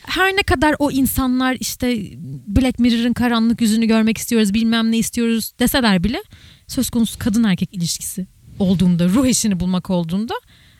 Her 0.02 0.32
ne 0.36 0.42
kadar 0.42 0.76
o 0.78 0.90
insanlar 0.90 1.56
işte 1.60 1.96
Black 2.46 2.78
Mirror'ın 2.78 3.12
karanlık 3.12 3.60
yüzünü 3.60 3.86
görmek 3.86 4.18
istiyoruz 4.18 4.54
bilmem 4.54 4.92
ne 4.92 4.98
istiyoruz 4.98 5.52
deseler 5.58 6.04
bile 6.04 6.22
söz 6.68 6.90
konusu 6.90 7.18
kadın 7.18 7.44
erkek 7.44 7.74
ilişkisi 7.74 8.26
olduğunda 8.58 9.08
ruh 9.08 9.26
eşini 9.26 9.60
bulmak 9.60 9.90
olduğunda 9.90 10.34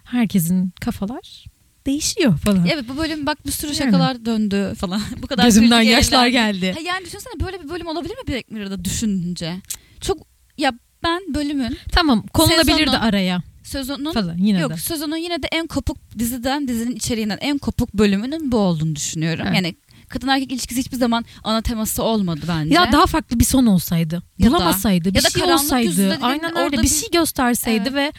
herkesin 0.04 0.72
kafalar 0.80 1.44
değişiyor 1.86 2.38
falan. 2.38 2.66
Evet 2.66 2.84
bu 2.88 2.96
bölüm 2.96 3.26
bak 3.26 3.46
bir 3.46 3.50
sürü 3.52 3.68
Yani. 3.68 3.76
şakalar 3.78 4.24
döndü 4.24 4.74
falan. 4.78 5.00
Bu 5.22 5.26
kadar 5.26 5.44
Gözümden 5.44 5.80
yaşlar 5.82 6.26
geldi. 6.28 6.72
Ha, 6.72 6.80
yani 6.80 7.04
düşünsene 7.06 7.40
böyle 7.46 7.62
bir 7.64 7.68
bölüm 7.68 7.86
olabilir 7.86 8.14
mi 8.14 8.28
Black 8.34 8.50
Mirror'da 8.50 8.84
düşününce? 8.84 9.56
Çok 10.00 10.18
ya 10.58 10.72
ben 11.02 11.34
bölümün 11.34 11.78
Tamam 11.92 12.26
konulabilirdi 12.26 12.90
Sezonun- 12.90 12.96
araya 13.00 13.42
sezonun 13.62 14.12
falan 14.12 14.36
yine 14.38 14.58
yok 14.60 14.70
de. 14.70 14.76
sezonun 14.76 15.16
yine 15.16 15.42
de 15.42 15.48
en 15.52 15.66
kopuk 15.66 15.96
diziden 16.18 16.68
dizinin 16.68 16.96
içeriğinden 16.96 17.38
en 17.40 17.58
kopuk 17.58 17.94
bölümünün 17.94 18.52
bu 18.52 18.56
olduğunu 18.56 18.96
düşünüyorum. 18.96 19.44
Evet. 19.46 19.56
Yani 19.56 19.74
kadın 20.08 20.28
erkek 20.28 20.52
ilişkisi 20.52 20.80
hiçbir 20.80 20.96
zaman 20.96 21.24
ana 21.44 21.62
teması 21.62 22.02
olmadı 22.02 22.40
bence. 22.48 22.74
Ya 22.74 22.92
daha 22.92 23.06
farklı 23.06 23.40
bir 23.40 23.44
son 23.44 23.66
olsaydı. 23.66 24.22
Ya 24.38 24.50
da- 24.50 24.54
Bulamasaydı. 24.54 25.10
bir 25.10 25.14
ya 25.14 25.24
da 25.24 25.30
şey 25.30 25.42
karanlık 25.42 25.64
olsaydı. 25.64 25.90
dediğinde 25.92 26.18
Aynen 26.20 26.50
öyle. 26.50 26.60
orada 26.64 26.76
Bir 26.76 26.82
bir- 26.82 26.88
şey 26.88 27.10
gösterseydi 27.12 27.94
ve 27.94 28.12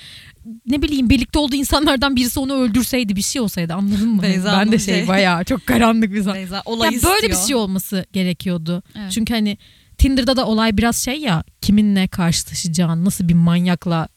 ne 0.65 0.81
bileyim 0.81 1.09
birlikte 1.09 1.39
olduğu 1.39 1.55
insanlardan 1.55 2.15
birisi 2.15 2.39
onu 2.39 2.53
öldürseydi 2.53 3.15
bir 3.15 3.21
şey 3.21 3.41
olsaydı 3.41 3.73
anladın 3.73 4.09
mı? 4.09 4.21
Beyza 4.21 4.45
ben 4.45 4.51
de 4.53 4.55
Hanım 4.55 4.79
şey 4.79 4.95
şey- 4.95 5.07
bayağı 5.07 5.43
çok 5.43 5.65
karanlık 5.67 6.13
bir 6.13 6.21
zaman. 6.21 6.37
Beyza 6.37 6.55
Ya 6.55 6.61
olayı 6.65 6.91
böyle 7.03 7.27
bir 7.27 7.33
istiyor. 7.33 7.47
şey 7.47 7.55
olması 7.55 8.05
gerekiyordu. 8.13 8.83
Evet. 8.95 9.11
Çünkü 9.11 9.33
hani 9.33 9.57
Tinder'da 9.97 10.37
da 10.37 10.45
olay 10.47 10.77
biraz 10.77 10.95
şey 11.03 11.19
ya 11.21 11.43
kiminle 11.61 12.07
karşılaşacağın 12.07 13.05
nasıl 13.05 13.27
bir 13.27 13.33
manyakla 13.33 14.07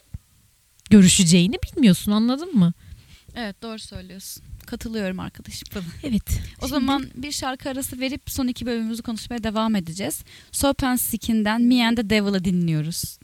görüşeceğini 0.91 1.57
bilmiyorsun 1.63 2.13
anladın 2.13 2.55
mı? 2.57 2.73
Evet 3.37 3.63
doğru 3.63 3.79
söylüyorsun. 3.79 4.43
Katılıyorum 4.71 5.21
arkadaşım. 5.21 5.69
Evet. 6.03 6.41
O 6.63 6.67
zaman 6.67 7.07
bir 7.15 7.33
şarkı 7.33 7.71
arası 7.71 8.01
verip 8.01 8.23
son 8.27 8.47
iki 8.47 8.67
bölümümüzü 8.67 9.03
konuşmaya 9.03 9.45
devam 9.45 9.77
edeceğiz. 9.77 10.25
Soap 10.53 10.85
and 10.85 10.99
Sick'in'den 10.99 11.63
Me 11.63 11.87
and 11.87 11.97
the 11.97 12.11
Devil'ı 12.11 12.45
dinliyoruz. 12.45 13.19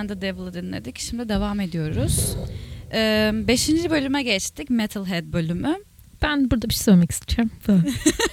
Me 0.00 0.04
and 0.04 0.08
the 0.08 0.20
Devil'ı 0.20 0.54
dinledik. 0.54 0.98
Şimdi 0.98 1.28
devam 1.28 1.60
ediyoruz. 1.60 2.36
Ee, 2.92 3.30
beşinci 3.34 3.90
bölüme 3.90 4.22
geçtik. 4.22 4.70
Metalhead 4.70 5.32
bölümü. 5.32 5.76
Ben 6.22 6.50
burada 6.50 6.68
bir 6.68 6.74
şey 6.74 6.82
söylemek 6.82 7.10
istiyorum. 7.10 7.50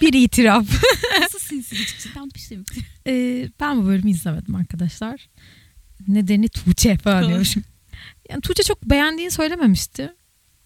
bir 0.01 0.13
itiraf. 0.13 0.65
Nasıl 1.21 1.39
sinsi 1.39 1.77
geçişinden 1.77 2.29
bir 2.35 2.39
şey 2.39 2.57
mi? 2.57 2.63
Ee, 3.07 3.49
ben 3.59 3.77
bu 3.77 3.87
bölümü 3.87 4.11
izlemedim 4.11 4.55
arkadaşlar. 4.55 5.29
Nedeni 6.07 6.49
Tuğçe 6.49 6.97
falan 7.03 7.27
diyormuşum. 7.27 7.63
Yani 8.29 8.41
Tuğçe 8.41 8.63
çok 8.63 8.83
beğendiğini 8.83 9.31
söylememişti. 9.31 10.13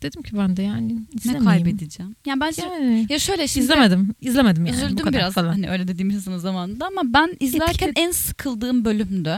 Dedim 0.02 0.22
ki 0.22 0.38
ben 0.38 0.58
de 0.58 0.62
yani 0.62 0.98
Ne 1.26 1.38
kaybedeceğim? 1.38 2.16
Yani 2.26 2.42
bence 2.42 2.62
Yani, 2.62 3.08
ya 3.10 3.20
şöyle 3.20 3.48
şimdi 3.48 3.64
izlemedim. 3.64 4.16
İzlemedim 4.22 4.66
yani. 4.66 4.78
üzüldüm 4.78 5.14
biraz 5.14 5.34
falan. 5.34 5.50
hani 5.50 5.70
öyle 5.70 5.88
dediğimiz 5.88 6.24
zamanında 6.24 6.88
ama 6.88 7.02
ben 7.06 7.36
izlerken 7.40 7.90
Etkili- 7.90 8.00
en 8.00 8.12
sıkıldığım 8.12 8.86
bölümdü. 8.86 9.38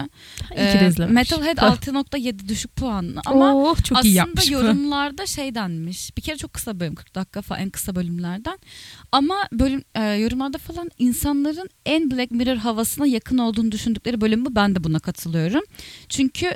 İyi 0.57 0.71
ki 0.71 0.79
de 0.79 1.03
Ee. 1.03 1.05
Metalhead 1.05 1.57
6.7 1.57 2.49
düşük 2.49 2.75
puanlı 2.75 3.21
ama 3.25 3.55
oh, 3.55 3.83
çok 3.83 4.05
iyi 4.05 4.21
aslında 4.21 4.41
bu. 4.47 4.53
yorumlarda 4.53 5.25
şey 5.25 5.55
denmiş. 5.55 6.17
Bir 6.17 6.21
kere 6.21 6.37
çok 6.37 6.53
kısa 6.53 6.79
bölüm 6.79 6.95
40 6.95 7.15
dakika 7.15 7.41
falan 7.41 7.61
en 7.61 7.69
kısa 7.69 7.95
bölümlerden. 7.95 8.57
Ama 9.11 9.35
bölüm 9.51 9.83
e, 9.95 10.03
yorumlarda 10.03 10.57
falan 10.57 10.89
insanların 10.99 11.69
en 11.85 12.11
Black 12.11 12.31
Mirror 12.31 12.57
havasına 12.57 13.07
yakın 13.07 13.37
olduğunu 13.37 13.71
düşündükleri 13.71 14.21
bölüm 14.21 14.45
bu. 14.45 14.55
Ben 14.55 14.75
de 14.75 14.83
buna 14.83 14.99
katılıyorum. 14.99 15.63
Çünkü 16.09 16.49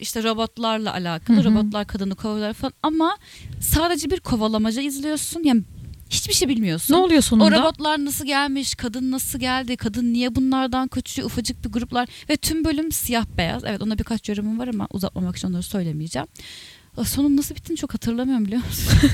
işte 0.00 0.22
robotlarla 0.22 0.92
alakalı. 0.92 1.36
Hı 1.36 1.40
hı. 1.40 1.44
Robotlar 1.44 1.86
kadını 1.86 2.14
kovalıyor 2.14 2.52
falan 2.54 2.72
ama 2.82 3.16
sadece 3.60 4.10
bir 4.10 4.20
kovalamaca 4.20 4.82
izliyorsun. 4.82 5.42
Yani 5.44 5.62
hiçbir 6.10 6.34
şey 6.34 6.48
bilmiyorsun. 6.48 6.94
Ne 6.94 6.98
oluyor 6.98 7.18
O 7.18 7.22
sonunda? 7.22 7.58
robotlar 7.58 8.04
nasıl 8.04 8.26
gelmiş, 8.26 8.74
kadın 8.74 9.10
nasıl 9.10 9.38
geldi, 9.38 9.76
kadın 9.76 10.12
niye 10.12 10.34
bunlardan 10.34 10.88
kaçıyor, 10.88 11.26
ufacık 11.26 11.64
bir 11.64 11.68
gruplar 11.70 12.08
ve 12.30 12.36
tüm 12.36 12.64
bölüm 12.64 12.92
siyah 12.92 13.26
beyaz. 13.38 13.64
Evet 13.64 13.82
ona 13.82 13.98
birkaç 13.98 14.28
yorumum 14.28 14.58
var 14.58 14.68
ama 14.68 14.88
uzatmamak 14.90 15.36
için 15.36 15.48
onları 15.48 15.62
söylemeyeceğim. 15.62 16.28
O 16.96 17.04
Sonun 17.04 17.36
nasıl 17.36 17.54
bittiğini 17.54 17.78
çok 17.78 17.94
hatırlamıyorum 17.94 18.44
biliyor 18.44 18.62
musun? 18.64 19.10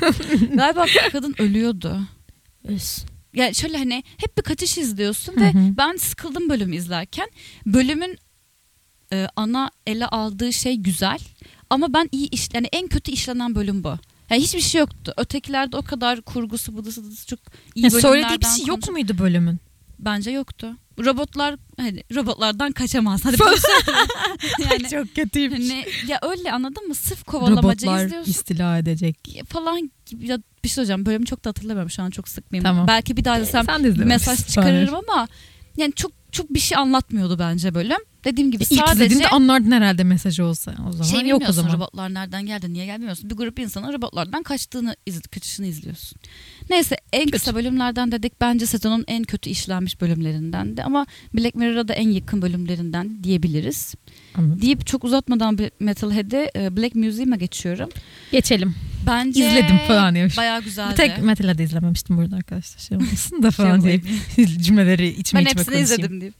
Galiba 0.56 0.86
kadın 1.12 1.34
ölüyordu. 1.38 2.00
Ös. 2.64 3.04
Yani 3.34 3.54
şöyle 3.54 3.78
hani 3.78 4.02
hep 4.16 4.38
bir 4.38 4.42
kaçış 4.42 4.78
izliyorsun 4.78 5.36
Hı 5.36 5.40
ve 5.40 5.52
hı. 5.52 5.58
ben 5.76 5.96
sıkıldım 5.96 6.48
bölümü 6.48 6.76
izlerken. 6.76 7.28
Bölümün 7.66 8.18
e, 9.12 9.28
ana 9.36 9.70
ele 9.86 10.06
aldığı 10.06 10.52
şey 10.52 10.76
güzel 10.76 11.18
ama 11.70 11.92
ben 11.92 12.08
iyi 12.12 12.30
iş 12.30 12.48
yani 12.54 12.68
en 12.72 12.88
kötü 12.88 13.12
işlenen 13.12 13.54
bölüm 13.54 13.84
bu. 13.84 13.98
Yani 14.30 14.42
hiçbir 14.42 14.60
şey 14.60 14.78
yoktu. 14.80 15.14
Ötekilerde 15.16 15.76
o 15.76 15.82
kadar 15.82 16.22
kurgusu 16.22 16.76
bıdısı 16.76 17.04
dıdısı 17.04 17.26
çok 17.26 17.38
iyi 17.74 17.84
Ya 17.84 17.92
bölümlerden 17.92 18.12
söylediği 18.12 18.40
bir 18.40 18.46
şey 18.46 18.66
yok 18.66 18.90
muydu 18.90 19.18
bölümün? 19.18 19.58
Bence 19.98 20.30
yoktu. 20.30 20.76
Robotlar 20.98 21.56
hani 21.76 22.04
robotlardan 22.14 22.72
kaçamaz. 22.72 23.24
Hadi 23.24 23.36
yani 24.70 24.88
çok 24.90 25.14
kötüymüş. 25.14 25.70
hani 25.70 25.84
ya 26.06 26.18
öyle 26.22 26.52
anladın 26.52 26.88
mı? 26.88 26.94
Sırf 26.94 27.24
kovalamaca 27.24 27.62
Robotlar 27.62 28.04
izliyorsun 28.04 28.30
istila 28.30 28.78
edecek. 28.78 29.42
falan 29.48 29.90
gibi. 30.06 30.26
Ya 30.26 30.38
bir 30.64 30.68
şey 30.68 30.74
söyleyeceğim. 30.74 31.06
Bölümü 31.06 31.26
çok 31.26 31.44
da 31.44 31.48
hatırlamıyorum 31.48 31.90
şu 31.90 32.02
an 32.02 32.10
çok 32.10 32.28
sıkmayayım. 32.28 32.64
Tamam. 32.64 32.88
Belki 32.88 33.16
bir 33.16 33.24
daha 33.24 33.40
desem 33.40 33.64
Sen 33.64 33.84
de 33.84 34.04
mesaj 34.04 34.46
çıkarırım 34.46 34.94
ama 34.94 35.28
yani 35.76 35.92
çok 35.92 36.12
çok 36.32 36.54
bir 36.54 36.60
şey 36.60 36.78
anlatmıyordu 36.78 37.38
bence 37.38 37.74
bölüm. 37.74 38.00
Dediğim 38.24 38.50
gibi 38.50 38.64
İlk 38.70 38.80
sadece 38.80 38.92
izlediğinde 38.92 39.28
anlardın 39.28 39.70
herhalde 39.70 40.04
mesajı 40.04 40.44
olsa. 40.44 40.74
O 40.88 40.92
zaman 40.92 41.10
şey 41.10 41.28
yok 41.28 41.42
o 41.48 41.52
zaman. 41.52 41.72
robotlar 41.72 42.14
nereden 42.14 42.46
geldi 42.46 42.72
niye 42.72 42.86
gelmiyorsun. 42.86 43.30
Bir 43.30 43.34
grup 43.34 43.58
insanın 43.58 43.92
robotlardan 43.92 44.42
kaçtığını 44.42 44.96
iz, 45.06 45.20
kaçışını 45.20 45.66
izliyorsun. 45.66 46.18
Neyse 46.70 46.96
en 47.12 47.24
Kötü. 47.24 47.32
kısa 47.32 47.54
bölümlerden 47.54 48.12
dedik 48.12 48.40
bence 48.40 48.66
sezonun 48.66 49.04
en 49.08 49.24
kötü 49.24 49.50
işlenmiş 49.50 50.00
bölümlerinden 50.00 50.76
de 50.76 50.84
ama 50.84 51.06
Black 51.34 51.54
Mirror'a 51.54 51.88
da 51.88 51.92
en 51.94 52.08
yakın 52.08 52.42
bölümlerinden 52.42 53.24
diyebiliriz. 53.24 53.94
Anladım. 54.34 54.62
Deyip 54.62 54.86
çok 54.86 55.04
uzatmadan 55.04 55.58
Metalhead'e 55.80 56.50
e, 56.56 56.76
Black 56.76 56.94
Museum'a 56.94 57.36
geçiyorum. 57.36 57.88
Geçelim. 58.32 58.74
Bence 59.06 59.48
İzledim 59.48 59.78
falan 59.88 60.14
diyormuş. 60.14 60.36
Bayağı 60.36 60.62
güzeldi. 60.62 60.90
Bir 60.92 60.96
tek 60.96 61.22
Metal'de 61.22 61.64
izlememiştim 61.64 62.16
burada 62.16 62.36
arkadaşlar. 62.36 62.80
Şey 62.80 62.96
olmasın 62.96 63.42
da 63.42 63.50
falan 63.50 63.82
diye 63.82 64.00
cümleleri 64.62 65.08
içime 65.08 65.40
ben 65.40 65.44
içime 65.44 65.60
hepsini 65.60 65.64
konuşayım. 65.64 65.84
izledim 65.84 66.20
deyip. 66.20 66.34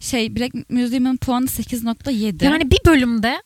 Şey 0.00 0.36
Black 0.36 0.70
Museum'un 0.70 1.16
puanı 1.16 1.46
8.7. 1.46 2.44
Yani 2.44 2.70
bir 2.70 2.78
bölümde 2.86 3.42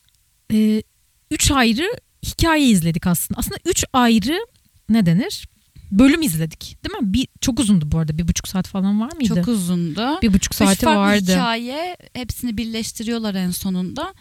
e, 0.53 0.83
üç 1.31 1.51
ayrı 1.51 1.85
hikaye 2.25 2.67
izledik 2.67 3.07
aslında. 3.07 3.39
Aslında 3.39 3.57
üç 3.65 3.85
ayrı 3.93 4.47
ne 4.89 5.07
denir? 5.07 5.49
Bölüm 5.91 6.23
izledik 6.23 6.77
değil 6.85 7.03
mi? 7.03 7.13
Bir, 7.13 7.29
çok 7.41 7.61
uzundu 7.61 7.93
bu 7.93 7.99
arada. 7.99 8.19
Bir 8.19 8.29
buçuk 8.29 8.49
saat 8.49 8.67
falan 8.69 9.01
var 9.01 9.13
mıydı? 9.13 9.35
çok 9.35 9.49
uzundu. 9.49 10.19
bir 10.23 10.33
buçuk 10.33 10.53
Üç 10.53 10.59
saati 10.59 10.85
farklı 10.85 11.01
vardı. 11.01 11.33
hikaye 11.33 11.97
hepsini 12.13 12.59
birleştiriyorlar 12.59 13.35
en 13.35 13.51
sonunda. 13.51 14.15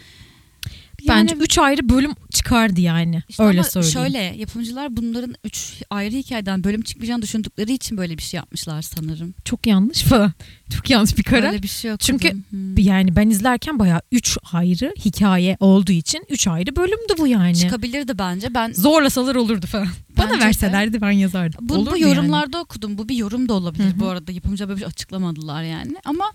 Bence 1.07 1.33
Yani- 1.33 1.43
üç 1.43 1.57
ayrı 1.57 1.89
bölüm 1.89 2.11
çıkardı 2.31 2.81
yani. 2.81 3.23
İşte 3.29 3.43
Öyle 3.43 3.63
söyleyeyim. 3.63 3.93
şöyle 3.93 4.17
yapımcılar 4.17 4.97
bunların 4.97 5.35
üç 5.43 5.73
ayrı 5.89 6.15
hikayeden 6.15 6.63
bölüm 6.63 6.81
çıkmayacağını 6.81 7.21
düşündükleri 7.21 7.73
için 7.73 7.97
böyle 7.97 8.17
bir 8.17 8.23
şey 8.23 8.37
yapmışlar 8.37 8.81
sanırım. 8.81 9.33
Çok 9.45 9.67
yanlış 9.67 10.03
falan. 10.03 10.33
Çok 10.75 10.89
yanlış 10.89 11.17
bir 11.17 11.23
karar. 11.23 11.47
Öyle 11.47 11.63
bir 11.63 11.67
şey 11.67 11.91
yok. 11.91 11.99
Çünkü. 11.99 12.31
Hmm. 12.49 12.77
Yani 12.77 13.15
ben 13.15 13.29
izlerken 13.29 13.79
bayağı 13.79 14.01
üç 14.11 14.37
ayrı 14.53 14.93
hikaye 15.05 15.57
olduğu 15.59 15.91
için 15.91 16.25
üç 16.29 16.47
ayrı 16.47 16.75
bölümdü 16.75 17.13
bu 17.17 17.27
yani. 17.27 17.55
çıkabilirdi 17.57 18.17
bence. 18.19 18.53
Ben 18.53 18.73
Zorlasalar 18.73 19.35
olurdu 19.35 19.65
falan. 19.67 19.87
Bana 20.17 20.29
Bence 20.29 20.41
de. 20.41 20.45
verselerdi 20.45 21.01
ben 21.01 21.11
yazardım. 21.11 21.69
bu, 21.69 21.73
Olur 21.73 21.85
bu 21.85 21.89
mu 21.91 21.97
yani? 21.97 22.09
yorumlarda 22.15 22.61
okudum. 22.61 22.97
Bu 22.97 23.09
bir 23.09 23.15
yorum 23.15 23.49
da 23.49 23.53
olabilir 23.53 23.83
Hı 23.85 23.89
hı. 23.89 23.99
bu 23.99 24.07
arada. 24.07 24.31
Yapımcı 24.31 24.63
böyle 24.67 24.75
bir 24.75 24.81
şey 24.81 24.87
açıklamadılar 24.87 25.63
yani. 25.63 25.95
Ama 26.05 26.25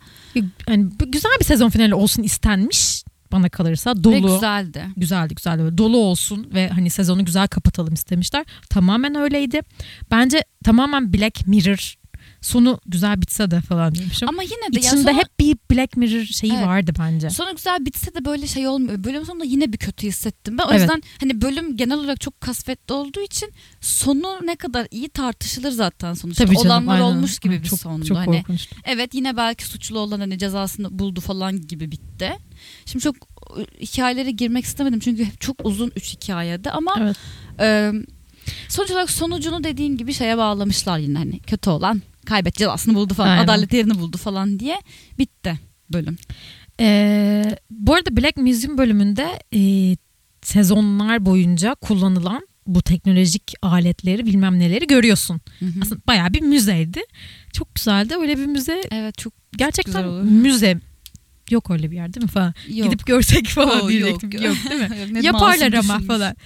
Yani 0.69 0.87
bu 1.01 1.13
güzel 1.13 1.33
bir 1.41 1.45
sezon 1.45 1.69
finali 1.71 1.95
olsun 1.95 2.23
istenmiş 2.23 3.05
bana 3.33 3.49
kalırsa. 3.49 3.91
ve 3.97 4.05
Dolu. 4.05 4.35
güzeldi. 4.35 4.85
Güzeldi 4.97 5.35
güzeldi. 5.35 5.63
Böyle 5.63 5.79
dolu 5.79 5.97
olsun 5.97 6.51
ve 6.55 6.69
hani 6.69 6.91
sezonu 6.91 7.25
güzel 7.25 7.49
kapatalım 7.49 7.95
istemişler. 7.95 8.45
Tamamen 8.71 9.15
öyleydi. 9.15 9.61
Bence 10.11 10.45
tamamen 10.65 11.13
Black 11.13 11.47
Mirror 11.47 11.95
sonu 12.41 12.81
güzel 12.87 13.21
bitse 13.23 13.51
de 13.51 13.61
falan 13.61 13.95
demişim. 13.95 14.29
Ama 14.29 14.43
yine 14.43 14.73
de 14.75 14.79
İçinde 14.79 15.03
sonra- 15.03 15.13
hep 15.17 15.41
bir 15.41 15.57
Black 15.71 15.97
Mirror 15.97 16.25
şeyi 16.25 16.53
Evet. 16.53 16.67
vardı 16.67 16.93
bence. 16.99 17.31
Sonu 17.31 17.57
güzel 17.57 17.87
bitse 17.87 18.15
de 18.15 18.25
böyle 18.25 18.47
şey 18.47 18.69
olmuyor. 18.69 19.05
Bölüm 19.05 19.25
sonunda 19.25 19.45
yine 19.45 19.73
bir 19.73 19.79
kötü 19.79 20.07
hissettim. 20.07 20.59
Ben 20.59 20.63
o 20.65 20.67
Evet. 20.71 20.81
yüzden 20.81 21.03
hani 21.21 21.41
bölüm 21.41 21.77
genel 21.77 21.99
olarak 21.99 22.21
çok 22.21 22.41
kasvetli 22.41 22.95
olduğu 22.95 23.21
için 23.21 23.53
sonu 23.81 24.39
ne 24.47 24.57
kadar 24.57 24.87
iyi 24.91 25.09
tartışılır 25.09 25.71
zaten 25.71 26.15
sonuçta. 26.15 26.45
Tabii 26.45 26.55
canım, 26.57 26.67
Olanlar 26.69 26.95
aynen. 26.95 27.05
olmuş 27.05 27.39
gibi 27.39 27.63
bir 27.63 27.69
çok, 27.69 27.79
sondu. 27.79 28.05
Çok 28.05 28.17
hani 28.17 28.37
korkunçtu. 28.37 28.77
evet 28.85 29.15
yine 29.15 29.37
belki 29.37 29.65
suçlu 29.67 29.99
olan 29.99 30.21
hani 30.21 30.39
cezasını 30.39 30.99
buldu 30.99 31.21
falan 31.21 31.61
gibi 31.61 31.93
bitti. 31.93 32.33
Şimdi 32.87 33.03
çok 33.03 33.17
e, 33.59 33.81
hikayelere 33.81 34.31
girmek 34.31 34.65
istemedim 34.65 35.01
çünkü 35.01 35.25
hep 35.25 35.41
çok 35.41 35.67
uzun 35.67 35.93
üç 35.97 36.13
hikayede 36.15 36.71
ama 36.71 36.95
Evet. 37.01 37.17
e, 37.61 37.93
sonuç 38.69 38.91
olarak 38.91 39.11
sonucunu 39.11 39.65
dediğin 39.65 39.97
gibi 39.97 40.13
şeye 40.15 40.39
bağlamışlar 40.39 40.99
yine 40.99 41.19
hani 41.19 41.41
kötü 41.41 41.71
olan 41.71 42.03
kaybet 42.27 42.55
cezasını 42.55 42.95
buldu 42.95 43.15
falan 43.15 43.29
Aynen. 43.29 43.45
adalet 43.45 43.73
yerini 43.73 43.95
buldu 43.99 44.17
falan 44.17 44.61
diye 44.61 44.77
bitti 45.19 45.55
bölüm. 45.93 46.17
Ee, 46.81 47.45
bu 47.71 47.95
arada 47.95 48.17
Black 48.17 48.37
Museum 48.37 48.79
bölümünde 48.79 49.29
e, 49.55 49.61
sezonlar 50.43 51.27
boyunca 51.27 51.75
kullanılan 51.75 52.49
bu 52.67 52.83
teknolojik 52.83 53.55
aletleri 53.63 54.27
bilmem 54.27 54.59
neleri 54.59 54.87
görüyorsun. 54.87 55.41
Hı 55.59 55.65
hı. 55.65 55.71
Aslında 55.83 56.01
bayağı 56.07 56.33
bir 56.33 56.41
müzeydi. 56.41 57.01
Çok 57.53 57.75
güzeldi. 57.75 58.15
Öyle 58.21 58.39
bir 58.39 58.47
müze 58.47 58.81
Evet 58.91 59.19
çok 59.19 59.33
gerçekten 59.57 59.93
güzel 60.03 60.07
olur. 60.09 60.23
müze 60.23 60.81
yok 61.53 61.71
öyle 61.71 61.91
bir 61.91 61.97
yer 61.97 62.15
değil 62.15 62.25
mi 62.25 62.31
falan. 62.31 62.55
yok. 62.69 62.85
Gidip 62.91 63.07
görsek 63.07 63.47
falan 63.49 63.81
Oo, 63.81 63.89
diyecektim. 63.89 64.31
yok. 64.33 64.43
Yok, 64.43 64.57
değil 64.71 64.81
mi? 64.81 64.89
Ne 65.15 65.21
Yaparlar 65.27 65.73
ama 65.73 65.99
falan. 65.99 66.37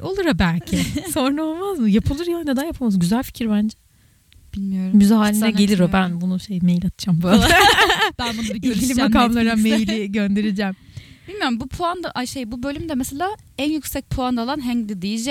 Olur 0.00 0.24
ha 0.24 0.38
belki. 0.38 0.78
Sonra 1.12 1.42
olmaz 1.42 1.78
mı? 1.78 1.90
Yapılır 1.90 2.26
ya 2.26 2.38
neden 2.44 2.64
yapamaz? 2.64 2.98
Güzel 2.98 3.22
fikir 3.22 3.50
bence. 3.50 3.76
Bilmiyorum. 4.54 4.96
Müze 4.96 5.14
haline 5.14 5.50
gelir 5.50 5.80
o. 5.80 5.92
Ben 5.92 6.20
bunu 6.20 6.40
şey 6.40 6.60
mail 6.62 6.86
atacağım 6.86 7.20
falan. 7.20 7.42
ben 8.18 8.34
bunu 8.38 8.54
bir 8.62 8.62
İlgili 8.62 8.94
makamlara 8.94 9.56
maili 9.56 10.12
göndereceğim. 10.12 10.74
Bilmiyorum 11.28 11.60
bu 11.60 11.68
puan 11.68 12.02
da 12.02 12.10
ay 12.10 12.26
şey 12.26 12.52
bu 12.52 12.62
bölümde 12.62 12.94
mesela 12.94 13.28
en 13.58 13.70
yüksek 13.70 14.10
puan 14.10 14.36
alan 14.36 14.60
Hang 14.60 14.88
the 14.88 15.02
DJ, 15.02 15.28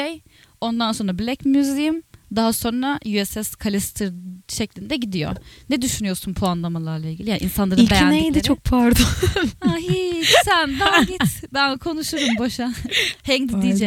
ondan 0.62 0.92
sonra 0.92 1.20
Black 1.20 1.46
Museum, 1.46 2.02
daha 2.36 2.54
sonra 2.54 3.00
USS 3.06 3.54
Callister 3.64 4.10
şeklinde 4.48 4.96
gidiyor. 4.96 5.36
Ne 5.70 5.82
düşünüyorsun 5.82 6.34
puanlamalarla 6.34 7.08
ilgili? 7.08 7.30
Yani 7.30 7.40
insanların 7.44 7.82
İlki 7.82 7.92
beğendikleri. 7.92 8.24
neydi 8.24 8.42
çok 8.42 8.64
pardon. 8.64 9.06
Ha, 9.60 9.76
hiç 9.78 10.28
sen 10.46 10.80
daha 10.80 11.04
git. 11.04 11.54
Ben 11.54 11.78
konuşurum 11.78 12.38
boşa. 12.40 12.74
Hang 13.28 13.52
the. 13.52 13.62
DJ. 13.62 13.82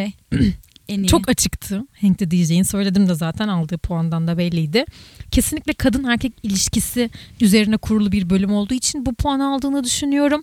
en 0.88 1.02
iyi. 1.02 1.06
Çok 1.06 1.28
açıktı. 1.28 1.82
Hank 2.00 2.18
the 2.18 2.30
DJ'in 2.30 2.62
söyledim 2.62 3.08
de 3.08 3.14
zaten 3.14 3.48
aldığı 3.48 3.78
puandan 3.78 4.26
da 4.26 4.38
belliydi. 4.38 4.84
Kesinlikle 5.30 5.72
kadın 5.72 6.04
erkek 6.04 6.32
ilişkisi 6.42 7.10
üzerine 7.40 7.76
kurulu 7.76 8.12
bir 8.12 8.30
bölüm 8.30 8.52
olduğu 8.52 8.74
için 8.74 9.06
bu 9.06 9.14
puanı 9.14 9.54
aldığını 9.54 9.84
düşünüyorum. 9.84 10.42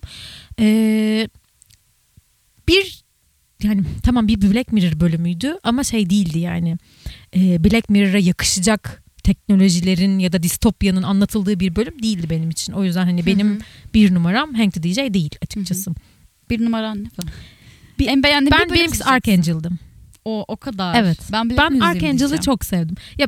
Ee, 0.59 1.29
bir 2.67 3.03
yani 3.63 3.81
tamam 4.03 4.27
bir 4.27 4.41
Black 4.41 4.71
Mirror 4.71 4.99
bölümüydü 4.99 5.57
ama 5.63 5.83
şey 5.83 6.09
değildi 6.09 6.39
yani. 6.39 6.77
Ee, 7.37 7.63
Black 7.63 7.89
Mirror'a 7.89 8.19
yakışacak 8.19 9.03
teknolojilerin 9.23 10.19
ya 10.19 10.31
da 10.31 10.43
distopyanın 10.43 11.03
anlatıldığı 11.03 11.59
bir 11.59 11.75
bölüm 11.75 12.03
değildi 12.03 12.29
benim 12.29 12.49
için. 12.49 12.73
O 12.73 12.83
yüzden 12.83 13.05
hani 13.05 13.25
benim 13.25 13.49
Hı 13.49 13.53
hı. 13.55 13.59
bir 13.93 14.13
numaram 14.13 14.53
Hank 14.53 14.73
the 14.73 14.83
DJ 14.83 14.95
değil 15.13 15.35
açıkçası. 15.43 15.91
bir 16.49 16.65
numaran 16.65 17.03
ne 17.03 17.09
falan. 17.09 17.29
Bir- 17.99 18.07
en 18.07 18.23
beğendiğim 18.23 18.51
bir 18.51 18.51
Ben 18.59 18.69
bölüm 18.69 18.75
benimkisi 18.79 19.03
seçeceksin. 19.03 19.31
Archangel'dım. 19.31 19.79
O, 20.27 20.45
o 20.47 20.57
kadar. 20.57 20.95
Evet. 20.95 21.17
Ben 21.31 21.49
Black 21.49 21.59
Ben 21.71 21.79
Archangel'ı 21.79 22.37
çok 22.41 22.65
sevdim. 22.65 22.95
Ya 23.17 23.27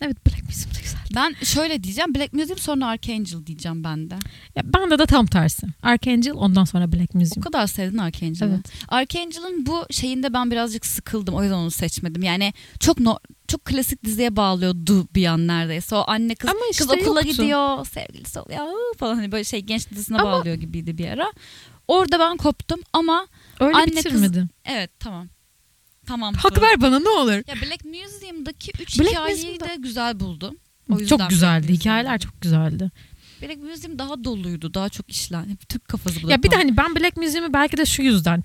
evet 0.00 0.26
Black 0.26 0.42
Museum 0.44 0.74
da 0.74 0.78
güzel. 0.82 1.00
Ben 1.14 1.34
şöyle 1.44 1.84
diyeceğim. 1.84 2.14
Black 2.14 2.32
Museum 2.32 2.58
sonra 2.58 2.86
Archangel 2.86 3.46
diyeceğim 3.46 3.84
ben 3.84 4.10
de. 4.10 4.14
Ya 4.56 4.62
bende 4.64 4.98
de 4.98 5.06
tam 5.06 5.26
tersi. 5.26 5.66
Archangel 5.82 6.32
ondan 6.34 6.64
sonra 6.64 6.92
Black 6.92 7.10
O 7.14 7.18
Museum. 7.18 7.42
kadar 7.42 7.66
sevdin 7.66 7.98
Archangel'ı. 7.98 8.50
Evet. 8.54 8.72
Archangel'ın 8.88 9.66
bu 9.66 9.86
şeyinde 9.90 10.32
ben 10.32 10.50
birazcık 10.50 10.86
sıkıldım. 10.86 11.34
O 11.34 11.42
yüzden 11.42 11.56
onu 11.56 11.70
seçmedim. 11.70 12.22
Yani 12.22 12.52
çok 12.80 13.00
no, 13.00 13.16
çok 13.48 13.64
klasik 13.64 14.04
diziye 14.04 14.36
bağlıyordu 14.36 15.08
bir 15.14 15.26
an 15.26 15.46
neredeyse. 15.46 15.94
O 15.96 16.04
anne 16.06 16.34
kız 16.34 16.50
Ama 16.50 16.60
işte 16.70 16.84
kız 16.84 16.92
okula 16.92 17.20
yoktu. 17.20 17.32
gidiyor, 17.42 17.86
sevgilisi 17.86 18.40
oluyor 18.40 18.60
ıı 18.60 18.98
falan 18.98 19.14
hani 19.14 19.32
böyle 19.32 19.44
şey 19.44 19.60
genç 19.60 19.90
dizisine 19.90 20.16
Ama- 20.18 20.32
bağlıyor 20.32 20.54
gibiydi 20.54 20.98
bir 20.98 21.08
ara. 21.08 21.32
Orada 21.88 22.18
ben 22.18 22.36
koptum 22.36 22.80
ama 22.92 23.26
Öyle 23.60 23.76
Anne 23.76 23.84
kız- 23.90 23.96
bitirmedi. 24.04 24.46
evet 24.64 24.90
tamam. 25.00 25.28
Tamam. 26.06 26.34
Hak 26.34 26.62
ver 26.62 26.80
bana 26.80 26.98
ne 27.00 27.08
olur. 27.08 27.32
Ya 27.32 27.54
Black 27.62 27.84
Museum'daki 27.84 28.72
üç 28.82 28.98
Black 29.00 29.10
hikayeyi 29.10 29.44
Museum'da- 29.46 29.68
de 29.68 29.76
güzel 29.78 30.20
buldum. 30.20 30.56
O 30.90 30.98
yüzden 30.98 31.16
Çok 31.18 31.30
güzeldi. 31.30 31.68
Black. 31.68 31.80
Hikayeler 31.80 32.18
çok 32.18 32.40
güzeldi. 32.40 32.90
Black 33.42 33.62
Museum 33.62 33.98
daha 33.98 34.24
doluydu. 34.24 34.74
Daha 34.74 34.88
çok 34.88 35.10
işlen. 35.10 35.48
Hep 35.48 35.68
Türk 35.68 35.88
kafası 35.88 36.22
bu. 36.22 36.30
Ya 36.30 36.42
bir 36.42 36.50
de 36.50 36.56
hani 36.56 36.76
ben 36.76 36.94
Black 36.96 37.16
Museum'u 37.16 37.52
belki 37.52 37.76
de 37.76 37.86
şu 37.86 38.02
yüzden 38.02 38.42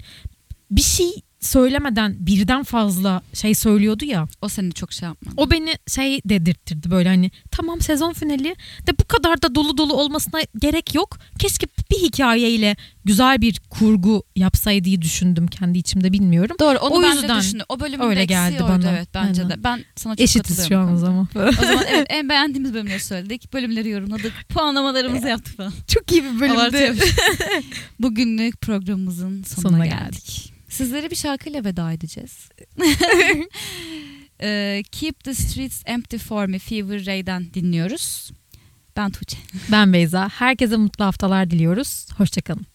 bir 0.72 0.82
şey 0.82 1.12
söylemeden 1.40 2.16
birden 2.20 2.64
fazla 2.64 3.22
şey 3.34 3.56
söylüyordu 3.56 4.06
ya. 4.06 4.28
o 4.42 4.50
seni 4.50 4.74
çok 4.74 4.94
şey 4.94 5.08
yapmadı. 5.08 5.34
O 5.38 5.52
beni 5.52 5.74
şey 5.88 6.22
dedirttirdi 6.26 6.92
böyle 6.92 7.10
hani 7.10 7.32
tamam 7.52 7.82
sezon 7.82 8.14
finali 8.14 8.56
de 8.88 8.98
bu 9.00 9.06
kadar 9.08 9.42
da 9.42 9.56
dolu 9.56 9.78
dolu 9.78 9.94
olmasına 9.94 10.40
gerek 10.60 10.96
yok. 10.96 11.18
Keşke 11.40 11.68
bir 11.92 11.98
hikayeyle 11.98 12.76
güzel 13.06 13.42
bir 13.42 13.60
kurgu 13.70 14.24
yapsaydı 14.36 14.86
diye 14.86 15.02
düşündüm 15.02 15.48
kendi 15.48 15.78
içimde 15.78 16.14
bilmiyorum. 16.14 16.56
Doğru 16.60 16.78
onu 16.78 16.96
O 16.96 17.04
ben 17.04 17.14
yüzden 17.14 17.36
de 17.38 17.42
düşündüm. 17.42 17.66
O 17.70 17.80
bölümün 17.80 18.06
öyle 18.06 18.26
geldi 18.26 18.64
bana. 18.64 18.92
Evet 18.92 19.10
bence 19.14 19.42
Aynen. 19.44 19.58
de. 19.58 19.64
Ben 19.64 19.84
sana 19.96 20.16
çok 20.16 20.24
Eşitiz 20.24 20.68
şu 20.68 20.78
an 20.78 20.94
o 20.94 20.98
zaman. 20.98 21.28
O 21.36 21.52
zaman 21.52 21.86
evet 21.90 22.08
en 22.10 22.30
beğendiğimiz 22.30 22.74
bölümleri 22.74 23.00
söyledik. 23.00 23.54
Bölümleri 23.54 23.90
yorumladık. 23.90 24.34
Puanlamalarımızı 24.50 25.28
yaptık 25.28 25.58
falan. 25.58 25.74
Çok 25.88 26.12
iyi 26.12 26.24
bir 26.24 26.40
bölümdü. 26.40 27.02
Bugünlük 28.00 28.62
programımızın 28.62 29.44
sonuna, 29.44 29.70
Sonuna 29.70 29.86
geldik. 29.86 30.54
Sizlere 30.70 31.10
bir 31.12 31.16
şarkıyla 31.16 31.64
veda 31.64 31.92
edeceğiz. 31.92 32.50
Ee, 34.42 34.84
Keep 34.92 35.24
the 35.24 35.34
Streets 35.34 35.84
Empty 35.86 36.18
for 36.18 36.46
Me 36.46 36.60
Fever 36.60 37.06
Ray'den 37.06 37.54
dinliyoruz. 37.54 38.32
Ben 39.00 39.10
Tuğçe. 39.12 39.38
Ben 39.72 39.94
Beyza. 39.94 40.30
Herkese 40.30 40.78
mutlu 40.78 41.06
haftalar 41.06 41.52
diliyoruz. 41.52 42.08
Hoşçakalın. 42.18 42.66